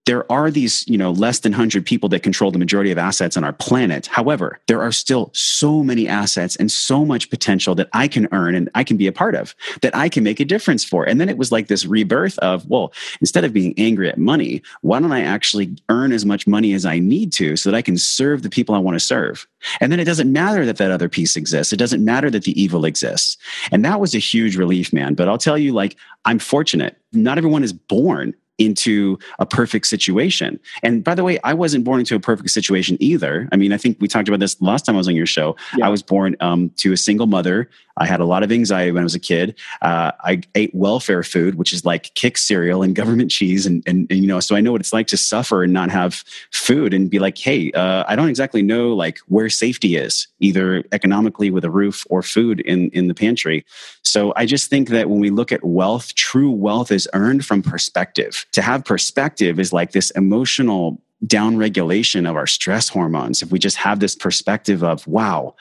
there 0.08 0.30
are 0.32 0.50
these, 0.50 0.88
you 0.88 0.98
know, 0.98 1.12
less 1.12 1.40
than 1.40 1.52
100 1.52 1.86
people 1.86 2.08
that 2.10 2.24
control 2.24 2.50
the 2.50 2.58
majority 2.58 2.92
of 2.92 2.98
assets 2.98 3.36
on 3.36 3.44
our 3.44 3.52
planet. 3.52 4.08
However, 4.08 4.58
there 4.68 4.82
are 4.82 4.92
still 4.92 5.30
so 5.34 5.84
many 5.84 6.08
assets 6.08 6.56
and 6.56 6.72
so 6.72 7.04
much 7.04 7.30
potential 7.30 7.76
that 7.76 7.90
I 7.92 8.08
can 8.08 8.30
earn 8.32 8.56
and 8.56 8.70
I 8.74 8.86
can 8.86 8.96
be 8.96 9.08
a 9.08 9.12
part 9.12 9.36
of, 9.36 9.54
that 9.82 9.94
I 9.94 10.08
can 10.08 10.24
make 10.24 10.40
a 10.40 10.46
difference 10.46 10.86
for. 10.86 11.04
And 11.04 11.20
then 11.20 11.28
it 11.28 11.38
was 11.38 11.52
like 11.52 11.68
this 11.68 11.86
rebirth 11.86 12.40
of, 12.40 12.66
well, 12.70 12.94
instead 13.20 13.44
of 13.44 13.52
being 13.52 13.74
angry 13.78 14.10
at 14.10 14.18
money, 14.18 14.62
why 14.82 15.02
don't 15.02 15.12
I 15.12 15.24
actually 15.24 15.76
earn 15.90 16.14
as 16.14 16.26
much 16.26 16.48
money 16.48 16.74
as 16.74 16.86
I 16.86 17.00
need 17.00 17.34
to 17.34 17.58
so 17.58 17.70
that 17.70 17.78
I 17.78 17.82
can 17.82 17.98
serve 17.98 18.44
the 18.44 18.50
people 18.50 18.76
I 18.76 18.80
want 18.80 18.96
to 18.96 19.06
serve? 19.06 19.46
And 19.82 19.92
then 19.92 20.00
it 20.00 20.06
doesn't 20.06 20.32
matter 20.32 20.66
that 20.66 20.78
that 20.78 20.92
other 20.92 21.10
piece 21.10 21.36
exists. 21.36 21.74
It 21.74 21.78
doesn't 21.78 22.06
matter 22.06 22.30
that 22.32 22.44
the 22.44 22.60
evil 22.60 22.86
exists. 22.86 23.38
And 23.72 23.84
that 23.84 24.00
was 24.00 24.16
a 24.16 24.20
huge 24.20 24.56
relief, 24.56 24.94
man. 24.94 25.16
But 25.16 25.28
I'll 25.28 25.38
tell 25.38 25.58
you, 25.58 25.74
like, 25.74 25.98
I'm 26.24 26.40
fortunate. 26.40 26.96
Not 27.12 27.38
everyone 27.38 27.64
is 27.64 27.74
born 27.74 28.34
into 28.58 29.20
a 29.40 29.46
perfect 29.46 29.88
situation. 29.88 30.60
And 30.84 31.04
by 31.04 31.16
the 31.16 31.24
way, 31.24 31.40
I 31.44 31.54
wasn't 31.54 31.84
born 31.84 32.00
into 32.00 32.16
a 32.16 32.20
perfect 32.20 32.50
situation 32.50 32.98
either. 33.00 33.48
I 33.52 33.56
mean, 33.56 33.72
I 33.72 33.78
think 33.78 33.98
we 34.00 34.08
talked 34.08 34.28
about 34.28 34.40
this 34.40 34.60
last 34.62 34.86
time 34.86 34.96
I 34.96 34.98
was 34.98 35.08
on 35.08 35.16
your 35.16 35.26
show. 35.26 35.56
Yeah. 35.78 35.88
I 35.88 35.90
was 35.90 36.02
born 36.02 36.36
um, 36.40 36.70
to 36.78 36.94
a 36.94 36.98
single 36.98 37.28
mother. 37.28 37.70
I 37.98 38.06
had 38.06 38.20
a 38.20 38.26
lot 38.26 38.44
of 38.44 38.52
anxiety 38.52 38.92
when 38.92 39.02
I 39.02 39.04
was 39.04 39.16
a 39.16 39.20
kid. 39.20 39.58
Uh, 39.82 40.12
I 40.24 40.42
ate 40.56 40.74
welfare 40.74 41.24
food, 41.24 41.56
which 41.56 41.74
is 41.74 41.84
like 41.84 42.14
Kix 42.14 42.40
cereal 42.40 42.84
and 42.84 42.96
government 43.02 43.32
cheese, 43.32 43.66
and, 43.66 43.84
and, 43.88 44.08
and 44.10 44.20
you 44.20 44.28
know, 44.28 44.40
so 44.40 44.56
I 44.56 44.62
know 44.62 44.72
what 44.72 44.82
it's 44.82 44.94
like 44.94 45.08
to 45.08 45.18
suffer 45.18 45.64
and 45.64 45.74
not 45.74 45.90
have 45.90 46.24
food, 46.52 46.94
and 46.94 47.10
be 47.10 47.20
like, 47.20 47.38
hey, 47.38 47.72
uh, 47.72 48.04
I 48.08 48.16
don't 48.16 48.30
exactly 48.30 48.62
know 48.62 48.94
like 48.94 49.20
where 49.28 49.50
safety 49.50 49.96
is, 49.96 50.28
either 50.40 50.84
economically 50.92 51.50
with 51.50 51.66
a 51.66 51.72
roof 51.72 52.06
or 52.10 52.22
food 52.22 52.60
in 52.62 52.90
in 52.92 53.08
the 53.08 53.16
pantry. 53.16 53.66
So 54.04 54.32
I 54.36 54.46
just 54.46 54.70
think 54.70 54.90
that 54.90 55.10
when 55.10 55.20
we 55.20 55.30
look 55.30 55.52
at 55.52 55.64
wealth, 55.64 56.16
true 56.16 56.52
wealth 56.52 56.92
is 56.92 57.10
earned 57.14 57.46
from 57.46 57.62
perspective 57.62 58.46
to 58.54 58.62
have 58.62 58.86
perspective 58.86 59.60
is 59.60 59.74
like 59.74 59.92
this 59.92 60.12
emotional 60.12 61.02
downregulation 61.26 62.30
of 62.30 62.36
our 62.36 62.48
stress 62.48 62.90
hormones. 62.90 63.42
If 63.42 63.52
we 63.52 63.60
just 63.60 63.78
have 63.78 64.00
this 64.00 64.16
perspective 64.16 64.84
of, 64.84 65.06
wow, 65.08 65.56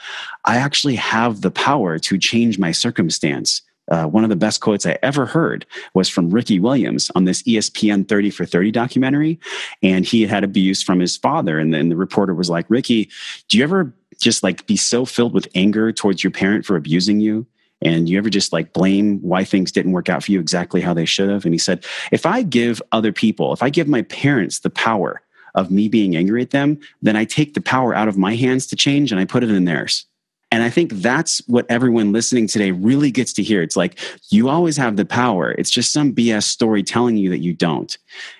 I 0.44 0.56
actually 0.56 0.96
have 0.96 1.40
the 1.40 1.50
power 1.50 1.98
to 1.98 2.18
change 2.18 2.58
my 2.58 2.72
circumstance. 2.72 3.62
Uh, 3.88 4.04
one 4.04 4.24
of 4.24 4.30
the 4.30 4.36
best 4.36 4.60
quotes 4.60 4.84
I 4.84 4.98
ever 5.02 5.26
heard 5.26 5.64
was 5.94 6.08
from 6.08 6.30
Ricky 6.30 6.58
Williams 6.58 7.10
on 7.14 7.24
this 7.24 7.42
ESPN 7.44 8.08
30 8.08 8.30
for 8.30 8.44
30 8.44 8.72
documentary. 8.72 9.38
And 9.82 10.04
he 10.04 10.26
had 10.26 10.44
abuse 10.44 10.82
from 10.82 10.98
his 10.98 11.16
father. 11.16 11.58
And 11.58 11.72
then 11.72 11.88
the 11.88 11.96
reporter 11.96 12.34
was 12.34 12.50
like, 12.50 12.66
Ricky, 12.68 13.08
do 13.48 13.56
you 13.56 13.64
ever 13.64 13.94
just 14.20 14.42
like 14.42 14.66
be 14.66 14.76
so 14.76 15.04
filled 15.04 15.34
with 15.34 15.48
anger 15.54 15.92
towards 15.92 16.24
your 16.24 16.32
parent 16.32 16.64
for 16.66 16.76
abusing 16.76 17.20
you? 17.20 17.46
And 17.82 18.08
you 18.08 18.18
ever 18.18 18.30
just 18.30 18.52
like 18.52 18.72
blame 18.72 19.18
why 19.20 19.44
things 19.44 19.70
didn't 19.70 19.92
work 19.92 20.08
out 20.08 20.24
for 20.24 20.32
you 20.32 20.40
exactly 20.40 20.80
how 20.80 20.94
they 20.94 21.04
should 21.04 21.28
have? 21.28 21.44
And 21.44 21.54
he 21.54 21.58
said, 21.58 21.84
if 22.10 22.24
I 22.24 22.42
give 22.42 22.80
other 22.92 23.12
people, 23.12 23.52
if 23.52 23.62
I 23.62 23.70
give 23.70 23.86
my 23.86 24.02
parents 24.02 24.60
the 24.60 24.70
power 24.70 25.22
of 25.54 25.70
me 25.70 25.88
being 25.88 26.16
angry 26.16 26.42
at 26.42 26.50
them, 26.50 26.78
then 27.02 27.16
I 27.16 27.24
take 27.24 27.54
the 27.54 27.60
power 27.60 27.94
out 27.94 28.08
of 28.08 28.18
my 28.18 28.34
hands 28.34 28.66
to 28.68 28.76
change 28.76 29.12
and 29.12 29.20
I 29.20 29.24
put 29.24 29.42
it 29.42 29.50
in 29.50 29.64
theirs. 29.64 30.06
And 30.52 30.62
I 30.62 30.70
think 30.70 30.92
that's 30.92 31.38
what 31.48 31.66
everyone 31.68 32.12
listening 32.12 32.46
today 32.46 32.70
really 32.70 33.10
gets 33.10 33.32
to 33.34 33.42
hear. 33.42 33.62
It's 33.62 33.76
like 33.76 33.98
you 34.30 34.48
always 34.48 34.76
have 34.76 34.96
the 34.96 35.04
power. 35.04 35.52
It's 35.52 35.70
just 35.70 35.92
some 35.92 36.14
BS 36.14 36.44
story 36.44 36.82
telling 36.82 37.16
you 37.16 37.30
that 37.30 37.40
you 37.40 37.52
don't. 37.52 37.96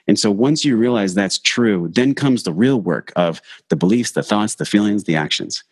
And 0.07 0.18
so 0.18 0.31
once 0.31 0.64
you 0.64 0.77
realize 0.77 1.14
that's 1.14 1.38
true, 1.38 1.88
then 1.92 2.14
comes 2.14 2.44
the 2.44 2.53
real 2.53 2.81
work 2.81 3.12
of 3.16 3.42
the 3.70 3.77
beliefs, 3.77 4.12
the 4.12 4.22
thoughts, 4.22 4.55
the 4.55 4.64
feelings, 4.64 5.05
the 5.05 5.16
actions. 5.16 5.64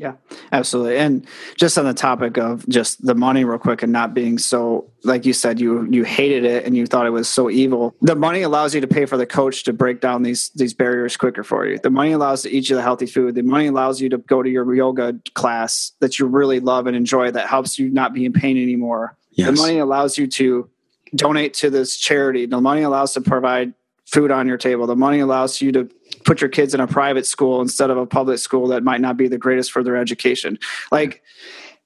Yeah, 0.00 0.14
absolutely. 0.50 0.96
And 0.96 1.26
just 1.56 1.76
on 1.76 1.84
the 1.84 1.92
topic 1.92 2.38
of 2.38 2.66
just 2.68 3.04
the 3.04 3.14
money 3.14 3.44
real 3.44 3.58
quick 3.58 3.82
and 3.82 3.92
not 3.92 4.14
being 4.14 4.38
so 4.38 4.90
like 5.04 5.26
you 5.26 5.34
said 5.34 5.60
you 5.60 5.86
you 5.90 6.04
hated 6.04 6.46
it 6.46 6.64
and 6.64 6.74
you 6.74 6.86
thought 6.86 7.04
it 7.04 7.10
was 7.10 7.28
so 7.28 7.50
evil. 7.50 7.94
The 8.00 8.14
money 8.14 8.40
allows 8.40 8.74
you 8.74 8.80
to 8.80 8.86
pay 8.86 9.04
for 9.04 9.18
the 9.18 9.26
coach 9.26 9.64
to 9.64 9.74
break 9.74 10.00
down 10.00 10.22
these 10.22 10.52
these 10.54 10.72
barriers 10.72 11.18
quicker 11.18 11.44
for 11.44 11.66
you. 11.66 11.78
The 11.82 11.90
money 11.90 12.12
allows 12.12 12.40
to 12.44 12.50
eat 12.50 12.70
you 12.70 12.76
the 12.76 12.82
healthy 12.82 13.04
food. 13.04 13.34
The 13.34 13.42
money 13.42 13.66
allows 13.66 14.00
you 14.00 14.08
to 14.08 14.16
go 14.16 14.42
to 14.42 14.48
your 14.48 14.74
yoga 14.74 15.20
class 15.34 15.92
that 16.00 16.18
you 16.18 16.24
really 16.24 16.60
love 16.60 16.86
and 16.86 16.96
enjoy 16.96 17.30
that 17.32 17.46
helps 17.46 17.78
you 17.78 17.90
not 17.90 18.14
be 18.14 18.24
in 18.24 18.32
pain 18.32 18.56
anymore. 18.56 19.18
Yes. 19.32 19.48
The 19.48 19.62
money 19.62 19.78
allows 19.80 20.16
you 20.16 20.28
to 20.28 20.70
donate 21.14 21.52
to 21.54 21.68
this 21.68 21.98
charity. 21.98 22.46
The 22.46 22.62
money 22.62 22.80
allows 22.80 23.12
to 23.14 23.20
provide 23.20 23.74
food 24.10 24.30
on 24.30 24.48
your 24.48 24.58
table. 24.58 24.86
The 24.86 24.96
money 24.96 25.20
allows 25.20 25.60
you 25.60 25.70
to 25.72 25.88
put 26.24 26.40
your 26.40 26.50
kids 26.50 26.74
in 26.74 26.80
a 26.80 26.86
private 26.86 27.26
school 27.26 27.60
instead 27.60 27.90
of 27.90 27.96
a 27.96 28.06
public 28.06 28.38
school 28.38 28.68
that 28.68 28.82
might 28.82 29.00
not 29.00 29.16
be 29.16 29.28
the 29.28 29.38
greatest 29.38 29.70
for 29.70 29.84
their 29.84 29.96
education. 29.96 30.58
Like 30.90 31.22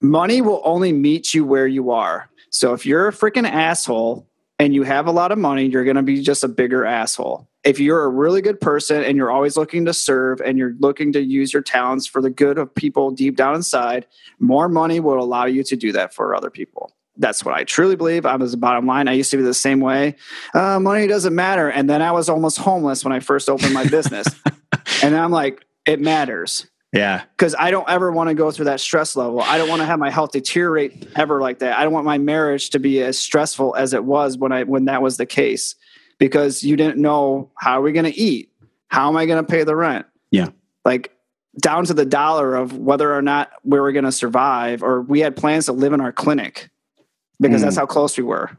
money 0.01 0.41
will 0.41 0.63
only 0.65 0.93
meet 0.93 1.35
you 1.35 1.45
where 1.45 1.67
you 1.67 1.91
are. 1.91 2.31
So 2.51 2.73
if 2.73 2.87
you're 2.87 3.09
a 3.09 3.13
freaking 3.13 3.49
asshole 3.49 4.27
and 4.59 4.75
you 4.75 4.85
have 4.85 5.07
a 5.07 5.13
lot 5.13 5.33
of 5.33 5.39
money, 5.39 5.67
you're 5.67 5.85
going 5.85 5.97
to 5.97 6.03
be 6.03 6.23
just 6.23 6.45
a 6.45 6.49
bigger 6.49 6.87
asshole. 6.87 7.47
If 7.63 7.79
you're 7.79 8.05
a 8.05 8.09
really 8.09 8.41
good 8.41 8.61
person 8.61 9.03
and 9.03 9.17
you're 9.17 9.31
always 9.31 9.57
looking 9.57 9.85
to 9.87 9.93
serve 9.93 10.41
and 10.41 10.57
you're 10.57 10.75
looking 10.79 11.13
to 11.13 11.21
use 11.21 11.53
your 11.53 11.63
talents 11.63 12.07
for 12.07 12.23
the 12.23 12.31
good 12.31 12.59
of 12.59 12.75
people 12.75 13.11
deep 13.11 13.37
down 13.37 13.55
inside, 13.55 14.07
more 14.39 14.69
money 14.69 15.01
will 15.01 15.23
allow 15.23 15.45
you 15.45 15.63
to 15.65 15.77
do 15.77 15.93
that 15.93 16.15
for 16.15 16.35
other 16.35 16.51
people 16.51 16.93
that's 17.17 17.45
what 17.45 17.55
I 17.55 17.65
truly 17.65 17.97
believe. 17.97 18.27
I 18.27 18.37
was 18.37 18.53
the 18.53 18.57
bottom 18.57 18.87
line. 18.87 19.09
I 19.09 19.13
used 19.13 19.31
to 19.31 19.37
be 19.37 19.43
the 19.43 19.55
same 19.55 19.81
way. 19.81 20.17
Uh, 20.53 20.81
money 20.81 21.07
doesn't 21.07 21.35
matter. 21.35 21.69
And 21.69 21.89
then 21.89 22.03
I 22.03 22.13
was 22.13 22.29
almost 22.29 22.59
homeless 22.59 23.05
when 23.05 23.13
I 23.13 23.21
first 23.21 23.49
opened 23.49 23.73
my 23.73 23.87
business. 23.87 24.27
and 25.03 25.17
I'm 25.17 25.31
like, 25.31 25.65
it 25.87 26.01
matters. 26.01 26.67
Yeah. 26.93 27.25
Because 27.37 27.55
I 27.59 27.71
don't 27.71 27.89
ever 27.89 28.13
want 28.13 28.29
to 28.31 28.35
go 28.35 28.51
through 28.51 28.67
that 28.67 28.81
stress 28.81 29.17
level. 29.17 29.41
I 29.41 29.59
don't 29.59 29.69
want 29.69 29.81
to 29.81 29.87
have 29.87 29.99
my 29.99 30.11
health 30.11 30.33
deteriorate 30.33 31.09
ever 31.17 31.41
like 31.41 31.59
that. 31.61 31.79
I 31.79 31.85
don't 31.85 31.93
want 31.93 32.07
my 32.07 32.19
marriage 32.19 32.71
to 32.71 32.79
be 32.79 33.03
as 33.03 33.19
stressful 33.19 33.75
as 33.75 33.95
it 33.95 34.05
was 34.05 34.39
when 34.39 34.53
I 34.53 34.63
when 34.63 34.87
that 34.87 35.03
was 35.03 35.17
the 35.17 35.27
case. 35.27 35.75
Because 36.19 36.63
you 36.63 36.77
didn't 36.77 36.99
know 36.99 37.51
how 37.57 37.79
are 37.81 37.83
we 37.83 37.91
going 37.91 38.11
to 38.11 38.19
eat? 38.19 38.53
How 38.87 39.09
am 39.09 39.17
I 39.17 39.27
going 39.27 39.45
to 39.45 39.51
pay 39.51 39.65
the 39.65 39.75
rent? 39.75 40.07
Yeah. 40.31 40.51
Like 40.85 41.13
down 41.61 41.85
to 41.87 41.95
the 41.95 42.07
dollar 42.07 42.55
of 42.55 42.79
whether 42.79 43.13
or 43.13 43.23
not 43.23 43.51
we 43.65 43.81
were 43.81 43.91
going 43.91 44.05
to 44.05 44.13
survive, 44.13 44.83
or 44.85 45.03
we 45.03 45.21
had 45.21 45.35
plans 45.35 45.67
to 45.67 45.73
live 45.73 45.93
in 45.93 46.01
our 46.01 46.13
clinic 46.13 46.71
because 47.41 47.61
mm. 47.61 47.65
that's 47.65 47.77
how 47.77 47.87
close 47.87 48.17
we 48.17 48.25
were. 48.25 48.51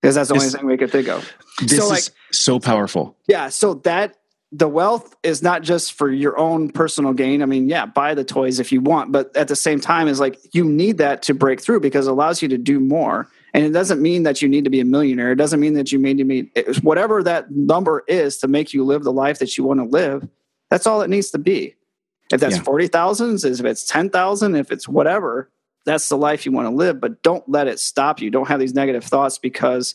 Because 0.00 0.14
that's 0.14 0.28
the 0.28 0.34
this, 0.34 0.42
only 0.44 0.58
thing 0.58 0.66
we 0.66 0.76
could 0.76 0.92
think 0.92 1.08
of. 1.08 1.32
This 1.60 1.78
so, 1.78 1.88
like, 1.88 1.98
is 1.98 2.12
so 2.30 2.60
powerful. 2.60 3.16
Yeah. 3.26 3.48
So 3.48 3.74
that 3.74 4.16
the 4.52 4.68
wealth 4.68 5.16
is 5.22 5.42
not 5.42 5.62
just 5.62 5.92
for 5.92 6.10
your 6.10 6.38
own 6.38 6.70
personal 6.70 7.12
gain. 7.12 7.42
I 7.42 7.46
mean, 7.46 7.68
yeah, 7.68 7.84
buy 7.84 8.14
the 8.14 8.24
toys 8.24 8.60
if 8.60 8.72
you 8.72 8.80
want, 8.80 9.12
but 9.12 9.36
at 9.36 9.48
the 9.48 9.56
same 9.56 9.80
time, 9.80 10.08
is 10.08 10.20
like 10.20 10.38
you 10.52 10.64
need 10.64 10.98
that 10.98 11.22
to 11.24 11.34
break 11.34 11.60
through 11.60 11.80
because 11.80 12.06
it 12.06 12.10
allows 12.10 12.40
you 12.40 12.48
to 12.48 12.58
do 12.58 12.80
more. 12.80 13.28
And 13.54 13.64
it 13.64 13.70
doesn't 13.70 14.00
mean 14.00 14.22
that 14.22 14.40
you 14.40 14.48
need 14.48 14.64
to 14.64 14.70
be 14.70 14.80
a 14.80 14.84
millionaire. 14.84 15.32
It 15.32 15.36
doesn't 15.36 15.58
mean 15.58 15.74
that 15.74 15.90
you 15.90 15.98
need 15.98 16.18
to 16.18 16.24
be 16.24 16.50
whatever 16.82 17.22
that 17.22 17.50
number 17.50 18.04
is 18.06 18.38
to 18.38 18.48
make 18.48 18.72
you 18.72 18.84
live 18.84 19.04
the 19.04 19.12
life 19.12 19.38
that 19.40 19.58
you 19.58 19.64
want 19.64 19.80
to 19.80 19.84
live. 19.84 20.28
That's 20.70 20.86
all 20.86 21.02
it 21.02 21.10
needs 21.10 21.30
to 21.30 21.38
be. 21.38 21.74
If 22.30 22.40
that's 22.40 22.56
yeah. 22.56 22.62
forty 22.62 22.88
thousand, 22.88 23.42
if 23.42 23.64
it's 23.64 23.84
ten 23.84 24.10
thousand, 24.10 24.54
if 24.54 24.70
it's 24.70 24.86
whatever, 24.86 25.50
that's 25.88 26.08
the 26.08 26.16
life 26.16 26.44
you 26.44 26.52
want 26.52 26.66
to 26.66 26.74
live, 26.74 27.00
but 27.00 27.22
don't 27.22 27.48
let 27.48 27.66
it 27.66 27.80
stop 27.80 28.20
you. 28.20 28.30
Don't 28.30 28.48
have 28.48 28.60
these 28.60 28.74
negative 28.74 29.04
thoughts 29.04 29.38
because 29.38 29.94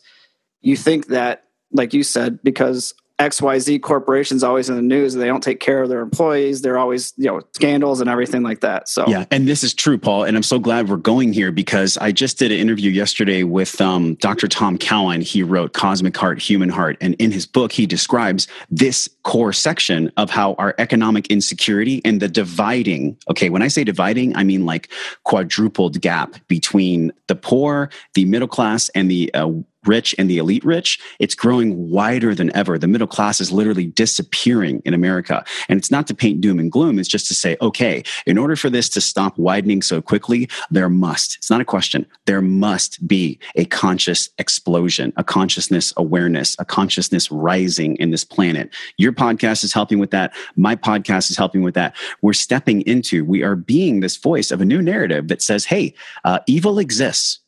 you 0.62 0.76
think 0.76 1.08
that, 1.08 1.44
like 1.72 1.94
you 1.94 2.04
said, 2.04 2.42
because 2.44 2.94
XYZ 3.20 3.82
corporation's 3.82 4.44
always 4.44 4.70
in 4.70 4.76
the 4.76 4.82
news. 4.82 5.14
They 5.14 5.28
don't 5.28 5.44
take 5.44 5.60
care 5.60 5.84
of 5.84 5.90
their 5.90 6.02
employees. 6.02 6.62
They're 6.62 6.80
always, 6.80 7.14
you 7.16 7.26
know, 7.26 7.42
scandals 7.54 8.02
and 8.02 8.10
everything 8.10 8.42
like 8.42 8.62
that. 8.62 8.90
So, 8.90 9.08
yeah. 9.08 9.26
And 9.30 9.48
this 9.48 9.64
is 9.64 9.74
true, 9.74 10.00
Paul. 10.00 10.24
And 10.24 10.36
I'm 10.36 10.44
so 10.44 10.58
glad 10.58 10.90
we're 10.90 10.98
going 10.98 11.32
here 11.32 11.52
because 11.52 11.96
I 12.00 12.12
just 12.12 12.40
did 12.40 12.52
an 12.52 12.58
interview 12.58 12.90
yesterday 12.90 13.44
with 13.44 13.80
um, 13.80 14.16
Dr. 14.16 14.48
Tom 14.48 14.80
Cowan. 14.80 15.22
He 15.22 15.44
wrote 15.44 15.74
Cosmic 15.74 16.18
Heart, 16.18 16.42
Human 16.42 16.70
Heart. 16.70 16.98
And 17.02 17.14
in 17.16 17.32
his 17.32 17.46
book, 17.46 17.72
he 17.72 17.86
describes 17.86 18.48
this 18.72 19.08
core 19.24 19.54
section 19.54 20.12
of 20.18 20.32
how 20.32 20.54
our 20.56 20.74
economic 20.80 21.28
insecurity 21.28 22.02
and 22.04 22.20
the 22.20 22.28
dividing, 22.28 23.16
okay, 23.30 23.50
when 23.50 23.62
I 23.62 23.68
say 23.68 23.84
dividing, 23.84 24.36
I 24.36 24.44
mean 24.44 24.66
like 24.66 24.90
quadrupled 25.24 26.02
gap 26.02 26.36
between 26.48 27.14
the 27.28 27.36
poor, 27.36 27.90
the 28.16 28.26
middle 28.26 28.48
class, 28.48 28.90
and 28.90 29.10
the 29.10 29.32
uh, 29.36 29.52
rich 29.88 30.16
and 30.18 30.30
the 30.30 30.38
elite 30.38 30.64
rich, 30.64 31.00
it's 31.20 31.36
growing 31.36 31.90
wider 31.90 32.34
than 32.36 32.56
ever. 32.56 32.78
The 32.78 32.88
middle 32.88 33.08
class 33.08 33.42
is 33.42 33.52
literally 33.52 33.86
disappearing 33.86 34.82
in 34.86 34.94
America. 34.94 35.44
And 35.70 35.78
it's 35.78 35.92
not 35.92 36.08
to 36.08 36.16
paint 36.16 36.42
doom 36.42 36.60
and 36.60 36.72
gloom, 36.72 37.00
it's 37.00 37.10
just 37.10 37.28
to 37.28 37.36
say, 37.36 37.58
okay, 37.62 38.04
in 38.26 38.38
order 38.38 38.56
for 38.56 38.70
this 38.70 38.90
to 38.90 39.02
stop 39.02 39.38
widening 39.38 39.82
so 39.82 40.02
quickly, 40.02 40.50
there 40.72 40.90
must, 40.90 41.38
it's 41.38 41.50
not 41.50 41.62
a 41.62 41.66
question, 41.66 42.06
there 42.26 42.42
must 42.42 43.06
be 43.08 43.40
a 43.56 43.66
conscious 43.66 44.30
explosion, 44.38 45.14
a 45.18 45.24
consciousness 45.24 45.94
awareness, 45.98 46.56
a 46.60 46.66
consciousness 46.66 47.32
rising 47.32 47.96
in 47.98 48.12
this 48.12 48.24
planet. 48.24 48.70
Your 48.98 49.12
podcast 49.12 49.64
is 49.64 49.74
helping 49.74 50.00
with 50.00 50.12
that. 50.12 50.34
My 50.56 50.76
podcast 50.76 51.30
is 51.30 51.38
helping 51.38 51.64
with 51.64 51.76
that. 51.76 51.96
We're 52.22 52.34
stepping 52.34 52.82
into, 52.82 53.26
we 53.26 53.44
are 53.44 53.56
being 53.56 54.00
this 54.00 54.18
voice 54.18 54.52
of 54.52 54.62
a 54.62 54.66
new 54.66 54.82
narrative 54.82 55.28
that 55.28 55.42
says, 55.42 55.66
hey, 55.66 55.94
uh, 56.24 56.40
evil 56.48 56.80
exists 56.80 57.40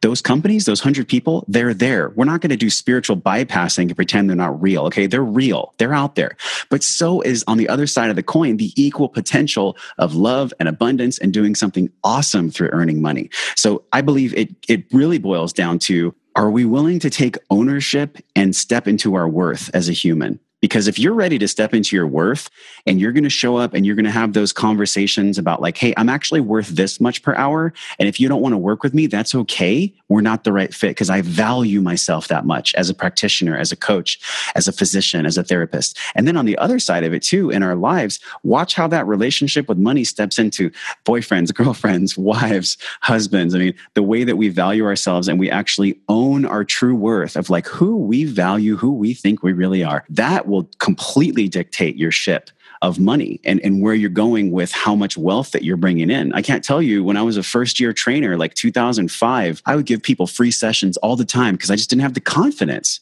those 0.00 0.20
companies, 0.20 0.64
those 0.64 0.80
hundred 0.80 1.08
people, 1.08 1.44
they're 1.48 1.74
there. 1.74 2.10
We're 2.10 2.24
not 2.24 2.40
going 2.40 2.50
to 2.50 2.56
do 2.56 2.70
spiritual 2.70 3.16
bypassing 3.16 3.84
and 3.84 3.96
pretend 3.96 4.28
they're 4.28 4.36
not 4.36 4.60
real. 4.60 4.84
Okay. 4.86 5.06
They're 5.06 5.22
real. 5.22 5.74
They're 5.78 5.94
out 5.94 6.14
there. 6.14 6.36
But 6.70 6.82
so 6.82 7.20
is 7.20 7.44
on 7.46 7.58
the 7.58 7.68
other 7.68 7.86
side 7.86 8.10
of 8.10 8.16
the 8.16 8.22
coin, 8.22 8.56
the 8.56 8.72
equal 8.76 9.08
potential 9.08 9.76
of 9.98 10.14
love 10.14 10.52
and 10.60 10.68
abundance 10.68 11.18
and 11.18 11.32
doing 11.32 11.54
something 11.54 11.90
awesome 12.04 12.50
through 12.50 12.70
earning 12.72 13.02
money. 13.02 13.30
So 13.56 13.84
I 13.92 14.00
believe 14.00 14.34
it, 14.34 14.50
it 14.68 14.84
really 14.92 15.18
boils 15.18 15.52
down 15.52 15.78
to, 15.80 16.14
are 16.34 16.50
we 16.50 16.64
willing 16.64 16.98
to 17.00 17.10
take 17.10 17.36
ownership 17.50 18.18
and 18.34 18.56
step 18.56 18.88
into 18.88 19.14
our 19.14 19.28
worth 19.28 19.70
as 19.74 19.88
a 19.88 19.92
human? 19.92 20.40
Because 20.62 20.86
if 20.86 20.98
you're 20.98 21.12
ready 21.12 21.38
to 21.38 21.48
step 21.48 21.74
into 21.74 21.94
your 21.94 22.06
worth 22.06 22.48
and 22.86 23.00
you're 23.00 23.12
going 23.12 23.24
to 23.24 23.30
show 23.30 23.56
up 23.56 23.74
and 23.74 23.84
you're 23.84 23.96
going 23.96 24.06
to 24.06 24.10
have 24.12 24.32
those 24.32 24.52
conversations 24.52 25.36
about, 25.36 25.60
like, 25.60 25.76
hey, 25.76 25.92
I'm 25.96 26.08
actually 26.08 26.40
worth 26.40 26.68
this 26.68 27.00
much 27.00 27.22
per 27.22 27.34
hour. 27.34 27.74
And 27.98 28.08
if 28.08 28.20
you 28.20 28.28
don't 28.28 28.40
want 28.40 28.52
to 28.52 28.58
work 28.58 28.84
with 28.84 28.94
me, 28.94 29.08
that's 29.08 29.34
okay. 29.34 29.92
We're 30.08 30.20
not 30.20 30.44
the 30.44 30.52
right 30.52 30.72
fit 30.72 30.90
because 30.90 31.10
I 31.10 31.20
value 31.20 31.80
myself 31.80 32.28
that 32.28 32.46
much 32.46 32.74
as 32.76 32.88
a 32.88 32.94
practitioner, 32.94 33.58
as 33.58 33.72
a 33.72 33.76
coach, 33.76 34.20
as 34.54 34.68
a 34.68 34.72
physician, 34.72 35.26
as 35.26 35.36
a 35.36 35.42
therapist. 35.42 35.98
And 36.14 36.28
then 36.28 36.36
on 36.36 36.46
the 36.46 36.56
other 36.58 36.78
side 36.78 37.02
of 37.02 37.12
it, 37.12 37.22
too, 37.22 37.50
in 37.50 37.64
our 37.64 37.74
lives, 37.74 38.20
watch 38.44 38.74
how 38.74 38.86
that 38.86 39.06
relationship 39.06 39.68
with 39.68 39.78
money 39.78 40.04
steps 40.04 40.38
into 40.38 40.70
boyfriends, 41.04 41.52
girlfriends, 41.62 42.16
wives, 42.16 42.78
husbands. 43.00 43.52
I 43.52 43.58
mean, 43.58 43.74
the 43.94 44.02
way 44.02 44.22
that 44.22 44.36
we 44.36 44.48
value 44.48 44.84
ourselves 44.84 45.26
and 45.26 45.40
we 45.40 45.50
actually 45.50 45.98
own 46.08 46.44
our 46.44 46.62
true 46.62 46.94
worth 46.94 47.34
of 47.34 47.50
like 47.50 47.66
who 47.66 47.96
we 47.96 48.24
value, 48.24 48.76
who 48.76 48.92
we 48.92 49.12
think 49.12 49.42
we 49.42 49.52
really 49.52 49.82
are. 49.82 50.04
That 50.08 50.46
will 50.52 50.70
completely 50.78 51.48
dictate 51.48 51.96
your 51.96 52.10
ship 52.10 52.50
of 52.82 52.98
money 52.98 53.40
and, 53.44 53.60
and 53.60 53.80
where 53.80 53.94
you're 53.94 54.10
going 54.10 54.50
with 54.50 54.72
how 54.72 54.94
much 54.94 55.16
wealth 55.16 55.52
that 55.52 55.62
you're 55.62 55.76
bringing 55.76 56.10
in. 56.10 56.32
I 56.32 56.42
can't 56.42 56.64
tell 56.64 56.82
you 56.82 57.04
when 57.04 57.16
I 57.16 57.22
was 57.22 57.36
a 57.36 57.42
first 57.42 57.78
year 57.78 57.92
trainer, 57.92 58.36
like 58.36 58.54
2005, 58.54 59.62
I 59.64 59.76
would 59.76 59.86
give 59.86 60.02
people 60.02 60.26
free 60.26 60.50
sessions 60.50 60.96
all 60.98 61.16
the 61.16 61.24
time 61.24 61.54
because 61.54 61.70
I 61.70 61.76
just 61.76 61.88
didn't 61.88 62.02
have 62.02 62.14
the 62.14 62.20
confidence. 62.20 63.00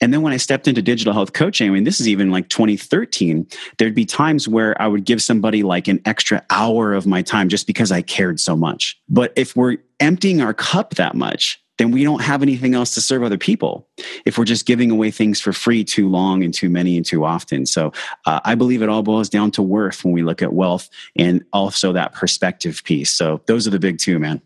And 0.00 0.12
then 0.12 0.22
when 0.22 0.32
I 0.32 0.38
stepped 0.38 0.66
into 0.66 0.82
digital 0.82 1.12
health 1.12 1.34
coaching, 1.34 1.68
I 1.68 1.72
mean, 1.72 1.84
this 1.84 2.00
is 2.00 2.08
even 2.08 2.30
like 2.30 2.48
2013, 2.48 3.46
there'd 3.78 3.94
be 3.94 4.04
times 4.04 4.48
where 4.48 4.80
I 4.80 4.88
would 4.88 5.04
give 5.04 5.22
somebody 5.22 5.62
like 5.62 5.86
an 5.86 6.00
extra 6.04 6.44
hour 6.50 6.94
of 6.94 7.06
my 7.06 7.22
time 7.22 7.48
just 7.48 7.66
because 7.66 7.92
I 7.92 8.02
cared 8.02 8.40
so 8.40 8.56
much. 8.56 8.98
But 9.08 9.32
if 9.36 9.54
we're 9.54 9.76
emptying 10.00 10.40
our 10.40 10.54
cup 10.54 10.96
that 10.96 11.14
much, 11.14 11.62
then 11.78 11.90
we 11.90 12.04
don't 12.04 12.22
have 12.22 12.42
anything 12.42 12.74
else 12.74 12.94
to 12.94 13.00
serve 13.00 13.22
other 13.22 13.38
people 13.38 13.88
if 14.24 14.38
we're 14.38 14.44
just 14.44 14.66
giving 14.66 14.90
away 14.90 15.10
things 15.10 15.40
for 15.40 15.52
free 15.52 15.84
too 15.84 16.08
long 16.08 16.44
and 16.44 16.54
too 16.54 16.70
many 16.70 16.96
and 16.96 17.04
too 17.04 17.24
often. 17.24 17.66
So 17.66 17.92
uh, 18.26 18.40
I 18.44 18.54
believe 18.54 18.82
it 18.82 18.88
all 18.88 19.02
boils 19.02 19.28
down 19.28 19.50
to 19.52 19.62
worth 19.62 20.04
when 20.04 20.14
we 20.14 20.22
look 20.22 20.42
at 20.42 20.52
wealth 20.52 20.88
and 21.16 21.44
also 21.52 21.92
that 21.92 22.12
perspective 22.12 22.82
piece. 22.84 23.10
So 23.10 23.42
those 23.46 23.66
are 23.66 23.70
the 23.70 23.78
big 23.78 23.98
two, 23.98 24.18
man. 24.18 24.40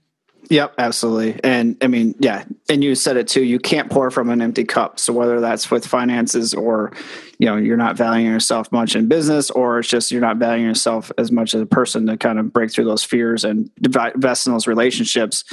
Yep, 0.50 0.74
absolutely. 0.78 1.38
And 1.44 1.76
I 1.82 1.88
mean, 1.88 2.14
yeah, 2.20 2.44
and 2.70 2.82
you 2.82 2.94
said 2.94 3.18
it 3.18 3.28
too, 3.28 3.42
you 3.42 3.58
can't 3.58 3.90
pour 3.90 4.10
from 4.10 4.30
an 4.30 4.40
empty 4.40 4.64
cup. 4.64 4.98
So 4.98 5.12
whether 5.12 5.40
that's 5.40 5.70
with 5.70 5.86
finances 5.86 6.54
or, 6.54 6.92
you 7.38 7.46
know, 7.46 7.56
you're 7.56 7.76
not 7.76 7.96
valuing 7.96 8.32
yourself 8.32 8.72
much 8.72 8.96
in 8.96 9.08
business 9.08 9.50
or 9.50 9.78
it's 9.78 9.88
just 9.88 10.10
you're 10.10 10.22
not 10.22 10.38
valuing 10.38 10.66
yourself 10.66 11.12
as 11.18 11.30
much 11.30 11.54
as 11.54 11.60
a 11.60 11.66
person 11.66 12.06
to 12.06 12.16
kind 12.16 12.38
of 12.38 12.50
break 12.50 12.72
through 12.72 12.86
those 12.86 13.04
fears 13.04 13.44
and 13.44 13.70
invest 13.84 14.46
in 14.46 14.54
those 14.54 14.66
relationships, 14.66 15.44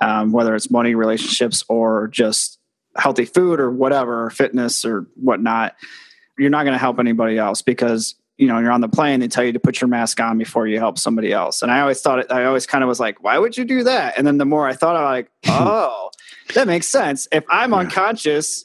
um, 0.00 0.32
whether 0.32 0.54
it's 0.54 0.70
money 0.70 0.94
relationships 0.94 1.62
or 1.68 2.08
just 2.08 2.58
healthy 2.96 3.26
food 3.26 3.60
or 3.60 3.70
whatever, 3.70 4.30
fitness 4.30 4.84
or 4.84 5.06
whatnot, 5.14 5.74
you're 6.38 6.50
not 6.50 6.62
going 6.62 6.72
to 6.74 6.78
help 6.78 6.98
anybody 6.98 7.36
else 7.36 7.60
because 7.60 8.14
you 8.38 8.46
know, 8.46 8.58
you're 8.60 8.70
on 8.70 8.80
the 8.80 8.88
plane, 8.88 9.20
they 9.20 9.28
tell 9.28 9.44
you 9.44 9.52
to 9.52 9.60
put 9.60 9.80
your 9.80 9.88
mask 9.88 10.20
on 10.20 10.38
before 10.38 10.66
you 10.68 10.78
help 10.78 10.96
somebody 10.96 11.32
else. 11.32 11.60
And 11.60 11.70
I 11.72 11.80
always 11.80 12.00
thought 12.00 12.20
it, 12.20 12.26
I 12.30 12.44
always 12.44 12.66
kind 12.66 12.84
of 12.84 12.88
was 12.88 13.00
like, 13.00 13.22
why 13.22 13.36
would 13.36 13.58
you 13.58 13.64
do 13.64 13.82
that? 13.82 14.16
And 14.16 14.26
then 14.26 14.38
the 14.38 14.44
more 14.44 14.66
I 14.66 14.74
thought, 14.74 14.96
I'm 14.96 15.04
like, 15.04 15.30
oh, 15.48 16.10
that 16.54 16.68
makes 16.68 16.86
sense. 16.86 17.26
If 17.32 17.44
I'm 17.50 17.72
yeah. 17.72 17.78
unconscious, 17.78 18.64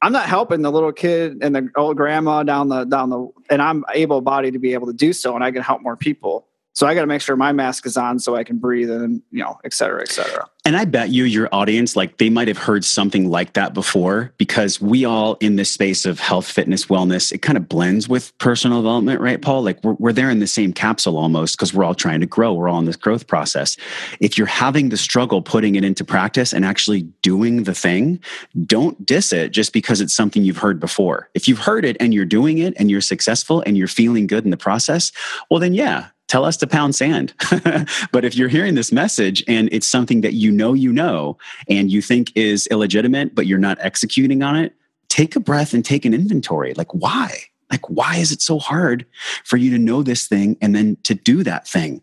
I'm 0.00 0.12
not 0.12 0.26
helping 0.26 0.62
the 0.62 0.70
little 0.70 0.92
kid 0.92 1.38
and 1.42 1.54
the 1.54 1.68
old 1.76 1.96
grandma 1.96 2.44
down 2.44 2.68
the 2.68 2.84
down 2.84 3.10
the, 3.10 3.28
and 3.50 3.60
I'm 3.60 3.84
able 3.92 4.20
bodied 4.20 4.54
to 4.54 4.58
be 4.58 4.72
able 4.72 4.86
to 4.86 4.94
do 4.94 5.12
so, 5.12 5.34
and 5.34 5.44
I 5.44 5.50
can 5.50 5.62
help 5.62 5.82
more 5.82 5.96
people. 5.96 6.46
So 6.72 6.86
I 6.86 6.94
got 6.94 7.00
to 7.00 7.06
make 7.06 7.20
sure 7.20 7.36
my 7.36 7.52
mask 7.52 7.84
is 7.84 7.96
on 7.96 8.18
so 8.18 8.36
I 8.36 8.44
can 8.44 8.58
breathe 8.58 8.90
and, 8.90 9.22
you 9.30 9.42
know, 9.42 9.58
et 9.64 9.74
cetera, 9.74 10.02
et 10.02 10.08
cetera. 10.08 10.48
And 10.64 10.76
I 10.76 10.84
bet 10.84 11.08
you, 11.08 11.24
your 11.24 11.48
audience, 11.52 11.96
like 11.96 12.18
they 12.18 12.30
might 12.30 12.46
have 12.46 12.58
heard 12.58 12.84
something 12.84 13.28
like 13.28 13.54
that 13.54 13.74
before 13.74 14.32
because 14.36 14.80
we 14.80 15.04
all 15.04 15.36
in 15.40 15.56
this 15.56 15.70
space 15.70 16.04
of 16.06 16.20
health, 16.20 16.46
fitness, 16.46 16.86
wellness, 16.86 17.32
it 17.32 17.38
kind 17.38 17.56
of 17.56 17.68
blends 17.68 18.08
with 18.08 18.36
personal 18.38 18.82
development, 18.82 19.20
right, 19.20 19.40
Paul? 19.40 19.62
Like 19.62 19.82
we're, 19.82 19.94
we're 19.94 20.12
there 20.12 20.30
in 20.30 20.38
the 20.38 20.46
same 20.46 20.72
capsule 20.72 21.16
almost 21.16 21.56
because 21.56 21.74
we're 21.74 21.84
all 21.84 21.94
trying 21.94 22.20
to 22.20 22.26
grow. 22.26 22.52
We're 22.52 22.68
all 22.68 22.78
in 22.78 22.84
this 22.84 22.96
growth 22.96 23.26
process. 23.26 23.76
If 24.20 24.38
you're 24.38 24.46
having 24.46 24.90
the 24.90 24.96
struggle 24.96 25.42
putting 25.42 25.74
it 25.74 25.82
into 25.82 26.04
practice 26.04 26.52
and 26.52 26.64
actually 26.64 27.02
doing 27.22 27.64
the 27.64 27.74
thing, 27.74 28.20
don't 28.64 29.04
diss 29.04 29.32
it 29.32 29.50
just 29.50 29.72
because 29.72 30.00
it's 30.00 30.14
something 30.14 30.44
you've 30.44 30.58
heard 30.58 30.78
before. 30.78 31.30
If 31.34 31.48
you've 31.48 31.58
heard 31.58 31.84
it 31.84 31.96
and 32.00 32.14
you're 32.14 32.24
doing 32.26 32.58
it 32.58 32.74
and 32.76 32.90
you're 32.90 33.00
successful 33.00 33.62
and 33.66 33.76
you're 33.76 33.88
feeling 33.88 34.26
good 34.26 34.44
in 34.44 34.50
the 34.50 34.56
process, 34.56 35.10
well, 35.50 35.58
then 35.58 35.74
yeah, 35.74 36.08
tell 36.30 36.44
us 36.44 36.56
to 36.58 36.66
pound 36.66 36.94
sand. 36.94 37.34
but 38.12 38.24
if 38.24 38.36
you're 38.36 38.48
hearing 38.48 38.76
this 38.76 38.92
message 38.92 39.42
and 39.48 39.68
it's 39.72 39.86
something 39.86 40.20
that 40.20 40.34
you 40.34 40.52
know 40.52 40.72
you 40.72 40.92
know 40.92 41.36
and 41.68 41.90
you 41.90 42.00
think 42.00 42.32
is 42.36 42.68
illegitimate, 42.68 43.34
but 43.34 43.46
you're 43.46 43.58
not 43.58 43.78
executing 43.80 44.42
on 44.42 44.54
it, 44.54 44.72
take 45.08 45.34
a 45.34 45.40
breath 45.40 45.74
and 45.74 45.84
take 45.84 46.04
an 46.04 46.14
inventory. 46.14 46.72
Like, 46.74 46.94
why? 46.94 47.36
Like, 47.70 47.90
why 47.90 48.16
is 48.16 48.30
it 48.30 48.40
so 48.40 48.58
hard 48.60 49.04
for 49.44 49.56
you 49.56 49.70
to 49.72 49.78
know 49.78 50.02
this 50.02 50.28
thing 50.28 50.56
and 50.62 50.74
then 50.74 50.96
to 51.02 51.14
do 51.14 51.42
that 51.42 51.66
thing? 51.66 52.00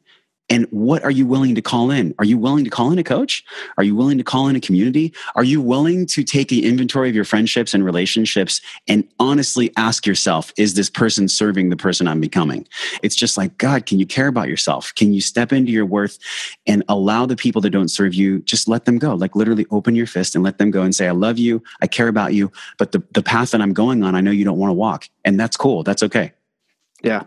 And 0.49 0.65
what 0.71 1.03
are 1.03 1.11
you 1.11 1.25
willing 1.25 1.55
to 1.55 1.61
call 1.61 1.91
in? 1.91 2.15
Are 2.19 2.25
you 2.25 2.37
willing 2.37 2.63
to 2.63 2.69
call 2.69 2.91
in 2.91 2.97
a 2.97 3.03
coach? 3.03 3.43
Are 3.77 3.83
you 3.83 3.95
willing 3.95 4.17
to 4.17 4.23
call 4.23 4.47
in 4.47 4.55
a 4.55 4.61
community? 4.61 5.13
Are 5.35 5.43
you 5.43 5.61
willing 5.61 6.05
to 6.07 6.23
take 6.23 6.51
an 6.51 6.63
inventory 6.63 7.09
of 7.09 7.15
your 7.15 7.25
friendships 7.25 7.73
and 7.73 7.83
relationships 7.83 8.61
and 8.87 9.07
honestly 9.19 9.73
ask 9.75 10.05
yourself, 10.05 10.53
is 10.57 10.75
this 10.75 10.89
person 10.89 11.27
serving 11.27 11.69
the 11.69 11.75
person 11.75 12.07
I'm 12.07 12.21
becoming? 12.21 12.65
It's 13.03 13.15
just 13.15 13.37
like, 13.37 13.57
God, 13.57 13.85
can 13.85 13.99
you 13.99 14.05
care 14.05 14.27
about 14.27 14.47
yourself? 14.47 14.93
Can 14.95 15.13
you 15.13 15.19
step 15.19 15.51
into 15.51 15.71
your 15.71 15.85
worth 15.85 16.17
and 16.65 16.83
allow 16.87 17.25
the 17.25 17.35
people 17.35 17.61
that 17.61 17.71
don't 17.71 17.89
serve 17.89 18.13
you, 18.13 18.39
just 18.39 18.69
let 18.69 18.85
them 18.85 18.99
go? 18.99 19.15
Like 19.15 19.35
literally 19.35 19.65
open 19.71 19.95
your 19.95 20.07
fist 20.07 20.33
and 20.33 20.43
let 20.43 20.59
them 20.59 20.71
go 20.71 20.83
and 20.83 20.95
say, 20.95 21.07
I 21.07 21.11
love 21.11 21.37
you. 21.37 21.61
I 21.81 21.87
care 21.87 22.07
about 22.07 22.33
you. 22.33 22.51
But 22.77 22.93
the, 22.93 23.03
the 23.11 23.23
path 23.23 23.51
that 23.51 23.61
I'm 23.61 23.73
going 23.73 24.03
on, 24.03 24.15
I 24.15 24.21
know 24.21 24.31
you 24.31 24.45
don't 24.45 24.59
want 24.59 24.69
to 24.69 24.75
walk. 24.75 25.09
And 25.25 25.37
that's 25.37 25.57
cool. 25.57 25.83
That's 25.83 26.03
okay. 26.03 26.31
Yeah. 27.03 27.23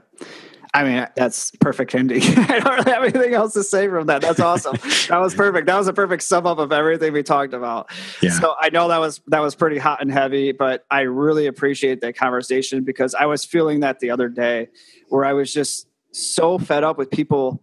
I 0.73 0.85
mean, 0.85 1.07
that's 1.17 1.51
perfect 1.61 1.95
ending. 1.95 2.23
I 2.37 2.61
don't 2.61 2.87
have 2.87 3.03
anything 3.03 3.35
else 3.35 3.55
to 3.55 3.65
say 3.65 3.89
from 3.89 4.07
that. 4.07 4.23
That's 4.23 4.39
awesome. 4.39 4.77
that 5.09 5.19
was 5.19 5.35
perfect. 5.35 5.67
That 5.67 5.77
was 5.77 5.89
a 5.89 5.93
perfect 5.93 6.23
sum 6.23 6.47
up 6.47 6.59
of 6.59 6.71
everything 6.71 7.13
we 7.13 7.25
talked 7.25 7.55
about. 7.55 7.91
Yeah. 8.23 8.31
So 8.31 8.55
I 8.59 8.71
know 8.71 8.89
that 8.89 8.99
was 8.99 9.21
that 9.29 9.41
was 9.41 9.55
pretty 9.57 9.79
hot 9.79 10.01
and 10.01 10.13
heavy, 10.13 10.53
but 10.53 10.85
I 10.91 11.03
really 11.03 11.47
appreciate 11.47 12.01
that 12.03 12.17
conversation 12.17 12.85
because 12.85 13.15
I 13.15 13.27
was 13.27 13.45
feeling 13.45 13.81
that 13.81 13.99
the 13.99 14.11
other 14.11 14.29
day 14.29 14.69
where 15.09 15.25
I 15.25 15.33
was 15.33 15.53
just 15.53 15.89
so 16.13 16.59
fed 16.59 16.85
up 16.85 16.99
with 16.99 17.11
people 17.11 17.63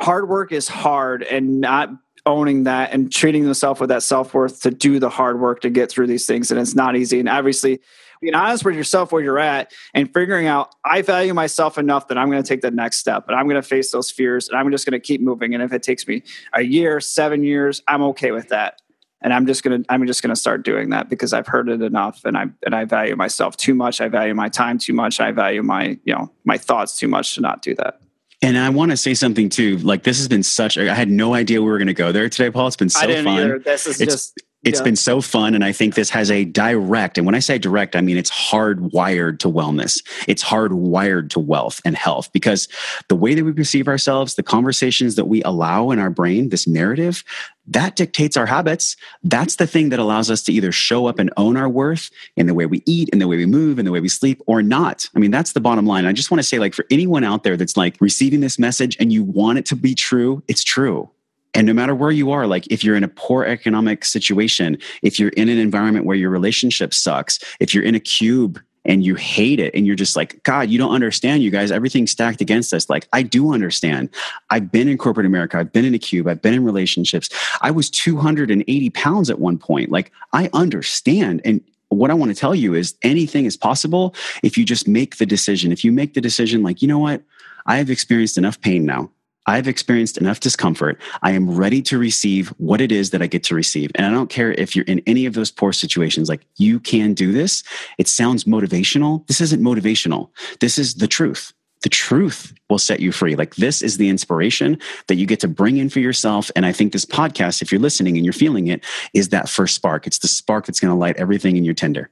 hard 0.00 0.28
work 0.28 0.52
is 0.52 0.68
hard 0.68 1.22
and 1.22 1.60
not 1.60 1.90
owning 2.26 2.64
that 2.64 2.92
and 2.92 3.12
treating 3.12 3.44
themselves 3.44 3.80
with 3.80 3.88
that 3.88 4.02
self-worth 4.02 4.60
to 4.62 4.70
do 4.70 4.98
the 4.98 5.08
hard 5.08 5.40
work 5.40 5.60
to 5.60 5.70
get 5.70 5.90
through 5.90 6.08
these 6.08 6.26
things 6.26 6.50
and 6.50 6.60
it's 6.60 6.74
not 6.74 6.96
easy 6.96 7.20
and 7.20 7.28
obviously 7.28 7.80
being 8.20 8.34
honest 8.34 8.64
with 8.64 8.74
yourself 8.74 9.12
where 9.12 9.22
you're 9.22 9.38
at 9.38 9.72
and 9.94 10.12
figuring 10.12 10.46
out 10.46 10.74
I 10.84 11.02
value 11.02 11.34
myself 11.34 11.78
enough 11.78 12.08
that 12.08 12.18
I'm 12.18 12.30
going 12.30 12.42
to 12.42 12.48
take 12.48 12.62
the 12.62 12.70
next 12.70 12.96
step 12.96 13.24
and 13.28 13.36
I'm 13.36 13.46
going 13.46 13.60
to 13.60 13.68
face 13.68 13.92
those 13.92 14.10
fears 14.10 14.48
and 14.48 14.58
I'm 14.58 14.70
just 14.70 14.86
going 14.86 14.98
to 14.98 15.06
keep 15.06 15.20
moving. 15.20 15.54
And 15.54 15.62
if 15.62 15.72
it 15.72 15.82
takes 15.82 16.06
me 16.08 16.22
a 16.52 16.62
year, 16.62 16.98
seven 17.00 17.44
years, 17.44 17.82
I'm 17.86 18.02
okay 18.02 18.32
with 18.32 18.48
that. 18.48 18.80
and 19.22 19.32
I'm 19.32 19.46
just 19.46 19.62
gonna 19.62 19.80
I'm 19.88 20.06
just 20.06 20.22
gonna 20.22 20.36
start 20.36 20.64
doing 20.64 20.90
that 20.90 21.08
because 21.08 21.32
I've 21.32 21.46
heard 21.46 21.68
it 21.68 21.82
enough, 21.82 22.24
and 22.24 22.36
I 22.36 22.46
and 22.64 22.74
I 22.74 22.84
value 22.84 23.16
myself 23.16 23.56
too 23.56 23.74
much. 23.74 24.00
I 24.00 24.08
value 24.08 24.34
my 24.34 24.48
time 24.48 24.78
too 24.78 24.92
much. 24.92 25.20
I 25.20 25.32
value 25.32 25.62
my 25.62 25.98
you 26.04 26.14
know 26.14 26.30
my 26.44 26.58
thoughts 26.58 26.96
too 26.96 27.08
much 27.08 27.34
to 27.34 27.40
not 27.40 27.62
do 27.62 27.74
that. 27.76 28.00
And 28.42 28.58
I 28.58 28.68
want 28.68 28.90
to 28.90 28.96
say 28.96 29.14
something 29.14 29.48
too. 29.48 29.78
Like 29.78 30.02
this 30.02 30.18
has 30.18 30.28
been 30.28 30.42
such. 30.42 30.76
I 30.76 30.94
had 30.94 31.08
no 31.08 31.34
idea 31.34 31.62
we 31.62 31.68
were 31.68 31.78
going 31.78 31.86
to 31.86 31.94
go 31.94 32.12
there 32.12 32.28
today, 32.28 32.50
Paul. 32.50 32.66
It's 32.66 32.76
been 32.76 32.90
so 32.90 33.00
I 33.00 33.06
didn't 33.06 33.24
fun. 33.24 33.38
Either. 33.38 33.58
This 33.58 33.86
is 33.86 34.00
it's, 34.00 34.12
just 34.12 34.42
it's 34.62 34.80
yeah. 34.80 34.84
been 34.84 34.96
so 34.96 35.20
fun. 35.20 35.54
And 35.54 35.64
I 35.64 35.72
think 35.72 35.94
this 35.94 36.10
has 36.10 36.30
a 36.30 36.44
direct, 36.44 37.16
and 37.16 37.24
when 37.24 37.34
I 37.34 37.38
say 37.38 37.56
direct, 37.56 37.96
I 37.96 38.02
mean 38.02 38.18
it's 38.18 38.30
hardwired 38.30 39.38
to 39.40 39.48
wellness. 39.48 40.04
It's 40.28 40.44
hardwired 40.44 41.30
to 41.30 41.40
wealth 41.40 41.80
and 41.84 41.96
health 41.96 42.30
because 42.32 42.68
the 43.08 43.16
way 43.16 43.34
that 43.34 43.44
we 43.44 43.52
perceive 43.52 43.88
ourselves, 43.88 44.34
the 44.34 44.42
conversations 44.42 45.14
that 45.14 45.26
we 45.26 45.42
allow 45.44 45.90
in 45.90 45.98
our 45.98 46.10
brain, 46.10 46.50
this 46.50 46.66
narrative, 46.66 47.24
that 47.66 47.96
dictates 47.96 48.36
our 48.36 48.46
habits. 48.46 48.96
That's 49.22 49.56
the 49.56 49.66
thing 49.66 49.88
that 49.90 49.98
allows 49.98 50.30
us 50.30 50.42
to 50.44 50.52
either 50.52 50.72
show 50.72 51.06
up 51.06 51.18
and 51.18 51.32
own 51.36 51.56
our 51.56 51.68
worth 51.68 52.10
in 52.36 52.46
the 52.46 52.54
way 52.54 52.66
we 52.66 52.82
eat, 52.86 53.08
in 53.10 53.18
the 53.18 53.28
way 53.28 53.36
we 53.36 53.46
move, 53.46 53.78
in 53.78 53.84
the 53.84 53.90
way 53.90 54.00
we 54.00 54.08
sleep, 54.08 54.40
or 54.46 54.62
not. 54.62 55.08
I 55.14 55.18
mean, 55.18 55.30
that's 55.30 55.52
the 55.52 55.60
bottom 55.60 55.86
line. 55.86 56.06
I 56.06 56.12
just 56.12 56.30
want 56.30 56.38
to 56.38 56.46
say, 56.46 56.58
like, 56.58 56.74
for 56.74 56.86
anyone 56.90 57.24
out 57.24 57.42
there 57.42 57.56
that's 57.56 57.76
like 57.76 57.96
receiving 58.00 58.40
this 58.40 58.58
message 58.58 58.96
and 59.00 59.12
you 59.12 59.24
want 59.24 59.58
it 59.58 59.66
to 59.66 59.76
be 59.76 59.94
true, 59.94 60.42
it's 60.48 60.62
true. 60.62 61.10
And 61.54 61.66
no 61.66 61.72
matter 61.72 61.94
where 61.94 62.10
you 62.10 62.30
are, 62.32 62.46
like 62.46 62.66
if 62.66 62.84
you're 62.84 62.96
in 62.96 63.04
a 63.04 63.08
poor 63.08 63.42
economic 63.44 64.04
situation, 64.04 64.76
if 65.02 65.18
you're 65.18 65.30
in 65.30 65.48
an 65.48 65.56
environment 65.56 66.04
where 66.04 66.16
your 66.16 66.28
relationship 66.28 66.92
sucks, 66.92 67.38
if 67.60 67.72
you're 67.72 67.82
in 67.82 67.94
a 67.94 68.00
cube 68.00 68.60
and 68.86 69.04
you 69.04 69.14
hate 69.14 69.60
it 69.60 69.74
and 69.74 69.86
you're 69.86 69.96
just 69.96 70.16
like, 70.16 70.42
God, 70.44 70.70
you 70.70 70.78
don't 70.78 70.92
understand, 70.92 71.42
you 71.42 71.50
guys, 71.50 71.70
everything's 71.70 72.10
stacked 72.10 72.40
against 72.40 72.72
us. 72.72 72.88
Like, 72.88 73.08
I 73.12 73.22
do 73.22 73.52
understand. 73.52 74.08
I've 74.50 74.72
been 74.72 74.88
in 74.88 74.96
corporate 74.96 75.26
America, 75.26 75.58
I've 75.58 75.72
been 75.72 75.84
in 75.84 75.94
a 75.94 75.98
cube, 75.98 76.28
I've 76.28 76.42
been 76.42 76.54
in 76.54 76.64
relationships. 76.64 77.28
I 77.60 77.70
was 77.70 77.90
280 77.90 78.90
pounds 78.90 79.28
at 79.28 79.38
one 79.38 79.58
point. 79.58 79.90
Like, 79.90 80.12
I 80.32 80.48
understand. 80.52 81.42
And 81.44 81.60
what 81.88 82.10
I 82.10 82.14
want 82.14 82.34
to 82.34 82.40
tell 82.40 82.54
you 82.54 82.74
is 82.74 82.94
anything 83.02 83.44
is 83.44 83.56
possible 83.56 84.14
if 84.42 84.56
you 84.56 84.64
just 84.64 84.88
make 84.88 85.16
the 85.16 85.26
decision. 85.26 85.72
If 85.72 85.84
you 85.84 85.92
make 85.92 86.14
the 86.14 86.20
decision, 86.20 86.62
like, 86.62 86.82
you 86.82 86.88
know 86.88 86.98
what? 86.98 87.22
I 87.66 87.76
have 87.76 87.90
experienced 87.90 88.38
enough 88.38 88.60
pain 88.60 88.84
now. 88.84 89.10
I've 89.46 89.68
experienced 89.68 90.18
enough 90.18 90.40
discomfort. 90.40 91.00
I 91.22 91.32
am 91.32 91.56
ready 91.56 91.80
to 91.82 91.98
receive 91.98 92.48
what 92.58 92.80
it 92.80 92.90
is 92.90 93.10
that 93.10 93.22
I 93.22 93.26
get 93.26 93.44
to 93.44 93.54
receive. 93.54 93.90
And 93.94 94.06
I 94.06 94.10
don't 94.10 94.30
care 94.30 94.52
if 94.52 94.74
you're 94.74 94.84
in 94.86 95.00
any 95.06 95.26
of 95.26 95.34
those 95.34 95.50
poor 95.50 95.72
situations, 95.72 96.28
like 96.28 96.44
you 96.56 96.80
can 96.80 97.14
do 97.14 97.32
this. 97.32 97.62
It 97.98 98.08
sounds 98.08 98.44
motivational. 98.44 99.26
This 99.26 99.40
isn't 99.40 99.62
motivational. 99.62 100.30
This 100.60 100.78
is 100.78 100.94
the 100.94 101.08
truth. 101.08 101.52
The 101.82 101.88
truth 101.90 102.52
will 102.68 102.78
set 102.78 103.00
you 103.00 103.12
free. 103.12 103.36
Like 103.36 103.54
this 103.56 103.82
is 103.82 103.98
the 103.98 104.08
inspiration 104.08 104.78
that 105.06 105.16
you 105.16 105.26
get 105.26 105.40
to 105.40 105.48
bring 105.48 105.76
in 105.76 105.88
for 105.90 106.00
yourself. 106.00 106.50
And 106.56 106.66
I 106.66 106.72
think 106.72 106.92
this 106.92 107.04
podcast, 107.04 107.62
if 107.62 107.70
you're 107.70 107.80
listening 107.80 108.16
and 108.16 108.24
you're 108.24 108.32
feeling 108.32 108.66
it, 108.66 108.84
is 109.14 109.28
that 109.28 109.48
first 109.48 109.76
spark. 109.76 110.06
It's 110.06 110.18
the 110.18 110.28
spark 110.28 110.66
that's 110.66 110.80
going 110.80 110.92
to 110.92 110.98
light 110.98 111.16
everything 111.16 111.56
in 111.56 111.64
your 111.64 111.74
tender. 111.74 112.10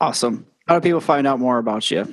Awesome. 0.00 0.46
How 0.66 0.80
do 0.80 0.80
people 0.80 1.00
find 1.00 1.26
out 1.26 1.38
more 1.38 1.58
about 1.58 1.90
you? 1.90 2.12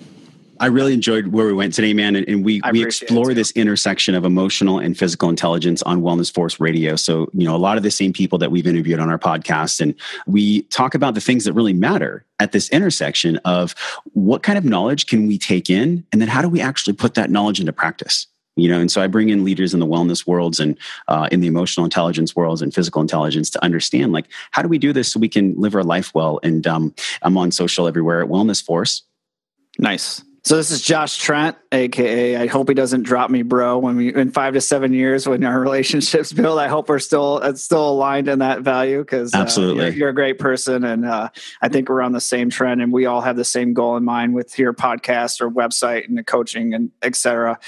I 0.62 0.68
really 0.68 0.94
enjoyed 0.94 1.30
where 1.30 1.48
we 1.48 1.54
went 1.54 1.74
today, 1.74 1.92
man. 1.92 2.16
And, 2.16 2.28
and 2.30 2.46
we, 2.46 2.62
we 2.72 2.86
explore 2.86 3.34
this 3.34 3.50
intersection 3.52 4.14
of 4.14 4.26
emotional 4.26 4.78
and 4.78 4.96
physical 4.96 5.28
intelligence 5.28 5.82
on 5.82 6.04
Wellness 6.04 6.32
Force 6.32 6.60
Radio. 6.60 6.96
So, 6.96 7.32
you 7.34 7.46
know, 7.46 7.56
a 7.56 7.58
lot 7.58 7.78
of 7.78 7.84
the 7.84 7.90
same 7.90 8.14
people 8.14 8.38
that 8.38 8.52
we've 8.52 8.68
interviewed 8.68 9.00
on 9.00 9.10
our 9.10 9.18
podcast. 9.18 9.82
And 9.82 9.96
we 10.28 10.62
talk 10.64 10.94
about 10.94 11.16
the 11.16 11.22
things 11.22 11.46
that 11.46 11.54
really 11.54 11.74
matter 11.74 12.28
at 12.40 12.52
this 12.52 12.70
intersection 12.70 13.38
of 13.38 13.74
what 14.14 14.44
kind 14.44 14.56
of 14.56 14.64
knowledge 14.64 15.08
can 15.08 15.26
we 15.26 15.40
take 15.40 15.68
in? 15.68 16.06
And 16.12 16.22
then 16.22 16.30
how 16.30 16.44
do 16.44 16.48
we 16.48 16.62
actually 16.62 16.94
put 16.94 17.16
that 17.16 17.32
knowledge 17.32 17.60
into 17.60 17.74
practice? 17.74 18.28
you 18.58 18.68
know 18.68 18.82
and 18.82 18.92
so 18.92 19.02
i 19.02 19.08
bring 19.08 19.30
in 19.30 19.46
leaders 19.46 19.74
in 19.74 19.80
the 19.80 19.88
wellness 19.88 20.28
worlds 20.28 20.60
and 20.60 20.78
uh, 21.08 21.30
in 21.32 21.40
the 21.40 21.48
emotional 21.48 21.86
intelligence 21.86 22.36
worlds 22.36 22.62
and 22.62 22.74
physical 22.74 23.02
intelligence 23.02 23.50
to 23.50 23.64
understand 23.64 24.12
like 24.12 24.26
how 24.52 24.62
do 24.62 24.68
we 24.68 24.78
do 24.78 24.92
this 24.92 25.10
so 25.10 25.22
we 25.22 25.30
can 25.30 25.56
live 25.56 25.74
our 25.74 25.86
life 25.86 26.14
well 26.14 26.38
and 26.44 26.68
um, 26.68 26.94
i'm 27.22 27.38
on 27.38 27.50
social 27.50 27.88
everywhere 27.88 28.22
at 28.22 28.28
wellness 28.28 28.62
force 28.62 29.04
nice 29.80 30.22
so 30.44 30.58
this 30.58 30.72
is 30.72 30.82
Josh 30.82 31.18
Trent, 31.18 31.56
aka 31.72 32.36
I 32.36 32.48
hope 32.48 32.68
he 32.68 32.74
doesn't 32.74 33.04
drop 33.04 33.30
me, 33.30 33.44
bro. 33.44 33.78
When 33.78 33.96
we 33.96 34.14
in 34.14 34.32
five 34.32 34.56
to 34.56 34.62
seven 34.62 34.92
years 34.92 35.28
when 35.28 35.44
our 35.44 35.60
relationships 35.62 36.34
build, 36.34 36.58
I 36.58 36.68
hope 36.68 36.90
we're 36.90 36.98
still 36.98 37.40
uh, 37.44 37.54
still 37.54 37.88
aligned 37.92 38.28
in 38.28 38.40
that 38.40 38.62
value 38.62 39.00
because 39.00 39.36
absolutely 39.36 39.84
uh, 39.84 39.88
you're, 39.90 39.96
you're, 39.96 40.10
a 40.10 40.16
great 40.16 40.40
person, 40.40 40.84
and 40.84 41.06
uh, 41.06 41.30
I 41.62 41.70
think 41.70 41.90
we're 41.90 42.02
on 42.02 42.12
the 42.12 42.22
same 42.22 42.50
trend, 42.50 42.82
and 42.82 42.92
we 42.92 43.06
all 43.06 43.22
have 43.22 43.36
the 43.36 43.46
same 43.46 43.74
goal 43.74 43.98
in 43.98 44.04
mind 44.04 44.34
with 44.34 44.58
your 44.58 44.74
podcast 44.74 45.42
or 45.42 45.52
website 45.52 46.08
and 46.08 46.18
the 46.18 46.24
coaching 46.24 46.74
and 46.74 46.90
etc. 47.04 47.60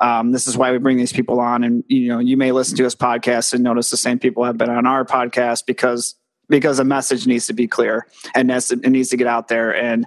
Um, 0.00 0.32
this 0.32 0.46
is 0.46 0.56
why 0.56 0.72
we 0.72 0.78
bring 0.78 0.96
these 0.96 1.12
people 1.12 1.38
on, 1.38 1.64
and 1.64 1.84
you 1.88 2.08
know 2.08 2.18
you 2.18 2.38
may 2.38 2.52
listen 2.52 2.78
to 2.78 2.86
us 2.86 2.94
podcast 2.94 3.52
and 3.52 3.62
notice 3.62 3.90
the 3.90 3.98
same 3.98 4.18
people 4.18 4.44
have 4.44 4.56
been 4.56 4.70
on 4.70 4.86
our 4.86 5.04
podcast 5.04 5.66
because 5.66 6.14
because 6.52 6.78
a 6.78 6.84
message 6.84 7.26
needs 7.26 7.46
to 7.46 7.54
be 7.54 7.66
clear 7.66 8.06
and 8.34 8.50
it 8.50 8.90
needs 8.90 9.08
to 9.08 9.16
get 9.16 9.26
out 9.26 9.48
there 9.48 9.74
and 9.74 10.06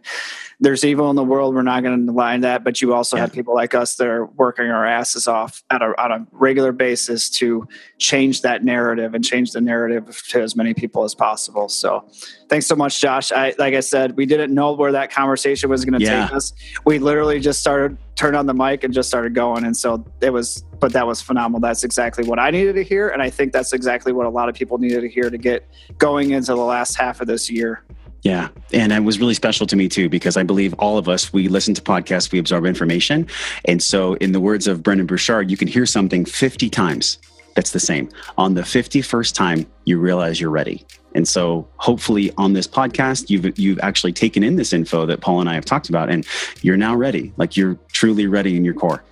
there's 0.60 0.86
evil 0.86 1.10
in 1.10 1.16
the 1.16 1.24
world. 1.24 1.56
We're 1.56 1.64
not 1.64 1.84
going 1.84 2.00
to 2.00 2.06
deny 2.06 2.38
that, 2.38 2.64
but 2.64 2.82
you 2.82 2.94
also 2.94 3.18
yeah. 3.18 3.22
have 3.22 3.34
people 3.34 3.56
like 3.56 3.74
us 3.74 3.96
that 3.96 4.08
are 4.08 4.26
working 4.26 4.68
our 4.68 4.86
asses 4.86 5.28
off 5.28 5.64
at 5.70 5.82
a, 5.82 5.94
on 6.02 6.12
a 6.12 6.28
regular 6.32 6.72
basis 6.72 7.30
to 7.32 7.68
change 7.98 8.42
that 8.42 8.64
narrative 8.64 9.14
and 9.14 9.24
change 9.24 9.52
the 9.52 9.62
narrative 9.62 10.24
to 10.30 10.42
as 10.42 10.56
many 10.56 10.74
people 10.74 11.04
as 11.04 11.14
possible. 11.14 11.68
So, 11.68 12.08
thanks 12.48 12.68
so 12.68 12.76
much, 12.76 13.02
Josh. 13.02 13.32
I, 13.32 13.54
like 13.58 13.74
I 13.74 13.82
said, 13.82 14.16
we 14.16 14.26
didn't 14.26 14.54
know 14.54 14.74
where 14.74 14.92
that 14.92 15.12
conversation 15.12 15.70
was 15.70 15.84
going 15.84 16.00
to 16.00 16.06
yeah. 16.06 16.28
take 16.28 16.36
us. 16.36 16.54
We 16.86 17.00
literally 17.00 17.40
just 17.40 17.60
started, 17.60 17.98
turned 18.16 18.36
on 18.36 18.46
the 18.46 18.54
mic, 18.54 18.84
and 18.84 18.94
just 18.94 19.10
started 19.10 19.34
going, 19.34 19.66
and 19.66 19.76
so 19.76 20.06
it 20.22 20.32
was. 20.32 20.64
But 20.80 20.94
that 20.94 21.08
was 21.08 21.22
phenomenal. 21.22 21.60
That's 21.60 21.84
exactly 21.84 22.28
what 22.28 22.40
I 22.40 22.52
needed 22.52 22.74
to 22.74 22.84
hear, 22.84 23.10
and 23.10 23.22
I 23.22 23.30
think 23.30 23.54
that's 23.54 23.74
exactly 23.74 24.12
what 24.12 24.26
a 24.26 24.30
lot 24.30 24.50
of 24.50 24.56
people 24.56 24.78
needed 24.78 25.02
to 25.02 25.10
hear 25.10 25.30
to 25.30 25.38
get 25.38 25.68
going 25.98 26.32
into 26.32 26.54
the 26.54 26.58
last 26.58 26.96
half 26.96 27.22
of 27.22 27.28
this 27.28 27.50
year. 27.50 27.84
Yeah. 28.22 28.50
And 28.74 28.92
it 28.92 29.04
was 29.04 29.20
really 29.20 29.36
special 29.36 29.68
to 29.68 29.76
me 29.76 29.88
too, 29.88 30.10
because 30.10 30.36
I 30.36 30.42
believe 30.42 30.74
all 30.76 30.98
of 30.98 31.08
us, 31.08 31.32
we 31.32 31.48
listen 31.48 31.76
to 31.76 31.82
podcasts, 31.82 32.32
we 32.32 32.40
absorb 32.40 32.66
information. 32.66 33.28
And 33.66 33.84
so, 33.84 34.16
in 34.16 34.32
the 34.32 34.40
words 34.40 34.68
of 34.68 34.82
Brendon 34.82 35.06
Burchard, 35.06 35.52
you 35.52 35.58
can 35.58 35.68
hear 35.68 35.86
something 35.86 36.26
50 36.26 36.70
times 36.72 37.20
that's 37.56 37.72
the 37.72 37.80
same. 37.80 38.10
On 38.38 38.54
the 38.54 38.62
51st 38.62 39.34
time, 39.34 39.66
you 39.86 39.98
realize 39.98 40.40
you're 40.40 40.52
ready. 40.52 40.86
And 41.16 41.26
so 41.26 41.68
hopefully 41.78 42.32
on 42.38 42.52
this 42.52 42.68
podcast, 42.68 43.30
you've 43.30 43.58
you've 43.58 43.80
actually 43.80 44.12
taken 44.12 44.44
in 44.44 44.58
this 44.58 44.74
info 44.74 45.06
that 45.06 45.22
Paul 45.22 45.40
and 45.40 45.50
I 45.50 45.54
have 45.54 45.64
talked 45.64 45.88
about 45.88 46.10
and 46.10 46.28
you're 46.62 46.76
now 46.76 46.94
ready. 46.94 47.34
Like 47.38 47.56
you're 47.56 47.80
truly 47.94 48.28
ready 48.28 48.58
in 48.58 48.66
your 48.66 48.74
core. 48.74 49.04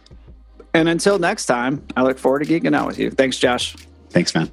And 0.74 0.90
until 0.90 1.20
next 1.20 1.46
time, 1.46 1.86
I 1.96 2.04
look 2.04 2.18
forward 2.18 2.44
to 2.44 2.46
geeking 2.46 2.76
out 2.76 2.88
with 2.88 2.98
you. 2.98 3.12
Thanks, 3.12 3.38
Josh. 3.38 3.76
Thanks, 4.10 4.34
man. 4.34 4.52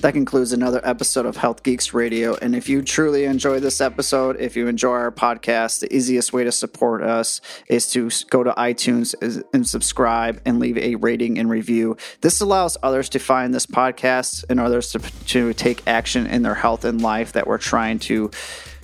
That 0.00 0.12
concludes 0.12 0.52
another 0.52 0.80
episode 0.84 1.26
of 1.26 1.36
Health 1.36 1.64
Geeks 1.64 1.92
Radio. 1.92 2.36
And 2.36 2.54
if 2.54 2.68
you 2.68 2.82
truly 2.82 3.24
enjoy 3.24 3.58
this 3.58 3.80
episode, 3.80 4.40
if 4.40 4.56
you 4.56 4.68
enjoy 4.68 4.92
our 4.92 5.10
podcast, 5.10 5.80
the 5.80 5.92
easiest 5.92 6.32
way 6.32 6.44
to 6.44 6.52
support 6.52 7.02
us 7.02 7.40
is 7.66 7.90
to 7.90 8.08
go 8.30 8.44
to 8.44 8.52
iTunes 8.52 9.16
and 9.52 9.66
subscribe 9.66 10.40
and 10.44 10.60
leave 10.60 10.78
a 10.78 10.94
rating 10.94 11.36
and 11.36 11.50
review. 11.50 11.96
This 12.20 12.40
allows 12.40 12.76
others 12.80 13.08
to 13.08 13.18
find 13.18 13.52
this 13.52 13.66
podcast 13.66 14.44
and 14.48 14.60
others 14.60 14.92
to, 14.92 15.00
to 15.00 15.52
take 15.52 15.82
action 15.88 16.28
in 16.28 16.42
their 16.42 16.54
health 16.54 16.84
and 16.84 17.02
life 17.02 17.32
that 17.32 17.48
we're 17.48 17.58
trying 17.58 17.98
to 18.00 18.30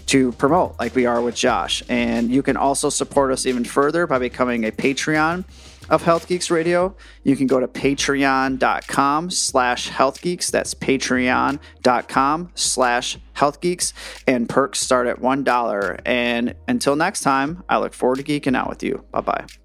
to 0.07 0.33
promote 0.33 0.79
like 0.79 0.95
we 0.95 1.07
are 1.07 1.23
with 1.23 1.35
Josh. 1.35 1.83
And 1.89 2.31
you 2.31 2.43
can 2.43 2.57
also 2.57 2.91
support 2.91 3.31
us 3.33 3.47
even 3.47 3.65
further 3.65 4.07
by 4.07 4.19
becoming 4.19 4.65
a 4.65 4.71
Patreon 4.71 5.45
of 5.89 6.03
Health 6.03 6.29
Geeks 6.29 6.51
Radio, 6.51 6.95
you 7.23 7.37
can 7.37 7.47
go 7.47 7.61
to 7.61 7.69
patreon.com 7.69 9.31
slash 9.31 9.91
healthgeeks. 9.91 10.51
That's 10.51 10.75
patreon.com 10.75 12.51
slash 12.55 13.19
healthgeeks. 13.37 13.93
And 14.27 14.49
perks 14.49 14.81
start 14.81 15.07
at 15.07 15.21
$1. 15.21 16.01
And 16.05 16.55
until 16.69 16.97
next 16.97 17.21
time, 17.21 17.63
I 17.69 17.79
look 17.79 17.95
forward 17.95 18.17
to 18.17 18.25
geeking 18.25 18.57
out 18.57 18.69
with 18.69 18.83
you. 18.83 19.05
Bye 19.11 19.21
bye. 19.21 19.64